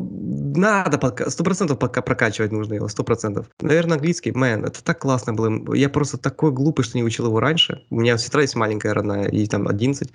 надо 0.54 0.98
сто 1.30 1.44
процентов 1.44 1.78
пока 1.78 2.02
прокачивать 2.02 2.52
нужно 2.52 2.74
его, 2.74 2.88
сто 2.88 3.04
процентов. 3.04 3.46
Наверное, 3.60 3.96
английский, 3.96 4.30
man, 4.30 4.66
это 4.66 4.82
так 4.82 4.98
классно 5.00 5.34
было. 5.34 5.74
Я 5.74 5.88
просто 5.88 6.18
такой 6.18 6.52
глупый, 6.52 6.84
что 6.84 6.98
не 6.98 7.04
учил 7.04 7.26
его 7.26 7.40
раньше. 7.40 7.82
У 7.90 8.00
меня 8.00 8.18
сестра 8.18 8.42
есть 8.42 8.56
маленькая 8.56 8.94
родная, 8.94 9.30
ей 9.30 9.46
там 9.46 9.68
11. 9.68 10.10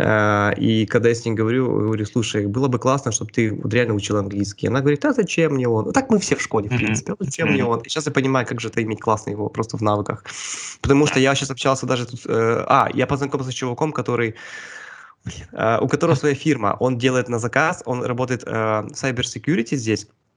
А, 0.00 0.52
и 0.52 0.86
когда 0.86 1.08
я 1.08 1.14
с 1.14 1.24
ней 1.24 1.32
говорю, 1.32 1.66
говорю, 1.66 2.06
слушай, 2.06 2.46
было 2.46 2.68
бы 2.68 2.78
классно, 2.78 3.10
чтобы 3.10 3.32
ты 3.32 3.52
вот 3.52 3.74
реально 3.74 3.94
учил 3.94 4.16
английский. 4.16 4.68
Она 4.68 4.80
говорит, 4.80 5.04
а 5.04 5.12
зачем 5.12 5.54
мне 5.54 5.66
он? 5.66 5.92
Так 5.92 6.08
мы 6.08 6.20
все 6.20 6.36
в 6.36 6.40
школе, 6.40 6.68
в 6.68 6.76
принципе. 6.76 7.12
А 7.12 7.16
зачем 7.18 7.48
мне 7.48 7.64
он? 7.64 7.80
И 7.80 7.88
сейчас 7.88 8.06
я 8.06 8.12
понимаю, 8.12 8.46
как 8.46 8.60
же 8.60 8.68
это 8.68 8.80
иметь 8.82 9.00
классно 9.00 9.30
его 9.30 9.48
просто 9.48 9.76
в 9.76 9.82
навыках. 9.82 10.24
Потому 10.80 11.06
что 11.06 11.18
я 11.18 11.34
сейчас 11.34 11.50
общался 11.50 11.86
даже 11.86 12.06
тут... 12.06 12.20
Э, 12.26 12.64
а, 12.68 12.88
я 12.94 13.06
познакомился 13.06 13.50
с 13.50 13.54
чуваком, 13.54 13.92
который 13.92 14.34
Uh, 15.52 15.78
у 15.82 15.88
которого 15.88 16.14
своя 16.14 16.34
фирма, 16.34 16.76
он 16.80 16.96
делает 16.96 17.28
на 17.28 17.38
заказ, 17.38 17.82
он 17.84 18.02
работает 18.02 18.44
uh, 18.44 18.86
в 18.88 18.92
cyber 18.92 19.24
security 19.24 19.76
здесь, 19.76 20.06
а, 20.06 20.27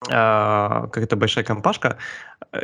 какая-то 0.00 1.16
большая 1.16 1.44
компашка. 1.44 1.98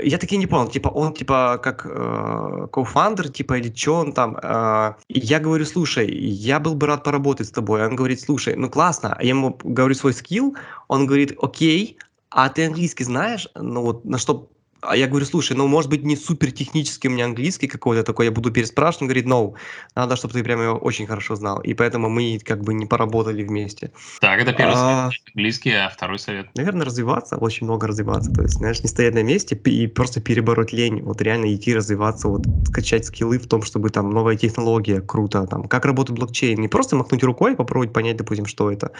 Я 0.03 0.18
таки 0.18 0.37
не 0.37 0.47
понял, 0.47 0.68
типа 0.68 0.89
он 0.89 1.12
типа 1.12 1.61
как 1.62 1.87
э, 1.87 2.66
кофандер, 2.72 3.28
типа 3.28 3.59
или 3.59 3.72
что 3.74 3.97
он 3.97 4.12
там. 4.12 4.37
Э, 4.43 4.95
я 5.09 5.39
говорю, 5.39 5.64
слушай, 5.66 6.11
я 6.11 6.59
был 6.59 6.74
бы 6.74 6.87
рад 6.87 7.05
поработать 7.05 7.49
с 7.49 7.51
тобой. 7.51 7.87
Он 7.87 7.95
говорит, 7.95 8.20
слушай, 8.20 8.57
ну 8.57 8.70
классно. 8.70 9.16
Я 9.20 9.28
ему 9.28 9.59
говорю 9.62 9.95
свой 9.95 10.14
скилл, 10.14 10.57
он 10.89 11.07
говорит, 11.07 11.37
окей, 11.41 11.99
а 12.30 12.49
ты 12.49 12.66
английский 12.66 13.05
знаешь? 13.05 13.49
Ну 13.55 13.82
вот 13.82 14.05
на 14.05 14.18
что 14.18 14.49
а 14.89 14.97
я 14.97 15.07
говорю, 15.07 15.26
слушай, 15.26 15.57
ну, 15.57 15.66
может 15.66 15.91
быть, 15.91 16.05
не 16.05 16.16
супер 16.16 16.53
технический 16.53 17.09
у 17.09 17.11
меня 17.11 17.24
английский 17.24 17.68
какой-то 17.68 18.03
такой, 18.03 18.26
я 18.26 18.32
буду 18.32 18.51
переспрашивать, 18.51 19.03
он 19.03 19.09
говорит, 19.09 19.26
no, 19.26 19.55
надо, 19.95 20.16
чтобы 20.16 20.34
ты 20.34 20.43
прям 20.43 20.62
его 20.62 20.76
очень 20.76 21.07
хорошо 21.07 21.37
знал. 21.37 21.61
И 21.61 21.74
поэтому 21.74 22.09
мы 22.09 22.39
как 22.45 22.62
бы 22.62 22.74
не 22.74 22.87
поработали 22.87 23.43
вместе. 23.43 23.91
Так, 24.20 24.41
это 24.41 24.53
первый 24.53 24.74
а, 24.76 25.11
совет 25.11 25.22
английский, 25.34 25.72
а 25.72 25.89
второй 25.89 26.18
совет? 26.18 26.49
Наверное, 26.55 26.87
развиваться, 26.87 27.37
очень 27.37 27.66
много 27.66 27.87
развиваться. 27.87 28.30
То 28.32 28.43
есть, 28.43 28.55
знаешь, 28.55 28.82
не 28.82 28.89
стоять 28.89 29.14
на 29.14 29.22
месте 29.22 29.57
и 29.57 29.87
просто 29.87 30.20
перебороть 30.20 30.72
лень. 30.72 31.03
Вот 31.03 31.22
реально 31.22 31.55
идти 31.55 31.74
развиваться, 31.74 32.28
вот 32.28 32.43
скачать 32.66 33.07
скиллы 33.07 33.39
в 33.39 33.47
том, 33.47 33.62
чтобы 33.62 33.91
там 33.91 34.11
новая 34.11 34.37
технология, 34.37 35.01
круто, 35.01 35.47
там, 35.47 35.64
как 35.64 35.84
работает 35.84 36.18
блокчейн. 36.18 36.61
Не 36.61 36.68
просто 36.68 36.97
махнуть 36.97 37.22
рукой, 37.24 37.57
попробовать 37.57 37.93
понять, 37.93 38.16
допустим, 38.16 38.47
что 38.47 38.70
это. 38.70 38.93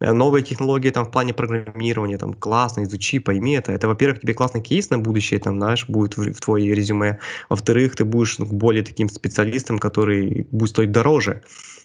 Э, 0.00 0.12
новые 0.12 0.42
технологии 0.42 0.90
там 0.90 1.04
в 1.04 1.10
плане 1.10 1.32
программирования, 1.34 2.18
там, 2.18 2.34
классно, 2.34 2.82
изучи, 2.84 3.18
пойми 3.18 3.52
это. 3.52 3.72
Это, 3.72 3.86
во-первых, 3.88 4.20
тебе 4.20 4.34
классный 4.34 4.62
кейс 4.62 4.90
на 4.90 4.98
будущее, 4.98 5.29
будущее, 5.30 5.40
там, 5.40 5.58
знаешь, 5.58 5.86
будет 5.88 6.16
в, 6.16 6.32
в 6.32 6.40
твое 6.40 6.74
резюме. 6.74 7.18
Во-вторых, 7.48 7.96
ты 7.96 8.04
будешь 8.04 8.38
ну, 8.38 8.46
более 8.46 8.82
таким 8.82 9.08
специалистом, 9.08 9.78
который 9.78 10.46
будет 10.50 10.70
стоить 10.70 10.90
дороже, 10.90 11.42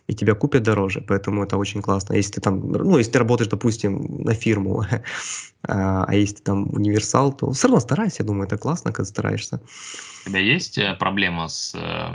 и 0.07 0.13
тебя 0.13 0.33
купят 0.35 0.63
дороже, 0.63 1.01
поэтому 1.01 1.43
это 1.43 1.57
очень 1.57 1.81
классно. 1.81 2.15
Если 2.15 2.33
ты 2.33 2.41
там, 2.41 2.71
ну, 2.71 2.97
если 2.97 3.11
ты 3.11 3.19
работаешь, 3.19 3.49
допустим, 3.49 4.23
на 4.23 4.33
фирму, 4.33 4.83
а, 5.67 6.05
а 6.07 6.13
если 6.13 6.35
ты 6.35 6.43
там 6.43 6.69
универсал, 6.73 7.33
то 7.33 7.51
все 7.51 7.67
равно 7.67 7.79
старайся, 7.79 8.23
я 8.23 8.25
думаю, 8.25 8.47
это 8.47 8.57
классно, 8.57 8.91
когда 8.91 9.09
стараешься. 9.09 9.59
У 10.25 10.29
тебя 10.29 10.39
есть 10.39 10.77
э, 10.77 10.95
проблема 10.99 11.47
с 11.47 11.75
э, 11.75 12.13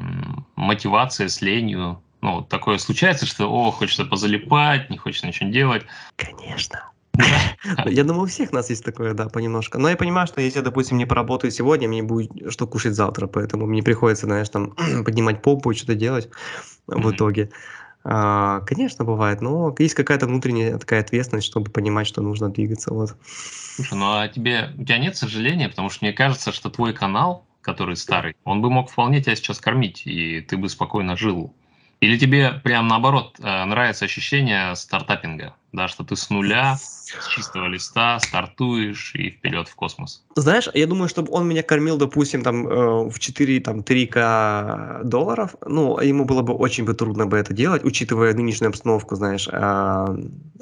мотивацией, 0.57 1.28
с 1.28 1.43
ленью? 1.43 1.97
Ну, 2.22 2.43
такое 2.43 2.78
случается, 2.78 3.26
что, 3.26 3.47
о, 3.49 3.70
хочется 3.70 4.05
позалипать, 4.05 4.91
не 4.91 4.99
хочется 4.99 5.26
ничего 5.26 5.51
делать. 5.51 5.83
Конечно. 6.16 6.91
Я 7.87 8.05
думаю, 8.05 8.23
у 8.23 8.27
всех 8.27 8.53
нас 8.53 8.71
есть 8.71 8.85
такое, 8.85 9.15
да, 9.15 9.29
понемножку. 9.29 9.79
Но 9.79 9.89
я 9.89 9.97
понимаю, 9.97 10.27
что 10.27 10.41
если 10.41 10.59
я, 10.59 10.65
допустим, 10.65 10.97
не 10.97 11.07
поработаю 11.07 11.51
сегодня, 11.51 11.89
мне 11.89 12.03
будет 12.03 12.53
что 12.53 12.67
кушать 12.67 12.95
завтра, 12.95 13.27
поэтому 13.27 13.67
мне 13.67 13.83
приходится, 13.83 14.27
знаешь, 14.27 14.49
там 14.49 14.75
поднимать 15.05 15.43
попу 15.43 15.71
и 15.71 15.75
что-то 15.75 15.95
делать 15.95 16.29
в 16.87 17.11
итоге. 17.11 17.51
А, 18.03 18.61
конечно, 18.61 19.05
бывает, 19.05 19.43
но 19.43 19.75
есть 19.79 19.95
какая-то 19.95 20.27
внутренняя 20.27 20.79
такая 20.79 21.01
ответственность, 21.01 21.47
чтобы 21.47 21.71
понимать, 21.71 22.07
что 22.07 22.23
нужно 22.23 22.49
двигаться. 22.51 22.95
Вот. 22.95 23.15
Слушай, 23.23 23.95
ну 23.95 24.07
а 24.07 24.29
тебе, 24.29 24.71
у 24.79 24.85
тебя 24.85 24.99
нет 24.99 25.17
сожаления, 25.17 25.69
потому 25.69 25.91
что 25.91 26.05
мне 26.05 26.15
кажется, 26.15 26.51
что 26.53 26.71
твой 26.71 26.95
канал, 26.95 27.47
который 27.61 27.97
старый, 27.97 28.37
он 28.45 28.63
бы 28.63 28.71
мог 28.71 28.91
вполне 28.91 29.23
тебя 29.23 29.37
сейчас 29.37 29.61
кормить, 29.61 30.07
и 30.07 30.41
ты 30.41 30.57
бы 30.57 30.71
спокойно 30.71 31.15
жил 31.15 31.53
или 32.01 32.17
тебе 32.17 32.53
прям 32.53 32.89
наоборот 32.89 33.37
э, 33.39 33.65
нравится 33.65 34.07
ощущение 34.07 34.75
стартапинга, 34.75 35.55
да, 35.73 35.89
что 35.89 36.05
ты 36.05 36.16
с 36.16 36.31
нуля, 36.31 36.77
с 36.77 37.29
чистого 37.29 37.66
листа 37.66 38.18
стартуешь 38.21 39.14
и 39.14 39.31
вперед 39.31 39.68
в 39.68 39.75
космос? 39.75 40.25
Знаешь, 40.37 40.68
я 40.75 40.87
думаю, 40.87 41.09
чтобы 41.09 41.33
он 41.33 41.49
меня 41.49 41.62
кормил, 41.62 41.97
допустим, 41.97 42.43
там 42.43 42.66
э, 42.66 43.11
в 43.11 43.18
4, 43.18 43.61
там 43.61 43.81
3к 43.81 45.05
долларов, 45.05 45.55
ну, 45.66 46.01
ему 46.01 46.25
было 46.25 46.43
бы 46.43 46.55
очень 46.55 46.85
бы 46.85 46.95
трудно 46.95 47.27
бы 47.27 47.37
это 47.39 47.53
делать, 47.53 47.85
учитывая 47.85 48.35
нынешнюю 48.35 48.71
обстановку, 48.71 49.14
знаешь. 49.16 49.49
А, 49.53 50.16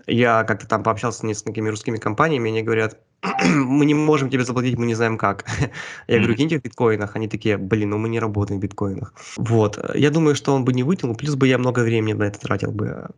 я 0.07 0.45
как-то 0.45 0.67
там 0.67 0.83
пообщался 0.83 1.21
с 1.21 1.23
несколькими 1.23 1.69
русскими 1.69 1.97
компаниями, 1.97 2.51
они 2.51 2.63
говорят, 2.63 2.99
мы 3.45 3.85
не 3.85 3.95
можем 3.95 4.31
тебе 4.31 4.45
заплатить, 4.45 4.79
мы 4.79 4.87
не 4.87 4.95
знаем 4.95 5.19
как. 5.19 5.45
Я 6.09 6.19
говорю, 6.19 6.35
киньте 6.37 6.59
в 6.59 6.63
биткоинах. 6.63 7.17
Они 7.17 7.29
такие, 7.29 7.57
блин, 7.57 7.91
ну 7.91 7.99
мы 7.99 8.09
не 8.09 8.21
работаем 8.21 8.61
в 8.61 8.63
биткоинах. 8.63 9.13
Вот. 9.37 9.79
Я 9.95 10.11
думаю, 10.11 10.35
что 10.37 10.55
он 10.55 10.65
бы 10.65 10.73
не 10.73 10.83
вытянул, 10.83 11.17
плюс 11.17 11.35
бы 11.35 11.49
я 11.49 11.59
много 11.59 11.81
времени 11.81 12.13
на 12.13 12.25
это 12.25 12.39
тратил 12.39 12.71
бы. 12.71 13.09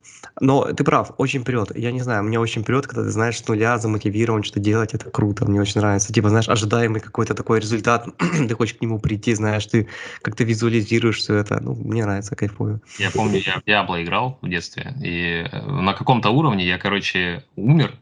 Но 0.40 0.64
ты 0.72 0.84
прав, 0.84 1.12
очень 1.18 1.44
прет. 1.44 1.70
Я 1.80 1.92
не 1.92 2.00
знаю, 2.00 2.22
мне 2.24 2.38
очень 2.38 2.62
прет, 2.62 2.86
когда 2.86 3.04
ты 3.04 3.10
знаешь 3.10 3.38
с 3.38 3.48
нуля, 3.48 3.78
замотивирован 3.78 4.42
что 4.42 4.60
делать, 4.60 4.92
это 4.92 5.10
круто, 5.10 5.46
мне 5.46 5.62
очень 5.62 5.80
нравится. 5.80 6.12
Типа, 6.12 6.28
знаешь, 6.28 6.46
ожидаемый 6.46 7.00
какой-то 7.00 7.34
такой 7.34 7.58
результат, 7.58 8.06
ты 8.18 8.54
хочешь 8.54 8.74
к 8.74 8.82
нему 8.82 8.98
прийти, 8.98 9.32
знаешь, 9.32 9.64
ты 9.64 9.88
как-то 10.20 10.44
визуализируешь 10.44 11.16
все 11.16 11.36
это. 11.36 11.58
Ну, 11.62 11.74
мне 11.74 12.04
нравится, 12.04 12.36
кайфую. 12.36 12.82
Я 12.98 13.10
помню, 13.10 13.40
я 13.40 13.60
в 13.60 13.64
Diablo 13.64 14.02
играл 14.02 14.38
в 14.42 14.48
детстве, 14.48 14.94
и 15.02 15.46
на 15.66 15.94
каком-то 15.94 16.28
уровне 16.28 16.66
я, 16.66 16.76
короче, 16.76 17.44
умер, 17.56 17.94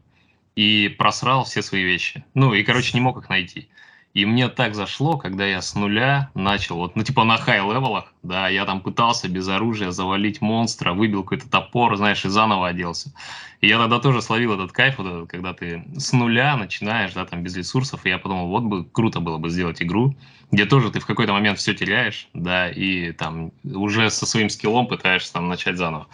и 0.57 0.93
просрал 0.97 1.45
все 1.45 1.61
свои 1.61 1.83
вещи. 1.83 2.25
Ну, 2.33 2.53
и, 2.53 2.63
короче, 2.63 2.91
не 2.93 2.99
мог 2.99 3.17
их 3.17 3.29
найти. 3.29 3.69
И 4.15 4.25
мне 4.25 4.49
так 4.49 4.73
зашло, 4.73 5.17
когда 5.17 5.45
я 5.45 5.61
с 5.61 5.75
нуля 5.75 6.31
начал, 6.33 6.77
вот, 6.77 6.95
ну, 6.95 7.03
типа 7.03 7.23
на 7.25 7.37
хай-левелах, 7.37 8.11
да, 8.23 8.47
я 8.49 8.65
там 8.65 8.81
пытался 8.81 9.29
без 9.29 9.47
оружия 9.47 9.91
завалить 9.91 10.41
монстра, 10.41 10.93
выбил 10.93 11.21
какой-то 11.21 11.47
топор, 11.47 11.95
знаешь, 11.95 12.25
и 12.25 12.29
заново 12.29 12.69
оделся. 12.69 13.13
И 13.61 13.67
я 13.67 13.77
тогда 13.77 13.99
тоже 13.99 14.23
словил 14.23 14.53
этот 14.53 14.71
кайф, 14.71 14.97
вот 14.97 15.07
этот, 15.07 15.29
когда 15.29 15.53
ты 15.53 15.83
с 15.95 16.11
нуля 16.11 16.57
начинаешь, 16.57 17.13
да, 17.13 17.25
там, 17.25 17.43
без 17.43 17.55
ресурсов, 17.55 18.05
и 18.05 18.09
я 18.09 18.17
подумал, 18.17 18.47
вот 18.47 18.63
бы 18.63 18.83
круто 18.83 19.19
было 19.19 19.37
бы 19.37 19.49
сделать 19.51 19.81
игру, 19.81 20.15
где 20.51 20.65
тоже 20.65 20.89
ты 20.89 20.99
в 20.99 21.05
какой-то 21.05 21.33
момент 21.33 21.59
все 21.59 21.75
теряешь, 21.75 22.29
да, 22.33 22.67
и 22.67 23.11
там 23.11 23.51
уже 23.63 24.09
со 24.09 24.25
своим 24.25 24.49
скиллом 24.49 24.87
пытаешься 24.87 25.33
там 25.33 25.47
начать 25.47 25.77
заново. 25.77 26.07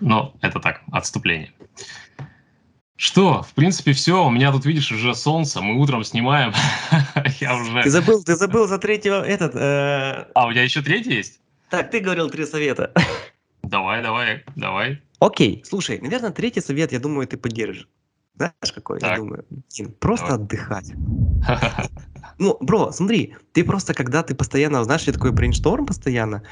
Но 0.00 0.32
это 0.42 0.60
так, 0.60 0.82
отступление. 0.92 1.52
Что, 3.00 3.42
в 3.42 3.54
принципе, 3.54 3.94
все. 3.94 4.26
У 4.26 4.28
меня 4.28 4.52
тут, 4.52 4.66
видишь, 4.66 4.92
уже 4.92 5.14
солнце. 5.14 5.62
Мы 5.62 5.80
утром 5.80 6.04
снимаем. 6.04 6.52
Я 7.40 7.56
уже... 7.56 7.82
Ты 7.82 7.88
забыл, 7.88 8.22
ты 8.22 8.36
забыл 8.36 8.68
за 8.68 8.76
третьего 8.76 9.26
этот... 9.26 9.54
Э... 9.54 10.26
А, 10.34 10.46
у 10.46 10.52
тебя 10.52 10.64
еще 10.64 10.82
третий 10.82 11.14
есть? 11.14 11.40
Так, 11.70 11.90
ты 11.90 12.00
говорил 12.00 12.28
три 12.28 12.44
совета. 12.44 12.92
Давай, 13.62 14.02
давай, 14.02 14.44
давай. 14.54 15.00
Окей, 15.18 15.62
слушай, 15.66 15.98
наверное, 15.98 16.30
третий 16.30 16.60
совет, 16.60 16.92
я 16.92 17.00
думаю, 17.00 17.26
ты 17.26 17.38
поддержишь. 17.38 17.88
Знаешь, 18.34 18.72
какой? 18.74 19.00
Я 19.00 19.08
Так. 19.08 19.16
думаю, 19.16 19.46
блин, 19.48 19.94
просто 19.98 20.26
Давай. 20.26 20.44
отдыхать. 20.44 20.92
Ну, 22.38 22.58
бро, 22.60 22.92
смотри, 22.92 23.34
ты 23.52 23.64
просто, 23.64 23.94
когда 23.94 24.22
ты 24.22 24.34
постоянно, 24.34 24.84
знаешь, 24.84 25.04
я 25.04 25.12
такой 25.14 25.32
брейншторм 25.32 25.86
постоянно, 25.86 26.42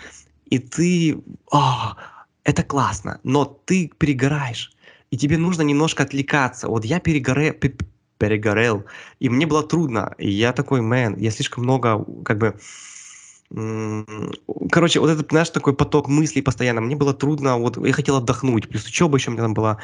и 0.46 0.58
ты, 0.58 1.22
а, 1.52 1.96
это 2.44 2.62
классно, 2.62 3.20
но 3.22 3.44
ты 3.44 3.90
перегораешь, 3.98 4.72
и 5.10 5.16
тебе 5.16 5.38
нужно 5.38 5.62
немножко 5.62 6.02
отвлекаться. 6.02 6.68
Вот 6.68 6.84
я 6.84 7.00
перегоре, 7.00 7.52
пе- 7.52 7.76
перегорел, 8.18 8.84
и 9.20 9.28
мне 9.28 9.46
было 9.46 9.62
трудно, 9.62 10.14
и 10.18 10.28
я 10.28 10.52
такой, 10.52 10.80
мэн, 10.80 11.16
я 11.16 11.30
слишком 11.30 11.64
много, 11.64 12.04
как 12.24 12.38
бы, 12.38 12.58
короче, 14.70 15.00
вот 15.00 15.10
этот, 15.10 15.30
знаешь, 15.30 15.50
такой 15.50 15.74
поток 15.74 16.08
мыслей 16.08 16.42
постоянно, 16.42 16.80
мне 16.80 16.96
было 16.96 17.14
трудно, 17.14 17.56
вот 17.58 17.84
я 17.84 17.92
хотел 17.92 18.16
отдохнуть, 18.16 18.68
плюс 18.68 18.86
учеба 18.86 19.16
еще 19.16 19.30
у 19.30 19.34
меня 19.34 19.44
там 19.44 19.54
была, 19.54 19.78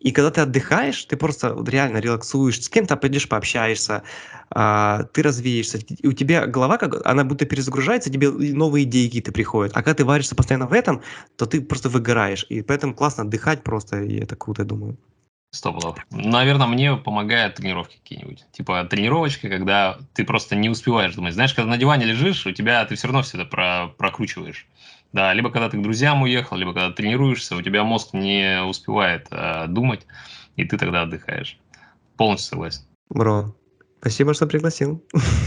и 0.00 0.12
когда 0.12 0.30
ты 0.30 0.40
отдыхаешь, 0.40 1.04
ты 1.04 1.16
просто 1.16 1.56
реально 1.66 1.98
релаксуешь, 1.98 2.62
с 2.62 2.68
кем-то 2.68 2.96
пойдешь 2.96 3.28
пообщаешься, 3.28 4.02
а, 4.50 5.04
ты 5.12 5.22
развеешься, 5.22 5.78
и 5.78 6.06
у 6.06 6.12
тебя 6.12 6.46
голова, 6.46 6.78
как, 6.78 7.06
она 7.06 7.22
будто 7.22 7.44
перезагружается, 7.44 8.10
тебе 8.10 8.30
новые 8.30 8.84
идеи 8.84 9.06
какие-то 9.06 9.32
приходят. 9.32 9.72
А 9.74 9.82
когда 9.82 9.94
ты 9.94 10.04
варишься 10.04 10.34
постоянно 10.34 10.66
в 10.66 10.72
этом, 10.72 11.02
то 11.36 11.46
ты 11.46 11.60
просто 11.60 11.90
выгораешь. 11.90 12.46
И 12.48 12.62
поэтому 12.62 12.94
классно 12.94 13.24
отдыхать 13.24 13.62
просто, 13.62 14.02
и 14.02 14.18
это 14.18 14.36
круто, 14.36 14.64
думаю. 14.64 14.96
Сто 15.52 15.72
пудов. 15.72 15.98
Наверное, 16.10 16.68
мне 16.68 16.96
помогают 16.96 17.56
тренировки 17.56 17.96
какие-нибудь. 17.96 18.46
Типа 18.52 18.84
тренировочка, 18.84 19.48
когда 19.48 19.98
ты 20.14 20.24
просто 20.24 20.54
не 20.54 20.70
успеваешь 20.70 21.14
думать. 21.14 21.34
Знаешь, 21.34 21.54
когда 21.54 21.68
на 21.68 21.76
диване 21.76 22.06
лежишь, 22.06 22.46
у 22.46 22.52
тебя 22.52 22.84
ты 22.84 22.94
все 22.94 23.08
равно 23.08 23.22
все 23.22 23.36
это 23.36 23.50
про, 23.50 23.88
прокручиваешь. 23.98 24.68
Да, 25.12 25.32
либо 25.34 25.50
когда 25.50 25.68
ты 25.68 25.76
к 25.78 25.82
друзьям 25.82 26.22
уехал, 26.22 26.56
либо 26.56 26.72
когда 26.72 26.92
тренируешься, 26.92 27.56
у 27.56 27.62
тебя 27.62 27.82
мозг 27.82 28.12
не 28.12 28.62
успевает 28.62 29.26
э, 29.30 29.66
думать, 29.68 30.06
и 30.56 30.64
ты 30.64 30.78
тогда 30.78 31.02
отдыхаешь. 31.02 31.58
Полностью 32.16 32.50
согласен. 32.50 32.82
Бро, 33.08 33.54
спасибо, 34.00 34.34
что 34.34 34.46
пригласил. 34.46 35.04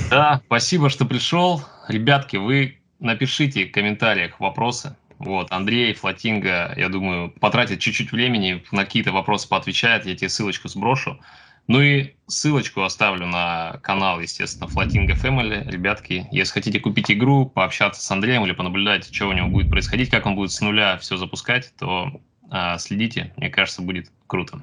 Да, 0.10 0.42
спасибо, 0.46 0.90
что 0.90 1.06
пришел. 1.06 1.62
Ребятки, 1.88 2.36
вы 2.38 2.80
напишите 3.00 3.66
в 3.66 3.72
комментариях 3.72 4.40
вопросы. 4.40 4.98
Вот, 5.20 5.52
Андрей, 5.52 5.94
Флотинга, 5.94 6.74
я 6.76 6.90
думаю, 6.90 7.32
потратит 7.40 7.80
чуть-чуть 7.80 8.12
времени, 8.12 8.64
на 8.72 8.84
какие-то 8.84 9.12
вопросы 9.12 9.48
поотвечает, 9.48 10.06
я 10.06 10.16
тебе 10.16 10.30
ссылочку 10.30 10.68
сброшу. 10.68 11.20
Ну 11.68 11.82
и 11.82 12.16
ссылочку 12.28 12.84
оставлю 12.84 13.26
на 13.26 13.80
канал, 13.84 14.20
естественно, 14.20 14.68
Флотинга 14.68 15.14
Family. 15.14 15.70
Ребятки, 15.70 16.28
если 16.32 16.54
хотите 16.54 16.80
купить 16.80 17.10
игру, 17.10 17.46
пообщаться 17.46 18.02
с 18.02 18.12
Андреем 18.12 18.46
или 18.46 18.52
понаблюдать, 18.52 19.14
что 19.14 19.28
у 19.28 19.34
него 19.34 19.48
будет 19.48 19.70
происходить, 19.70 20.10
как 20.10 20.26
он 20.26 20.36
будет 20.36 20.52
с 20.52 20.60
нуля 20.60 20.98
все 20.98 21.16
запускать, 21.16 21.74
то 21.78 22.22
а, 22.50 22.78
следите, 22.78 23.34
мне 23.38 23.50
кажется, 23.50 23.82
будет 23.82 24.12
круто. 24.28 24.62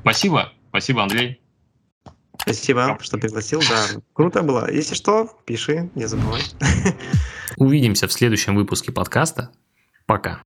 Спасибо, 0.00 0.52
спасибо, 0.70 1.02
Андрей. 1.02 1.40
Спасибо, 2.40 2.98
что 3.00 3.18
пригласил, 3.18 3.60
да. 3.68 4.00
Круто 4.12 4.42
было. 4.42 4.70
Если 4.70 4.94
что, 4.94 5.28
пиши, 5.44 5.90
не 5.94 6.06
забывай. 6.06 6.42
Увидимся 7.56 8.06
в 8.08 8.12
следующем 8.12 8.54
выпуске 8.56 8.92
подкаста. 8.92 9.50
Пока. 10.06 10.42